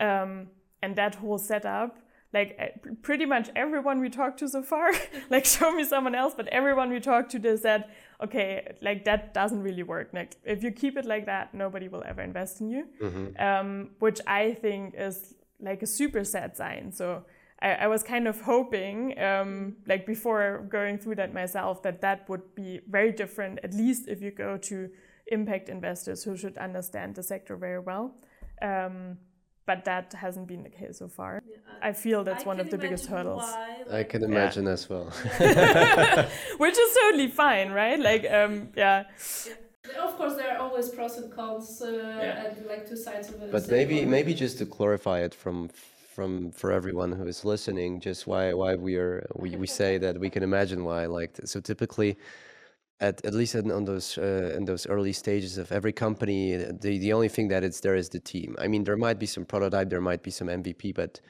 Um, 0.00 0.48
and 0.82 0.96
that 0.96 1.16
whole 1.16 1.38
setup 1.38 1.98
like 2.32 2.56
eh, 2.58 2.68
pretty 3.02 3.26
much 3.26 3.50
everyone 3.54 4.00
we 4.00 4.08
talked 4.08 4.38
to 4.38 4.48
so 4.48 4.62
far 4.62 4.90
like 5.30 5.44
show 5.44 5.72
me 5.72 5.84
someone 5.84 6.14
else 6.14 6.34
but 6.36 6.46
everyone 6.48 6.90
we 6.90 7.00
talked 7.00 7.30
to 7.30 7.38
they 7.38 7.56
said 7.56 7.84
okay 8.22 8.74
like 8.80 9.04
that 9.04 9.34
doesn't 9.34 9.62
really 9.62 9.82
work. 9.82 10.10
Like 10.12 10.36
if 10.44 10.62
you 10.62 10.70
keep 10.70 10.96
it 10.96 11.04
like 11.04 11.26
that 11.26 11.54
nobody 11.54 11.88
will 11.88 12.04
ever 12.06 12.22
invest 12.22 12.60
in 12.60 12.70
you. 12.70 12.86
Mm-hmm. 13.00 13.42
um, 13.42 13.90
which 13.98 14.20
i 14.26 14.54
think 14.54 14.94
is 14.96 15.34
like 15.60 15.82
a 15.82 15.86
super 15.86 16.24
sad 16.24 16.56
sign. 16.56 16.92
So 16.92 17.24
i, 17.60 17.72
I 17.72 17.86
was 17.86 18.02
kind 18.02 18.26
of 18.26 18.40
hoping 18.40 19.18
um, 19.18 19.76
like 19.86 20.06
before 20.06 20.66
going 20.68 20.98
through 20.98 21.16
that 21.16 21.34
myself 21.34 21.82
that 21.82 22.00
that 22.00 22.28
would 22.28 22.54
be 22.54 22.80
very 22.88 23.12
different 23.12 23.60
at 23.62 23.74
least 23.74 24.08
if 24.08 24.22
you 24.22 24.30
go 24.30 24.56
to 24.56 24.90
impact 25.28 25.68
investors 25.68 26.24
who 26.24 26.36
should 26.36 26.58
understand 26.58 27.14
the 27.14 27.22
sector 27.22 27.56
very 27.56 27.78
well. 27.78 28.14
Um, 28.60 29.18
but 29.66 29.84
that 29.84 30.12
hasn't 30.14 30.46
been 30.48 30.62
the 30.62 30.70
case 30.70 30.98
so 30.98 31.08
far. 31.08 31.40
Yeah, 31.52 31.58
I 31.80 31.92
feel 31.92 32.24
that's 32.24 32.44
I 32.44 32.48
one 32.48 32.60
of 32.60 32.70
the 32.70 32.78
biggest 32.78 33.06
hurdles. 33.06 33.58
Why, 33.84 33.96
like, 33.96 34.00
I 34.00 34.04
can 34.04 34.22
imagine 34.24 34.66
yeah. 34.66 34.72
as 34.72 34.88
well. 34.88 35.10
Which 36.58 36.78
is 36.78 36.96
totally 37.00 37.28
fine, 37.28 37.70
right? 37.72 37.98
Like, 37.98 38.24
um, 38.30 38.70
yeah. 38.76 39.04
yeah. 39.46 39.52
Of 40.04 40.16
course, 40.16 40.34
there 40.36 40.50
are 40.52 40.58
always 40.58 40.88
pros 40.88 41.16
and 41.18 41.30
cons, 41.30 41.80
uh, 41.82 42.22
and 42.52 42.66
like 42.66 42.86
two 42.86 42.96
sides 42.96 43.28
of 43.28 43.34
it. 43.36 43.50
But 43.50 43.68
maybe, 43.70 44.04
maybe 44.06 44.34
just 44.34 44.58
to 44.58 44.66
clarify 44.66 45.20
it 45.20 45.34
from 45.34 45.68
from 45.68 46.50
for 46.52 46.70
everyone 46.72 47.12
who 47.12 47.26
is 47.26 47.44
listening, 47.44 48.00
just 48.00 48.26
why 48.26 48.52
why 48.52 48.74
we 48.74 48.96
are 48.96 49.26
we, 49.36 49.56
we 49.56 49.66
say 49.66 49.98
that 49.98 50.18
we 50.18 50.30
can 50.30 50.42
imagine 50.42 50.84
why. 50.84 51.06
Like, 51.06 51.38
so 51.44 51.60
typically 51.60 52.16
at, 53.02 53.24
at 53.24 53.34
least 53.34 53.56
in, 53.56 53.70
on 53.72 53.84
those 53.84 54.16
uh, 54.16 54.54
in 54.56 54.64
those 54.64 54.86
early 54.86 55.12
stages 55.12 55.58
of 55.58 55.72
every 55.72 55.92
company, 55.92 56.56
the, 56.56 56.98
the 56.98 57.12
only 57.12 57.28
thing 57.28 57.48
that 57.48 57.64
it's 57.64 57.80
there 57.80 57.96
is 57.96 58.08
the 58.08 58.20
team. 58.20 58.54
I 58.58 58.68
mean, 58.68 58.84
there 58.84 58.96
might 58.96 59.18
be 59.18 59.26
some 59.26 59.44
prototype, 59.44 59.90
there 59.90 60.00
might 60.00 60.22
be 60.22 60.30
some 60.30 60.46
MVP, 60.46 60.94
but 60.94 61.20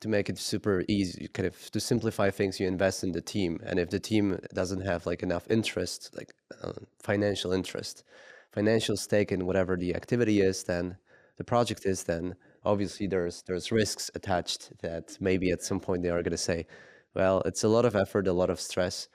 to 0.00 0.08
make 0.08 0.30
it 0.30 0.38
super 0.38 0.84
easy, 0.88 1.28
kind 1.28 1.46
of 1.46 1.70
to 1.72 1.80
simplify 1.80 2.30
things, 2.30 2.58
you 2.58 2.66
invest 2.66 3.04
in 3.04 3.12
the 3.12 3.20
team. 3.20 3.60
And 3.64 3.78
if 3.78 3.90
the 3.90 4.00
team 4.00 4.38
doesn't 4.54 4.80
have 4.80 5.04
like 5.04 5.22
enough 5.22 5.46
interest, 5.50 6.10
like 6.16 6.32
uh, 6.62 6.72
financial 7.02 7.52
interest, 7.52 8.02
financial 8.50 8.96
stake 8.96 9.30
in 9.30 9.44
whatever 9.44 9.76
the 9.76 9.94
activity 9.94 10.40
is, 10.40 10.64
then 10.64 10.96
the 11.36 11.44
project 11.44 11.84
is, 11.84 12.04
then 12.04 12.34
obviously 12.64 13.06
there's 13.06 13.42
there's 13.42 13.70
risks 13.70 14.10
attached 14.14 14.72
that 14.80 15.18
maybe 15.20 15.50
at 15.50 15.62
some 15.62 15.80
point 15.80 16.02
they 16.02 16.10
are 16.10 16.22
going 16.22 16.30
to 16.30 16.38
say, 16.38 16.66
well, 17.14 17.42
it's 17.44 17.64
a 17.64 17.68
lot 17.68 17.84
of 17.84 17.94
effort, 17.94 18.26
a 18.26 18.32
lot 18.32 18.48
of 18.48 18.58
stress 18.58 19.08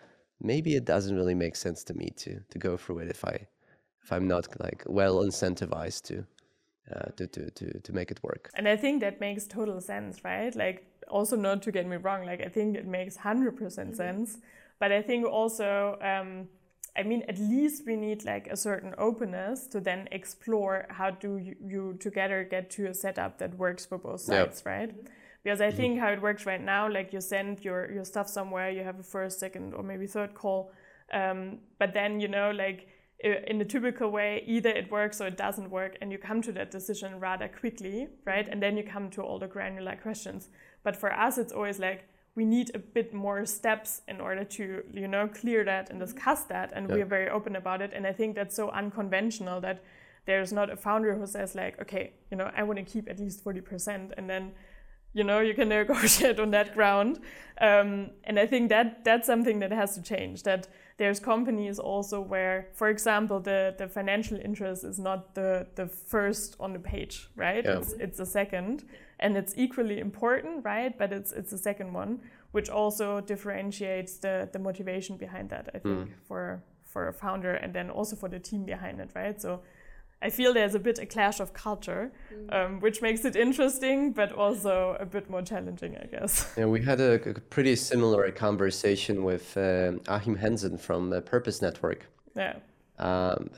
maybe 0.44 0.76
it 0.76 0.86
doesn't 0.86 1.16
really 1.16 1.36
make 1.36 1.56
sense 1.56 1.84
to 1.86 1.94
me 1.94 2.12
to 2.18 2.40
to 2.50 2.60
go 2.60 2.78
through 2.78 3.00
it 3.00 3.10
if 3.10 3.24
I 3.26 3.48
if 4.04 4.12
I'm 4.12 4.28
not 4.28 4.48
like 4.60 4.84
well 4.86 5.24
incentivized 5.24 6.04
to 6.04 6.26
uh, 6.94 7.12
to, 7.18 7.28
to 7.28 7.50
to 7.52 7.80
to 7.80 7.94
make 7.94 8.12
it 8.12 8.20
work. 8.24 8.50
And 8.56 8.68
I 8.68 8.76
think 8.76 9.02
that 9.02 9.20
makes 9.20 9.48
total 9.48 9.82
sense, 9.82 10.24
right? 10.24 10.54
Like 10.56 10.86
also 11.08 11.36
not 11.36 11.62
to 11.64 11.72
get 11.72 11.88
me 11.88 11.98
wrong, 11.98 12.26
like 12.26 12.42
I 12.42 12.50
think 12.50 12.76
it 12.76 12.88
makes 12.88 13.16
hundred 13.18 13.58
percent 13.58 13.90
mm-hmm. 13.90 13.98
sense, 13.98 14.38
but 14.80 14.92
I 14.92 15.02
think 15.02 15.26
also. 15.26 15.98
Um, 16.02 16.50
I 16.96 17.02
mean, 17.02 17.24
at 17.28 17.40
least 17.40 17.88
we 17.88 17.96
need 17.96 18.24
like 18.24 18.46
a 18.48 18.56
certain 18.56 18.94
openness 19.00 19.66
to 19.70 19.80
then 19.80 20.08
explore 20.12 20.86
how 20.90 21.10
do 21.10 21.38
you, 21.38 21.56
you 21.60 21.98
together 22.00 22.44
get 22.44 22.70
to 22.72 22.86
a 22.86 22.94
setup 22.94 23.40
that 23.40 23.58
works 23.58 23.84
for 23.84 23.98
both 23.98 24.22
sides, 24.22 24.62
yep. 24.64 24.66
right? 24.66 24.96
Because 25.44 25.60
I 25.60 25.72
think 25.72 26.00
how 26.00 26.10
it 26.10 26.22
works 26.22 26.46
right 26.46 26.62
now, 26.62 26.90
like 26.90 27.12
you 27.12 27.20
send 27.20 27.66
your, 27.66 27.92
your 27.92 28.06
stuff 28.06 28.30
somewhere, 28.30 28.70
you 28.70 28.84
have 28.84 29.00
a 29.00 29.04
first, 29.04 29.40
second, 29.40 29.74
or 29.74 29.84
maybe 29.84 30.08
third 30.08 30.34
call. 30.34 30.72
Um, 31.12 31.60
but 31.80 31.94
then, 31.94 32.22
you 32.22 32.30
know, 32.30 32.52
like 32.52 32.88
in 33.24 33.58
the 33.58 33.66
typical 33.66 34.10
way, 34.10 34.44
either 34.46 34.70
it 34.70 34.92
works 34.92 35.20
or 35.22 35.28
it 35.28 35.38
doesn't 35.38 35.70
work, 35.70 35.98
and 36.02 36.12
you 36.12 36.18
come 36.18 36.42
to 36.42 36.52
that 36.54 36.72
decision 36.72 37.20
rather 37.20 37.48
quickly, 37.48 38.08
right? 38.26 38.48
And 38.48 38.62
then 38.62 38.78
you 38.78 38.84
come 38.84 39.10
to 39.12 39.22
all 39.22 39.40
the 39.40 39.48
granular 39.48 39.96
questions. 39.96 40.50
But 40.84 40.96
for 40.96 41.14
us, 41.14 41.38
it's 41.38 41.54
always 41.54 41.80
like, 41.80 42.06
we 42.36 42.46
need 42.46 42.72
a 42.74 42.80
bit 42.80 43.14
more 43.14 43.46
steps 43.46 44.02
in 44.08 44.20
order 44.20 44.44
to 44.44 44.84
you 44.92 45.08
know 45.08 45.28
clear 45.28 45.64
that 45.64 45.90
and 45.90 46.00
discuss 46.00 46.44
that 46.46 46.72
and 46.76 46.90
yeah. 46.90 46.96
we're 46.96 47.06
very 47.06 47.30
open 47.30 47.56
about 47.56 47.82
it 47.82 47.92
and 47.94 48.08
i 48.08 48.12
think 48.12 48.36
that's 48.36 48.56
so 48.56 48.70
unconventional 48.72 49.62
that 49.62 49.84
there's 50.26 50.52
not 50.52 50.72
a 50.72 50.76
founder 50.76 51.16
who 51.16 51.28
says 51.28 51.54
like 51.54 51.80
okay 51.80 52.14
you 52.32 52.38
know 52.38 52.50
i 52.56 52.64
want 52.64 52.80
to 52.80 52.86
keep 52.86 53.10
at 53.10 53.20
least 53.20 53.44
40% 53.44 54.14
and 54.18 54.30
then 54.30 54.52
you 55.14 55.24
know 55.24 55.40
you 55.40 55.54
can 55.54 55.70
negotiate 55.80 56.40
on 56.40 56.52
that 56.52 56.74
ground 56.74 57.20
um, 57.62 58.10
and 58.24 58.40
i 58.40 58.46
think 58.46 58.70
that 58.70 59.04
that's 59.04 59.28
something 59.28 59.60
that 59.60 59.72
has 59.72 59.96
to 59.96 60.02
change 60.02 60.44
that 60.44 60.68
there's 60.98 61.20
companies 61.20 61.80
also 61.80 62.22
where 62.22 62.68
for 62.74 62.90
example 62.90 63.40
the 63.40 63.74
the 63.78 63.88
financial 63.88 64.38
interest 64.40 64.84
is 64.84 65.00
not 65.00 65.34
the 65.36 65.66
the 65.76 65.88
first 65.88 66.56
on 66.60 66.74
the 66.74 66.80
page 66.80 67.30
right 67.36 67.66
yeah. 67.66 67.78
it's 67.78 67.94
it's 67.94 68.20
a 68.20 68.26
second 68.26 68.84
and 69.24 69.38
it's 69.38 69.54
equally 69.56 70.00
important, 70.00 70.66
right? 70.66 70.96
But 70.96 71.12
it's 71.14 71.32
it's 71.32 71.52
the 71.52 71.58
second 71.58 71.94
one, 71.94 72.20
which 72.52 72.70
also 72.70 73.22
differentiates 73.22 74.18
the 74.18 74.50
the 74.52 74.60
motivation 74.60 75.18
behind 75.18 75.50
that. 75.50 75.70
I 75.74 75.80
think 75.80 76.00
mm. 76.00 76.12
for 76.28 76.62
for 76.84 77.08
a 77.08 77.14
founder 77.14 77.54
and 77.56 77.74
then 77.74 77.90
also 77.90 78.16
for 78.16 78.30
the 78.30 78.40
team 78.40 78.66
behind 78.66 79.00
it, 79.00 79.10
right? 79.16 79.42
So. 79.42 79.62
I 80.24 80.30
feel 80.30 80.54
there's 80.54 80.74
a 80.74 80.80
bit 80.80 81.00
a 81.00 81.06
clash 81.06 81.42
of 81.42 81.54
culture, 81.54 82.12
mm. 82.34 82.54
um, 82.56 82.80
which 82.80 83.02
makes 83.02 83.26
it 83.26 83.36
interesting, 83.36 84.14
but 84.14 84.32
also 84.32 84.96
a 84.98 85.06
bit 85.06 85.30
more 85.30 85.42
challenging, 85.42 85.98
I 85.98 86.06
guess. 86.06 86.52
Yeah, 86.58 86.66
we 86.66 86.82
had 86.82 87.02
a, 87.02 87.16
a 87.30 87.34
pretty 87.56 87.76
similar 87.76 88.32
conversation 88.32 89.24
with 89.26 89.58
uh, 89.58 89.94
Achim 90.08 90.38
Hensen 90.38 90.78
from 90.78 91.10
the 91.10 91.22
Purpose 91.22 91.62
Network. 91.62 92.06
Yeah. 92.36 92.56
Um, 93.00 93.50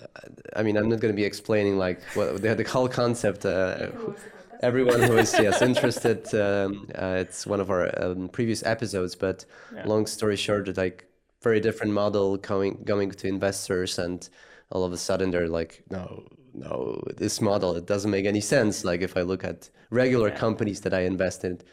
I 0.56 0.64
mean, 0.64 0.76
I'm 0.78 0.90
not 0.90 1.02
going 1.02 1.14
to 1.14 1.16
be 1.16 1.26
explaining 1.26 1.78
like 1.78 2.02
what 2.16 2.42
the, 2.42 2.56
the 2.56 2.64
whole 2.64 2.90
concept. 2.90 3.46
Uh, 3.46 3.88
everyone 4.62 5.02
who 5.02 5.18
is 5.18 5.34
yes 5.34 5.62
interested 5.62 6.34
um, 6.34 6.90
uh, 6.96 7.18
it's 7.20 7.46
one 7.46 7.60
of 7.60 7.70
our 7.70 7.92
um, 8.02 8.30
previous 8.30 8.64
episodes 8.64 9.14
but 9.14 9.44
yeah. 9.76 9.84
long 9.86 10.06
story 10.08 10.38
short 10.38 10.78
like 10.78 11.06
very 11.42 11.60
different 11.60 11.92
model 11.92 12.38
coming 12.38 12.82
going 12.86 13.12
to 13.12 13.28
investors 13.28 14.00
and 14.00 14.30
all 14.72 14.86
of 14.86 14.94
a 14.94 14.98
sudden 14.98 15.30
they're 15.30 15.50
like 15.50 15.84
no 15.90 16.24
no 16.58 17.02
this 17.18 17.42
model 17.42 17.76
it 17.76 17.86
doesn't 17.86 18.12
make 18.12 18.26
any 18.26 18.42
sense 18.42 18.84
like 18.84 19.02
if 19.02 19.18
i 19.18 19.22
look 19.22 19.44
at 19.44 19.70
regular 19.90 20.30
yeah. 20.30 20.36
companies 20.36 20.82
that 20.82 20.94
i 20.94 21.02
invested 21.02 21.64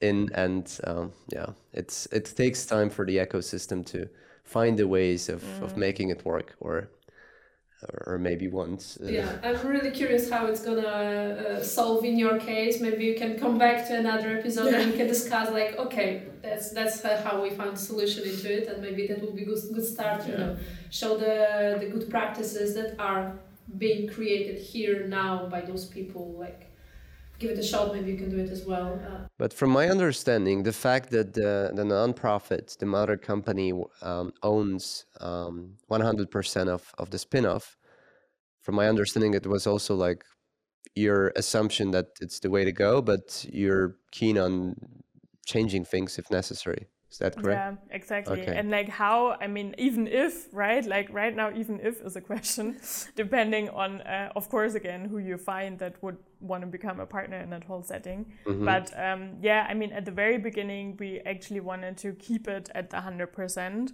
in 0.00 0.28
and 0.34 0.80
um, 0.84 1.12
yeah 1.28 1.46
it's 1.72 2.06
it 2.06 2.24
takes 2.36 2.66
time 2.66 2.90
for 2.90 3.06
the 3.06 3.16
ecosystem 3.16 3.84
to 3.84 4.08
find 4.44 4.78
the 4.78 4.86
ways 4.86 5.28
of, 5.28 5.42
mm. 5.42 5.62
of 5.62 5.76
making 5.76 6.10
it 6.10 6.24
work 6.24 6.54
or 6.60 6.88
or 8.06 8.18
maybe 8.18 8.48
once. 8.48 8.98
Uh, 9.02 9.06
yeah, 9.06 9.38
I'm 9.42 9.66
really 9.66 9.90
curious 9.90 10.30
how 10.30 10.46
it's 10.46 10.62
gonna 10.62 10.86
uh, 10.86 11.62
solve 11.62 12.04
in 12.04 12.18
your 12.18 12.38
case. 12.38 12.80
Maybe 12.80 13.04
you 13.04 13.14
can 13.14 13.38
come 13.38 13.58
back 13.58 13.86
to 13.88 13.98
another 13.98 14.38
episode 14.38 14.72
yeah. 14.72 14.80
and 14.80 14.90
we 14.92 14.96
can 14.96 15.06
discuss 15.06 15.50
like, 15.50 15.78
okay, 15.78 16.22
that's 16.42 16.70
that's 16.70 17.02
how 17.02 17.42
we 17.42 17.50
found 17.50 17.74
a 17.74 17.76
solution 17.76 18.24
into 18.24 18.52
it, 18.52 18.68
and 18.68 18.82
maybe 18.82 19.06
that 19.08 19.20
will 19.20 19.32
be 19.32 19.44
good 19.44 19.60
good 19.72 19.86
start. 19.86 20.22
Yeah. 20.22 20.30
You 20.30 20.38
know, 20.38 20.56
show 20.90 21.16
the 21.16 21.78
the 21.80 21.86
good 21.86 22.10
practices 22.10 22.74
that 22.74 22.96
are 22.98 23.32
being 23.78 24.08
created 24.08 24.58
here 24.58 25.06
now 25.06 25.46
by 25.46 25.60
those 25.60 25.86
people 25.86 26.36
like 26.38 26.70
give 27.38 27.50
it 27.50 27.58
a 27.58 27.62
shot. 27.62 27.92
Maybe 27.94 28.12
you 28.12 28.18
can 28.18 28.30
do 28.30 28.38
it 28.38 28.50
as 28.50 28.64
well. 28.64 29.00
Uh, 29.06 29.26
but 29.38 29.52
from 29.52 29.70
my 29.70 29.88
understanding, 29.88 30.62
the 30.62 30.72
fact 30.72 31.10
that 31.10 31.34
the, 31.34 31.72
the 31.74 31.82
nonprofit, 31.82 32.76
the 32.78 32.86
mother 32.86 33.16
company, 33.16 33.72
um, 34.02 34.32
owns 34.42 35.06
um, 35.20 35.74
100% 35.90 36.68
of, 36.68 36.92
of 36.98 37.10
the 37.10 37.18
spinoff, 37.18 37.76
from 38.62 38.76
my 38.76 38.88
understanding, 38.88 39.34
it 39.34 39.46
was 39.46 39.66
also 39.66 39.94
like 39.94 40.24
your 40.94 41.32
assumption 41.36 41.90
that 41.90 42.06
it's 42.20 42.40
the 42.40 42.50
way 42.50 42.64
to 42.64 42.72
go, 42.72 43.02
but 43.02 43.44
you're 43.52 43.96
keen 44.10 44.38
on 44.38 44.76
changing 45.44 45.84
things 45.84 46.18
if 46.18 46.30
necessary. 46.30 46.86
Is 47.14 47.18
that 47.18 47.36
correct? 47.36 47.78
Yeah, 47.90 47.94
exactly. 47.94 48.42
Okay. 48.42 48.56
And 48.56 48.72
like 48.72 48.88
how, 48.88 49.36
I 49.40 49.46
mean, 49.46 49.72
even 49.78 50.08
if, 50.08 50.48
right? 50.52 50.84
Like 50.84 51.08
right 51.12 51.34
now, 51.36 51.52
even 51.54 51.78
if 51.78 52.02
is 52.02 52.16
a 52.16 52.20
question, 52.20 52.76
depending 53.14 53.68
on, 53.68 54.00
uh, 54.00 54.32
of 54.34 54.48
course, 54.48 54.74
again, 54.74 55.04
who 55.04 55.18
you 55.18 55.38
find 55.38 55.78
that 55.78 55.94
would 56.02 56.16
want 56.40 56.62
to 56.62 56.66
become 56.66 56.98
a 56.98 57.06
partner 57.06 57.38
in 57.38 57.50
that 57.50 57.62
whole 57.62 57.84
setting. 57.84 58.26
Mm-hmm. 58.44 58.64
But 58.64 58.92
um, 58.98 59.36
yeah, 59.40 59.64
I 59.70 59.74
mean, 59.74 59.92
at 59.92 60.04
the 60.04 60.10
very 60.10 60.38
beginning, 60.38 60.96
we 60.98 61.20
actually 61.24 61.60
wanted 61.60 61.96
to 61.98 62.14
keep 62.14 62.48
it 62.48 62.68
at 62.74 62.90
the 62.90 62.96
100%. 62.96 63.92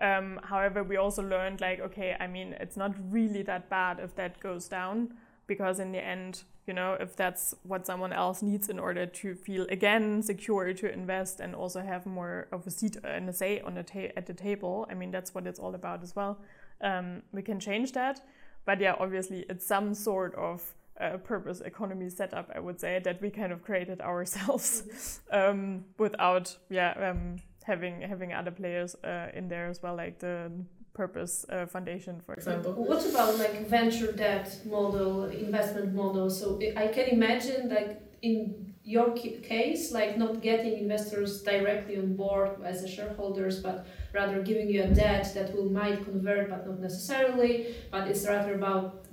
Um, 0.00 0.38
however, 0.44 0.84
we 0.84 0.96
also 0.96 1.24
learned 1.24 1.60
like, 1.60 1.80
okay, 1.80 2.16
I 2.20 2.28
mean, 2.28 2.54
it's 2.60 2.76
not 2.76 2.94
really 3.10 3.42
that 3.42 3.68
bad 3.68 3.98
if 3.98 4.14
that 4.14 4.38
goes 4.38 4.68
down 4.68 5.14
because 5.50 5.80
in 5.80 5.90
the 5.90 5.98
end, 5.98 6.44
you 6.68 6.72
know, 6.72 6.96
if 7.00 7.16
that's 7.16 7.52
what 7.64 7.84
someone 7.84 8.12
else 8.12 8.40
needs 8.40 8.68
in 8.68 8.78
order 8.78 9.04
to 9.04 9.34
feel 9.34 9.66
again 9.68 10.22
secure 10.22 10.72
to 10.72 10.86
invest 10.92 11.40
and 11.40 11.56
also 11.56 11.80
have 11.82 12.06
more 12.06 12.46
of 12.52 12.64
a 12.68 12.70
seat 12.70 12.96
and 13.02 13.28
a 13.28 13.32
say 13.32 13.60
on 13.60 13.74
the 13.74 13.82
ta- 13.82 14.12
at 14.16 14.26
the 14.26 14.32
table. 14.46 14.86
I 14.88 14.94
mean, 14.94 15.10
that's 15.10 15.34
what 15.34 15.48
it's 15.48 15.58
all 15.58 15.74
about 15.74 16.04
as 16.04 16.14
well. 16.14 16.38
Um, 16.80 17.22
we 17.32 17.42
can 17.42 17.58
change 17.58 17.90
that, 17.92 18.20
but 18.64 18.80
yeah, 18.80 18.94
obviously, 19.00 19.40
it's 19.48 19.66
some 19.66 19.92
sort 19.92 20.36
of 20.36 20.58
uh, 21.00 21.16
purpose 21.16 21.60
economy 21.62 22.08
setup. 22.10 22.48
I 22.54 22.60
would 22.60 22.78
say 22.78 23.00
that 23.00 23.20
we 23.20 23.30
kind 23.30 23.52
of 23.52 23.64
created 23.64 24.00
ourselves 24.00 25.20
um, 25.32 25.84
without, 25.98 26.56
yeah, 26.68 26.92
um, 27.10 27.38
having 27.64 28.02
having 28.02 28.32
other 28.32 28.52
players 28.52 28.94
uh, 29.02 29.28
in 29.34 29.48
there 29.48 29.66
as 29.68 29.82
well, 29.82 29.96
like 29.96 30.20
the 30.20 30.52
purpose 30.92 31.46
uh, 31.48 31.66
foundation 31.66 32.20
for 32.20 32.34
example. 32.34 32.72
What 32.72 33.04
about 33.06 33.38
like 33.38 33.66
venture 33.66 34.12
debt 34.12 34.58
model 34.66 35.24
investment 35.24 35.94
model? 35.94 36.30
So 36.30 36.60
i 36.76 36.88
can 36.88 37.08
imagine 37.08 37.68
like 37.68 38.00
in 38.22 38.70
your 38.82 39.12
case 39.12 39.92
like 39.92 40.16
not 40.16 40.40
getting 40.40 40.78
investors 40.78 41.42
directly 41.42 41.96
on 41.98 42.16
board 42.16 42.50
as 42.64 42.88
shareholders 42.88 43.60
but 43.60 43.86
rather 44.12 44.42
giving 44.42 44.68
you 44.68 44.82
a 44.82 44.88
debt 44.88 45.30
that 45.34 45.54
will 45.54 45.70
might 45.70 46.02
convert 46.04 46.48
but 46.48 46.66
not 46.66 46.80
necessarily 46.80 47.74
but 47.90 48.08
it's 48.08 48.26
rather 48.26 48.54
about 48.54 49.04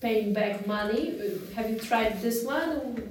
paying 0.00 0.32
back 0.32 0.66
money. 0.66 1.18
Have 1.56 1.70
you 1.70 1.78
tried 1.78 2.22
this 2.22 2.44
one? 2.44 2.70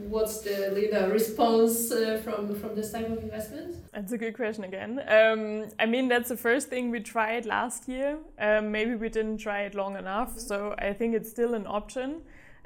What's 0.09 0.39
the 0.41 0.79
you 0.79 0.91
know, 0.91 1.09
response 1.09 1.91
uh, 1.91 2.21
from 2.23 2.55
from 2.55 2.75
this 2.75 2.91
type 2.91 3.09
of 3.09 3.21
investment? 3.23 3.75
That's 3.93 4.11
a 4.11 4.17
good 4.17 4.35
question 4.35 4.63
again. 4.63 5.01
Um, 5.07 5.69
I 5.79 5.85
mean, 5.85 6.07
that's 6.07 6.29
the 6.29 6.38
first 6.38 6.69
thing 6.69 6.91
we 6.91 6.99
tried 7.01 7.45
last 7.45 7.88
year. 7.88 8.17
Um, 8.39 8.71
maybe 8.71 8.95
we 8.95 9.09
didn't 9.09 9.38
try 9.38 9.61
it 9.63 9.75
long 9.75 9.97
enough, 9.97 10.29
mm 10.29 10.35
-hmm. 10.35 10.47
so 10.47 10.75
I 10.89 10.93
think 10.93 11.15
it's 11.15 11.29
still 11.29 11.53
an 11.53 11.67
option. 11.67 12.09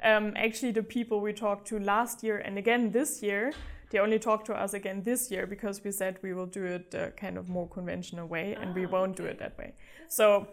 Um, 0.04 0.34
actually, 0.36 0.72
the 0.72 0.82
people 0.82 1.16
we 1.20 1.32
talked 1.32 1.68
to 1.68 1.78
last 1.78 2.22
year 2.22 2.42
and 2.46 2.58
again 2.58 2.90
this 2.90 3.22
year, 3.22 3.52
they 3.90 4.00
only 4.00 4.18
talked 4.18 4.46
to 4.46 4.64
us 4.64 4.74
again 4.74 5.02
this 5.02 5.30
year 5.30 5.46
because 5.46 5.80
we 5.84 5.92
said 5.92 6.16
we 6.22 6.32
will 6.34 6.50
do 6.60 6.64
it 6.64 6.90
the 6.90 7.12
kind 7.20 7.38
of 7.38 7.48
more 7.48 7.68
conventional 7.68 8.28
way, 8.28 8.56
and 8.60 8.74
we 8.74 8.86
won't 8.86 9.16
do 9.16 9.24
it 9.24 9.38
that 9.38 9.56
way. 9.58 9.74
So 10.08 10.46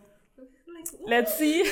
let's 1.06 1.38
see. 1.38 1.62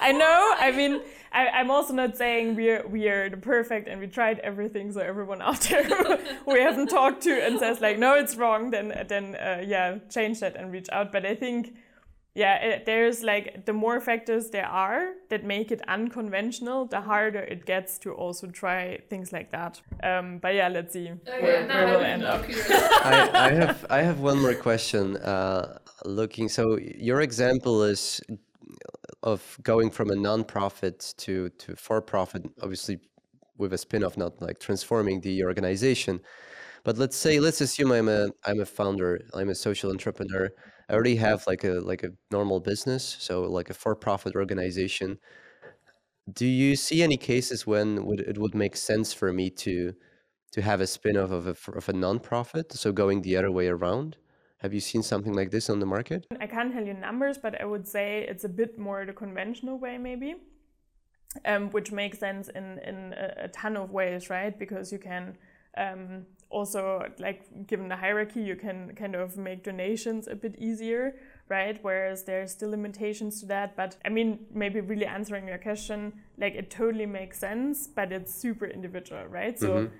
I 0.00 0.12
know. 0.12 0.54
I 0.58 0.72
mean, 0.72 1.00
I, 1.32 1.60
am 1.60 1.70
also 1.70 1.92
not 1.92 2.16
saying 2.16 2.54
we're 2.56 2.86
we 2.86 3.08
are 3.08 3.28
the 3.28 3.36
perfect 3.36 3.88
and 3.88 4.00
we 4.00 4.06
tried 4.06 4.38
everything. 4.40 4.92
So 4.92 5.00
everyone 5.00 5.42
out 5.42 5.60
there 5.62 5.88
we 6.46 6.60
haven't 6.60 6.88
talked 6.88 7.22
to 7.24 7.44
and 7.44 7.58
says 7.58 7.80
like, 7.80 7.98
no, 7.98 8.14
it's 8.14 8.36
wrong. 8.36 8.70
Then 8.70 9.06
then 9.08 9.34
uh, 9.36 9.62
yeah, 9.66 9.98
change 10.10 10.40
that 10.40 10.56
and 10.56 10.72
reach 10.72 10.88
out. 10.90 11.12
But 11.12 11.26
I 11.26 11.34
think 11.34 11.74
yeah, 12.38 12.54
it, 12.54 12.86
there's 12.86 13.24
like 13.24 13.64
the 13.66 13.72
more 13.72 14.00
factors 14.00 14.50
there 14.50 14.66
are 14.66 15.14
that 15.28 15.44
make 15.44 15.72
it 15.72 15.80
unconventional, 15.88 16.86
the 16.86 17.00
harder 17.00 17.40
it 17.40 17.66
gets 17.66 17.98
to 17.98 18.12
also 18.12 18.46
try 18.46 19.00
things 19.10 19.32
like 19.32 19.50
that. 19.50 19.80
Um, 20.04 20.38
but 20.38 20.54
yeah, 20.54 20.68
let's 20.68 20.92
see 20.92 21.10
okay, 21.10 21.42
where, 21.42 21.66
where 21.66 21.86
we'll 21.86 22.00
end 22.00 22.22
up. 22.22 22.44
I, 22.48 23.30
I, 23.34 23.52
have 23.54 23.86
I 23.90 24.02
have 24.02 24.20
one 24.20 24.40
more 24.40 24.54
question. 24.54 25.16
Uh, 25.16 25.78
looking, 26.04 26.48
so 26.48 26.78
your 26.78 27.22
example 27.22 27.82
is 27.82 28.20
of 29.24 29.58
going 29.64 29.90
from 29.90 30.10
a 30.10 30.16
non-profit 30.16 31.14
to 31.18 31.48
to 31.48 31.74
for-profit, 31.74 32.46
obviously 32.62 33.00
with 33.56 33.72
a 33.72 33.78
spin-off, 33.78 34.16
not 34.16 34.40
like 34.40 34.60
transforming 34.60 35.20
the 35.22 35.42
organization. 35.42 36.20
But 36.84 36.98
let's 36.98 37.16
say 37.16 37.40
let's 37.40 37.60
assume 37.60 37.90
I'm 37.90 38.08
a 38.08 38.28
I'm 38.46 38.60
a 38.60 38.66
founder, 38.66 39.22
I'm 39.34 39.48
a 39.48 39.56
social 39.56 39.90
entrepreneur 39.90 40.50
I 40.88 40.94
already 40.94 41.16
have 41.16 41.46
like 41.46 41.64
a 41.64 41.80
like 41.80 42.02
a 42.02 42.12
normal 42.30 42.60
business, 42.60 43.16
so 43.20 43.42
like 43.42 43.70
a 43.70 43.74
for-profit 43.74 44.34
organization. 44.34 45.18
Do 46.32 46.46
you 46.46 46.76
see 46.76 47.02
any 47.02 47.16
cases 47.16 47.66
when 47.66 48.04
would 48.06 48.20
it 48.20 48.38
would 48.38 48.54
make 48.54 48.76
sense 48.76 49.12
for 49.12 49.32
me 49.32 49.50
to 49.50 49.94
to 50.52 50.62
have 50.62 50.80
a 50.80 50.86
spin-off 50.86 51.30
of 51.30 51.46
a 51.46 51.56
of 51.76 51.88
a 51.88 51.92
non-profit, 51.92 52.72
so 52.72 52.92
going 52.92 53.22
the 53.22 53.36
other 53.36 53.50
way 53.50 53.68
around? 53.68 54.16
Have 54.58 54.74
you 54.74 54.80
seen 54.80 55.02
something 55.02 55.34
like 55.34 55.50
this 55.50 55.70
on 55.70 55.78
the 55.78 55.86
market? 55.86 56.26
I 56.40 56.46
can't 56.46 56.72
tell 56.72 56.84
you 56.84 56.94
numbers, 56.94 57.38
but 57.38 57.60
I 57.60 57.64
would 57.64 57.86
say 57.86 58.26
it's 58.28 58.44
a 58.44 58.48
bit 58.48 58.78
more 58.78 59.04
the 59.06 59.12
conventional 59.12 59.78
way, 59.78 59.98
maybe, 59.98 60.34
um, 61.44 61.70
which 61.70 61.92
makes 61.92 62.18
sense 62.18 62.48
in 62.48 62.78
in 62.78 63.12
a, 63.12 63.44
a 63.44 63.48
ton 63.48 63.76
of 63.76 63.90
ways, 63.90 64.30
right? 64.30 64.58
Because 64.58 64.90
you 64.90 64.98
can 64.98 65.36
Um, 65.78 66.26
also, 66.50 67.04
like 67.18 67.66
given 67.66 67.88
the 67.88 67.96
hierarchy, 67.96 68.40
you 68.40 68.56
can 68.56 68.94
kind 68.96 69.14
of 69.14 69.36
make 69.36 69.62
donations 69.62 70.28
a 70.28 70.34
bit 70.34 70.56
easier, 70.58 71.14
right? 71.48 71.78
Whereas 71.82 72.24
there's 72.24 72.52
still 72.52 72.70
limitations 72.70 73.40
to 73.40 73.46
that. 73.46 73.76
But 73.76 73.96
I 74.04 74.08
mean, 74.08 74.46
maybe 74.52 74.80
really 74.80 75.04
answering 75.04 75.46
your 75.46 75.58
question, 75.58 76.12
like 76.38 76.54
it 76.54 76.70
totally 76.70 77.06
makes 77.06 77.38
sense, 77.38 77.86
but 77.86 78.12
it's 78.12 78.34
super 78.34 78.64
individual, 78.64 79.26
right? 79.26 79.58
So 79.58 79.68
mm-hmm. 79.68 79.94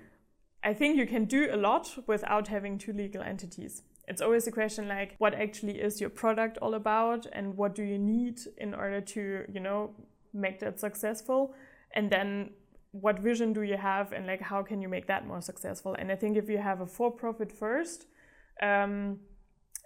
I 0.63 0.73
think 0.73 0.97
you 0.97 1.05
can 1.05 1.25
do 1.25 1.49
a 1.51 1.55
lot 1.55 2.03
without 2.07 2.47
having 2.47 2.79
two 2.79 2.93
legal 2.93 3.21
entities. 3.21 3.83
It's 4.07 4.21
always 4.21 4.47
a 4.47 4.51
question 4.51 4.87
like, 4.87 5.15
what 5.19 5.35
actually 5.35 5.79
is 5.79 6.01
your 6.01 6.09
product 6.09 6.57
all 6.63 6.73
about, 6.73 7.27
and 7.31 7.55
what 7.55 7.75
do 7.75 7.83
you 7.83 7.99
need 7.99 8.39
in 8.57 8.73
order 8.73 9.01
to, 9.01 9.45
you 9.53 9.59
know, 9.59 9.91
make 10.33 10.59
that 10.61 10.79
successful? 10.79 11.53
And 11.93 12.09
then 12.09 12.49
what 12.91 13.19
vision 13.19 13.53
do 13.53 13.61
you 13.61 13.77
have 13.77 14.11
and 14.13 14.25
like 14.25 14.41
how 14.41 14.63
can 14.63 14.81
you 14.81 14.89
make 14.89 15.07
that 15.07 15.27
more 15.27 15.41
successful? 15.41 15.95
And 15.97 16.11
i 16.11 16.15
think 16.15 16.37
if 16.37 16.49
you 16.49 16.57
have 16.57 16.81
a 16.81 16.87
for 16.87 17.11
profit 17.11 17.51
first 17.51 18.07
um, 18.61 19.19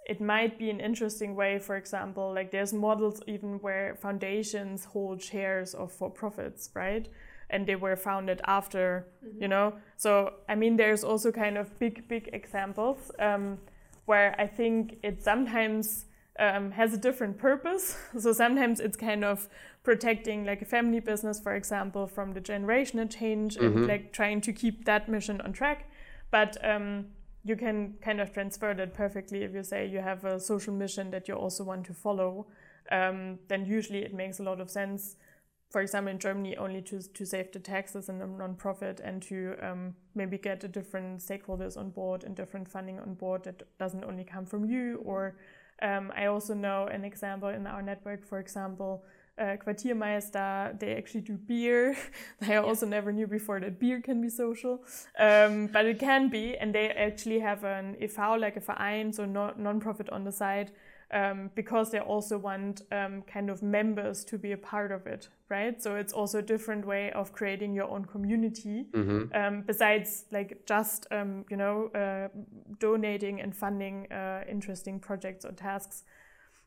it 0.06 0.20
might 0.20 0.58
be 0.58 0.70
an 0.70 0.80
interesting 0.80 1.34
way 1.34 1.58
for 1.58 1.76
example 1.76 2.32
like 2.34 2.50
there's 2.50 2.72
models 2.72 3.22
even 3.26 3.58
where 3.60 3.94
foundations 3.96 4.84
hold 4.84 5.22
shares 5.22 5.74
of 5.74 5.92
for 5.92 6.10
profits 6.10 6.70
right? 6.74 7.08
And 7.50 7.66
they 7.66 7.76
were 7.76 7.94
founded 7.94 8.40
after 8.46 9.06
mm-hmm. 9.24 9.42
you 9.42 9.48
know? 9.48 9.74
So 9.96 10.34
i 10.48 10.54
mean 10.54 10.76
there's 10.76 11.04
also 11.04 11.30
kind 11.30 11.58
of 11.58 11.78
big 11.78 12.08
big 12.08 12.30
examples 12.32 13.10
um, 13.18 13.58
where 14.06 14.34
i 14.40 14.46
think 14.46 14.98
it 15.02 15.22
sometimes 15.22 16.06
um, 16.38 16.72
has 16.72 16.92
a 16.92 16.98
different 16.98 17.38
purpose. 17.38 17.96
So 18.18 18.32
sometimes 18.32 18.80
it's 18.80 18.96
kind 18.96 19.24
of 19.24 19.48
protecting 19.82 20.44
like 20.44 20.62
a 20.62 20.64
family 20.64 21.00
business, 21.00 21.40
for 21.40 21.54
example, 21.54 22.06
from 22.06 22.32
the 22.32 22.40
generational 22.40 23.10
change 23.10 23.56
mm-hmm. 23.56 23.78
and 23.78 23.86
like 23.86 24.12
trying 24.12 24.40
to 24.42 24.52
keep 24.52 24.84
that 24.84 25.08
mission 25.08 25.40
on 25.40 25.52
track. 25.52 25.90
But 26.30 26.56
um, 26.64 27.06
you 27.44 27.56
can 27.56 27.94
kind 28.00 28.20
of 28.20 28.32
transfer 28.32 28.74
that 28.74 28.94
perfectly 28.94 29.42
if 29.42 29.52
you 29.52 29.62
say 29.62 29.86
you 29.86 30.00
have 30.00 30.24
a 30.24 30.40
social 30.40 30.72
mission 30.72 31.10
that 31.10 31.28
you 31.28 31.34
also 31.34 31.62
want 31.62 31.86
to 31.86 31.94
follow. 31.94 32.46
Um, 32.90 33.38
then 33.48 33.66
usually 33.66 34.02
it 34.02 34.14
makes 34.14 34.40
a 34.40 34.42
lot 34.42 34.60
of 34.60 34.70
sense. 34.70 35.16
For 35.70 35.80
example, 35.80 36.12
in 36.12 36.18
Germany, 36.18 36.56
only 36.56 36.82
to, 36.82 37.02
to 37.02 37.26
save 37.26 37.52
the 37.52 37.58
taxes 37.58 38.08
and 38.08 38.22
a 38.22 38.26
non-profit 38.26 39.00
and 39.00 39.20
to 39.22 39.56
um, 39.60 39.94
maybe 40.14 40.38
get 40.38 40.62
a 40.64 40.68
different 40.68 41.20
stakeholders 41.20 41.76
on 41.76 41.90
board 41.90 42.24
and 42.24 42.34
different 42.36 42.68
funding 42.68 43.00
on 43.00 43.14
board 43.14 43.44
that 43.44 43.62
doesn't 43.78 44.04
only 44.04 44.24
come 44.24 44.46
from 44.46 44.64
you 44.64 45.02
or 45.04 45.36
um, 45.82 46.12
I 46.16 46.26
also 46.26 46.54
know 46.54 46.86
an 46.86 47.04
example 47.04 47.48
in 47.48 47.66
our 47.66 47.82
network, 47.82 48.26
for 48.26 48.38
example, 48.38 49.04
uh, 49.38 49.56
Quartiermeister, 49.56 50.78
they 50.78 50.94
actually 50.94 51.22
do 51.22 51.36
beer. 51.36 51.96
I 52.40 52.56
also 52.56 52.86
never 52.86 53.12
knew 53.12 53.26
before 53.26 53.60
that 53.60 53.80
beer 53.80 54.00
can 54.00 54.20
be 54.20 54.28
social, 54.28 54.84
um, 55.18 55.66
but 55.66 55.86
it 55.86 55.98
can 55.98 56.28
be. 56.28 56.56
And 56.56 56.74
they 56.74 56.90
actually 56.90 57.40
have 57.40 57.64
an 57.64 57.96
EV, 58.00 58.38
like 58.38 58.56
a 58.56 58.60
Verein, 58.60 59.12
so 59.12 59.24
non-profit 59.24 60.08
on 60.10 60.24
the 60.24 60.32
side, 60.32 60.70
um, 61.14 61.50
because 61.54 61.90
they 61.92 62.00
also 62.00 62.36
want 62.36 62.82
um, 62.90 63.22
kind 63.22 63.48
of 63.48 63.62
members 63.62 64.24
to 64.24 64.36
be 64.36 64.50
a 64.52 64.56
part 64.56 64.90
of 64.90 65.06
it, 65.06 65.28
right? 65.48 65.80
So 65.80 65.94
it's 65.94 66.12
also 66.12 66.40
a 66.40 66.42
different 66.42 66.84
way 66.84 67.12
of 67.12 67.32
creating 67.32 67.72
your 67.72 67.88
own 67.88 68.04
community, 68.04 68.86
mm-hmm. 68.90 69.34
um, 69.34 69.62
besides 69.62 70.24
like 70.32 70.66
just 70.66 71.06
um, 71.12 71.44
you 71.48 71.56
know 71.56 71.86
uh, 71.94 72.28
donating 72.80 73.40
and 73.40 73.54
funding 73.54 74.10
uh, 74.12 74.42
interesting 74.50 74.98
projects 74.98 75.44
or 75.44 75.52
tasks. 75.52 76.02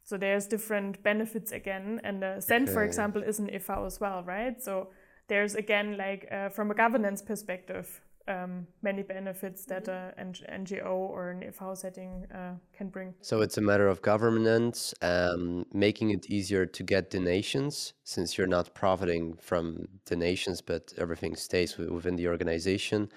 So 0.04 0.16
there's 0.16 0.48
different 0.48 1.04
benefits 1.04 1.52
again, 1.52 2.00
and 2.06 2.24
uh, 2.24 2.39
Send, 2.39 2.70
okay. 2.70 2.74
for 2.74 2.84
example, 2.86 3.22
is 3.22 3.39
an 3.39 3.50
EV 3.50 3.70
as 3.86 4.00
well, 4.00 4.24
right? 4.24 4.64
So 4.64 4.88
there's 5.28 5.56
again 5.56 5.98
like 5.98 6.26
uh, 6.32 6.48
from 6.50 6.72
a 6.72 6.74
governance 6.74 7.22
perspective, 7.22 8.02
um, 8.28 8.67
many 8.82 9.03
benefits 9.03 9.65
that 9.65 9.86
mm-hmm. 9.86 10.19
an 10.49 10.65
NGO 10.65 10.86
or 10.86 11.32
an 11.32 11.43
EV 11.43 11.78
setting 11.78 12.25
uh, 12.34 12.53
can 12.73 12.89
bring. 12.89 13.13
So 13.21 13.41
it's 13.41 13.57
a 13.57 13.61
matter 13.61 13.88
of 13.88 14.01
governance, 14.01 14.93
um, 15.01 15.65
making 15.73 16.11
it 16.11 16.30
easier 16.30 16.65
to 16.65 16.84
get 16.84 17.09
donations 17.09 17.93
since 18.03 18.38
you're 18.38 18.47
not 18.47 18.73
profiting 18.73 19.38
from 19.41 19.88
donations, 20.05 20.61
but 20.61 20.93
everything 20.97 21.36
stays 21.36 21.78
within 21.78 22.15
the 22.15 22.28
organization. 22.28 23.09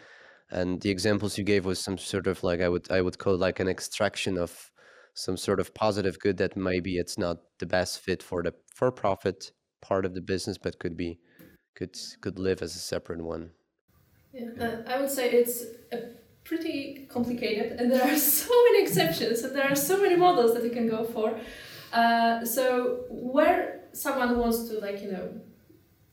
And 0.50 0.80
the 0.80 0.90
examples 0.90 1.38
you 1.38 1.44
gave 1.44 1.64
was 1.64 1.78
some 1.78 1.98
sort 1.98 2.26
of 2.26 2.42
like 2.42 2.60
I 2.60 2.68
would 2.68 2.90
I 2.90 3.00
would 3.00 3.18
call 3.18 3.36
like 3.36 3.60
an 3.60 3.68
extraction 3.68 4.36
of 4.36 4.70
some 5.14 5.36
sort 5.36 5.60
of 5.60 5.74
positive 5.74 6.18
good 6.18 6.36
that 6.38 6.56
maybe 6.56 6.96
it's 6.96 7.18
not 7.18 7.38
the 7.58 7.66
best 7.66 8.00
fit 8.00 8.22
for 8.22 8.42
the 8.42 8.54
for-profit 8.74 9.52
part 9.80 10.04
of 10.04 10.14
the 10.14 10.20
business, 10.20 10.58
but 10.58 10.78
could 10.78 10.96
be 10.96 11.20
could 11.76 11.96
could 12.20 12.38
live 12.38 12.62
as 12.62 12.74
a 12.74 12.80
separate 12.80 13.22
one. 13.22 13.50
Yeah, 14.32 14.48
uh, 14.60 14.92
I 14.92 15.00
would 15.00 15.10
say 15.10 15.30
it's 15.30 15.64
pretty 16.44 17.06
complicated, 17.08 17.78
and 17.78 17.90
there 17.90 18.02
are 18.02 18.16
so 18.42 18.52
many 18.66 18.82
exceptions, 18.82 19.42
and 19.42 19.54
there 19.56 19.70
are 19.70 19.76
so 19.76 20.00
many 20.00 20.16
models 20.16 20.54
that 20.54 20.64
you 20.64 20.70
can 20.70 20.88
go 20.88 21.04
for. 21.04 21.38
Uh, 21.92 22.44
so 22.44 23.04
where 23.08 23.80
someone 23.92 24.38
wants 24.38 24.68
to 24.68 24.78
like 24.78 25.02
you 25.02 25.10
know 25.10 25.28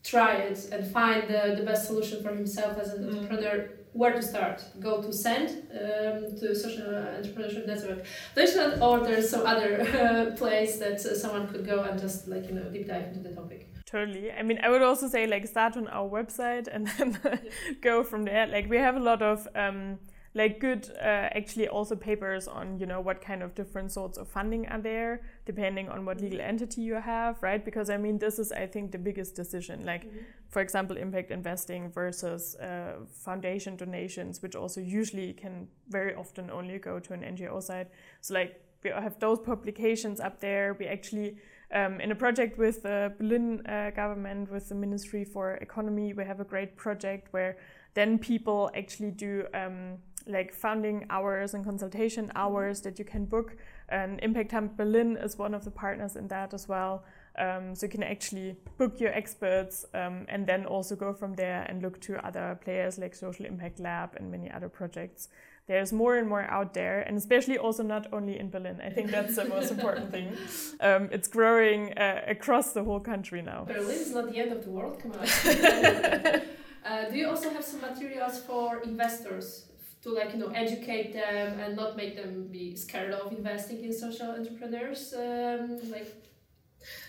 try 0.03 0.35
it 0.35 0.69
and 0.71 0.81
find 0.87 1.27
the, 1.27 1.55
the 1.57 1.63
best 1.63 1.87
solution 1.87 2.23
for 2.23 2.33
himself 2.33 2.77
as 2.79 2.93
an 2.93 3.03
mm. 3.03 3.13
entrepreneur 3.13 3.69
where 3.93 4.13
to 4.13 4.21
start 4.21 4.63
go 4.79 5.01
to 5.01 5.11
Send 5.11 5.49
um, 5.71 6.35
to 6.39 6.55
social 6.55 6.85
entrepreneurship 6.85 7.67
network 7.67 8.05
Deutschland 8.35 8.81
or 8.81 8.99
there's 9.01 9.29
some 9.29 9.45
other 9.45 9.81
uh, 10.01 10.35
place 10.35 10.77
that 10.77 10.99
uh, 11.05 11.15
someone 11.15 11.47
could 11.47 11.65
go 11.65 11.83
and 11.83 11.99
just 11.99 12.27
like 12.27 12.47
you 12.47 12.55
know 12.55 12.63
deep 12.71 12.87
dive 12.87 13.07
into 13.07 13.19
the 13.19 13.33
topic 13.35 13.67
Totally. 13.87 14.31
I 14.31 14.43
mean, 14.43 14.59
I 14.61 14.69
would 14.69 14.81
also 14.81 15.07
say 15.07 15.25
like 15.27 15.47
start 15.47 15.77
on 15.77 15.87
our 15.87 16.07
website 16.07 16.67
and 16.67 16.87
then 16.87 17.17
go 17.81 18.03
from 18.03 18.23
there. 18.25 18.45
Like 18.45 18.69
we 18.69 18.77
have 18.77 18.97
a 18.97 18.99
lot 18.99 19.21
of 19.21 19.47
um, 19.55 19.97
like 20.37 20.59
good 20.59 20.87
uh, 21.01 21.29
actually 21.39 21.67
also 21.67 21.95
papers 21.95 22.47
on 22.47 22.77
you 22.77 22.85
know 22.85 23.01
what 23.01 23.21
kind 23.21 23.41
of 23.41 23.55
different 23.55 23.91
sorts 23.91 24.17
of 24.17 24.27
funding 24.27 24.67
are 24.67 24.79
there 24.79 25.21
depending 25.45 25.89
on 25.89 26.05
what 26.05 26.21
legal 26.21 26.39
entity 26.39 26.81
you 26.81 26.93
have 26.95 27.41
right 27.41 27.65
because 27.65 27.89
i 27.89 27.97
mean 27.97 28.19
this 28.19 28.37
is 28.37 28.51
i 28.51 28.67
think 28.67 28.91
the 28.91 28.97
biggest 28.99 29.35
decision 29.35 29.83
like 29.83 30.05
mm-hmm. 30.05 30.17
for 30.49 30.61
example 30.61 30.95
impact 30.95 31.31
investing 31.31 31.89
versus 31.89 32.55
uh, 32.57 32.97
foundation 33.25 33.75
donations 33.75 34.41
which 34.43 34.55
also 34.55 34.79
usually 34.79 35.33
can 35.33 35.67
very 35.89 36.13
often 36.13 36.51
only 36.51 36.77
go 36.77 36.99
to 36.99 37.13
an 37.13 37.21
ngo 37.21 37.61
side 37.61 37.87
so 38.21 38.33
like 38.33 38.61
we 38.83 38.91
have 38.91 39.17
those 39.19 39.39
publications 39.39 40.19
up 40.19 40.39
there 40.39 40.75
we 40.79 40.85
actually 40.85 41.37
um, 41.73 41.99
in 41.99 42.11
a 42.11 42.15
project 42.15 42.57
with 42.57 42.83
the 42.83 43.13
Berlin 43.17 43.65
uh, 43.65 43.91
government, 43.91 44.49
with 44.51 44.69
the 44.69 44.75
Ministry 44.75 45.25
for 45.25 45.55
Economy, 45.55 46.13
we 46.13 46.23
have 46.23 46.39
a 46.39 46.45
great 46.45 46.77
project 46.77 47.27
where 47.31 47.57
then 47.93 48.17
people 48.19 48.71
actually 48.75 49.11
do 49.11 49.45
um, 49.53 49.97
like 50.27 50.53
funding 50.53 51.05
hours 51.09 51.53
and 51.53 51.63
consultation 51.65 52.31
hours 52.35 52.81
that 52.81 52.99
you 52.99 53.05
can 53.05 53.25
book. 53.25 53.55
And 53.89 54.19
Impact 54.21 54.51
Hub 54.51 54.77
Berlin 54.77 55.17
is 55.17 55.37
one 55.37 55.53
of 55.53 55.63
the 55.63 55.71
partners 55.71 56.15
in 56.15 56.27
that 56.27 56.53
as 56.53 56.67
well. 56.67 57.03
Um, 57.37 57.75
so 57.75 57.85
you 57.85 57.91
can 57.91 58.03
actually 58.03 58.57
book 58.77 58.99
your 58.99 59.13
experts 59.13 59.85
um, 59.93 60.25
and 60.27 60.47
then 60.47 60.65
also 60.65 60.95
go 60.95 61.13
from 61.13 61.35
there 61.35 61.65
and 61.69 61.81
look 61.81 62.01
to 62.01 62.25
other 62.25 62.57
players 62.63 62.97
like 62.97 63.13
Social 63.13 63.45
Impact 63.45 63.79
Lab 63.79 64.15
and 64.15 64.31
many 64.31 64.49
other 64.49 64.69
projects 64.69 65.29
there's 65.67 65.91
more 65.91 66.15
and 66.17 66.27
more 66.29 66.43
out 66.43 66.73
there, 66.73 67.01
and 67.01 67.17
especially 67.17 67.57
also 67.57 67.83
not 67.83 68.07
only 68.13 68.39
in 68.39 68.49
Berlin. 68.49 68.79
I 68.83 68.89
think 68.89 69.11
that's 69.11 69.35
the 69.35 69.45
most 69.45 69.69
important 69.69 70.11
thing. 70.11 70.37
Um, 70.79 71.09
it's 71.11 71.27
growing 71.27 71.93
uh, 71.97 72.21
across 72.27 72.71
the 72.71 72.83
whole 72.83 73.01
country 73.01 73.41
now. 73.41 73.65
Berlin 73.67 73.99
is 73.99 74.13
not 74.13 74.31
the 74.31 74.37
end 74.37 74.51
of 74.53 74.63
the 74.63 74.69
world. 74.69 74.97
Come 75.01 75.11
on. 75.13 75.25
uh, 76.85 77.09
do 77.09 77.17
you 77.17 77.27
also 77.27 77.49
have 77.49 77.63
some 77.65 77.81
materials 77.81 78.41
for 78.43 78.81
investors 78.81 79.65
to 80.03 80.11
like 80.11 80.31
you 80.33 80.39
know 80.39 80.51
educate 80.55 81.11
them 81.13 81.59
and 81.59 81.75
not 81.75 81.97
make 81.97 82.15
them 82.15 82.47
be 82.49 82.75
scared 82.75 83.13
of 83.13 83.31
investing 83.33 83.83
in 83.83 83.91
social 83.91 84.27
entrepreneurs? 84.27 85.13
Um, 85.13 85.79
like 85.91 86.07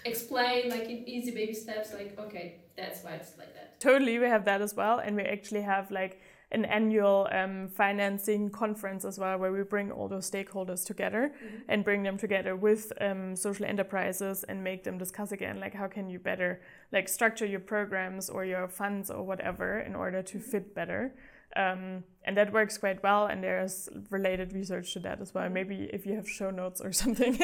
explain 0.04 0.70
like 0.70 0.88
in 0.88 1.08
easy 1.08 1.30
baby 1.30 1.54
steps. 1.54 1.92
Like 1.92 2.18
okay, 2.18 2.56
that's 2.76 3.04
why 3.04 3.12
it's 3.12 3.38
like 3.38 3.54
that. 3.54 3.80
Totally, 3.80 4.18
we 4.18 4.26
have 4.26 4.44
that 4.46 4.60
as 4.60 4.74
well, 4.74 4.98
and 4.98 5.16
we 5.16 5.22
actually 5.22 5.62
have 5.62 5.90
like 5.90 6.20
an 6.50 6.64
annual 6.64 7.28
um, 7.30 7.68
financing 7.68 8.50
conference 8.50 9.04
as 9.04 9.18
well, 9.18 9.38
where 9.38 9.52
we 9.52 9.62
bring 9.62 9.90
all 9.92 10.08
those 10.08 10.30
stakeholders 10.30 10.84
together 10.84 11.32
mm-hmm. 11.36 11.56
and 11.68 11.84
bring 11.84 12.02
them 12.02 12.16
together 12.16 12.56
with 12.56 12.92
um, 13.00 13.36
social 13.36 13.66
enterprises 13.66 14.44
and 14.44 14.64
make 14.64 14.84
them 14.84 14.96
discuss 14.96 15.32
again, 15.32 15.60
like 15.60 15.74
how 15.74 15.86
can 15.86 16.08
you 16.08 16.18
better 16.18 16.60
like 16.92 17.08
structure 17.08 17.44
your 17.44 17.60
programs 17.60 18.30
or 18.30 18.44
your 18.44 18.66
funds 18.68 19.10
or 19.10 19.22
whatever 19.22 19.80
in 19.80 19.94
order 19.94 20.22
to 20.22 20.38
fit 20.38 20.74
better. 20.74 21.14
Um, 21.56 22.04
and 22.24 22.36
that 22.36 22.52
works 22.52 22.76
quite 22.76 23.02
well, 23.02 23.26
and 23.26 23.42
there's 23.42 23.88
related 24.10 24.52
research 24.52 24.92
to 24.92 25.00
that 25.00 25.20
as 25.20 25.34
well. 25.34 25.44
Mm-hmm. 25.44 25.54
Maybe 25.54 25.90
if 25.92 26.06
you 26.06 26.14
have 26.14 26.28
show 26.28 26.50
notes 26.50 26.80
or 26.80 26.92
something, 27.02 27.38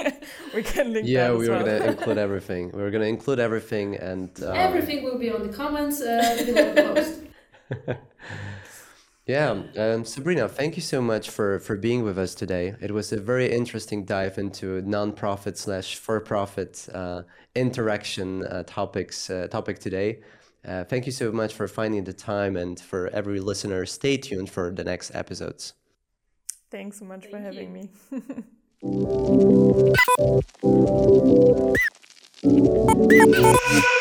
we 0.55 0.63
can 0.63 0.93
link. 0.93 1.07
That. 1.07 1.11
Yeah, 1.11 1.33
we 1.33 1.49
were 1.49 1.57
well. 1.57 1.67
gonna 1.67 1.85
include 1.93 2.19
everything. 2.19 2.71
We 2.73 2.83
are 2.83 2.91
gonna 2.91 3.07
include 3.07 3.41
everything, 3.41 3.97
and 3.97 4.31
um... 4.43 4.55
everything 4.55 5.03
will 5.05 5.19
be 5.19 5.31
on 5.31 5.47
the 5.47 5.53
comments 5.53 6.01
uh, 6.01 6.43
below 6.45 6.75
the 6.75 6.83
post. 6.83 7.99
Yeah, 9.27 9.63
um, 9.79 10.05
Sabrina, 10.05 10.49
thank 10.49 10.77
you 10.77 10.83
so 10.83 11.01
much 11.01 11.31
for 11.31 11.59
for 11.59 11.77
being 11.77 12.05
with 12.05 12.19
us 12.19 12.35
today. 12.35 12.75
It 12.81 12.91
was 12.91 13.11
a 13.11 13.19
very 13.19 13.51
interesting 13.51 14.05
dive 14.05 14.37
into 14.37 14.83
nonprofit 14.83 15.57
slash 15.57 15.97
for 15.97 16.21
profit 16.21 16.87
uh, 16.93 17.23
interaction 17.55 18.45
uh, 18.45 18.65
topics 18.67 19.31
uh, 19.31 19.49
topic 19.51 19.79
today. 19.79 20.21
Uh, 20.67 20.85
thank 20.85 21.07
you 21.07 21.13
so 21.13 21.33
much 21.33 21.55
for 21.55 21.67
finding 21.69 22.05
the 22.05 22.13
time 22.13 22.57
and 22.57 22.79
for 22.79 23.09
every 23.09 23.41
listener. 23.41 23.87
Stay 23.87 24.19
tuned 24.19 24.51
for 24.51 24.71
the 24.71 24.85
next 24.85 25.15
episodes. 25.15 25.73
Thanks 26.71 26.99
so 26.99 27.07
much 27.07 27.23
thank 27.23 27.33
for 27.33 27.39
having 27.41 27.73
me. 27.73 27.89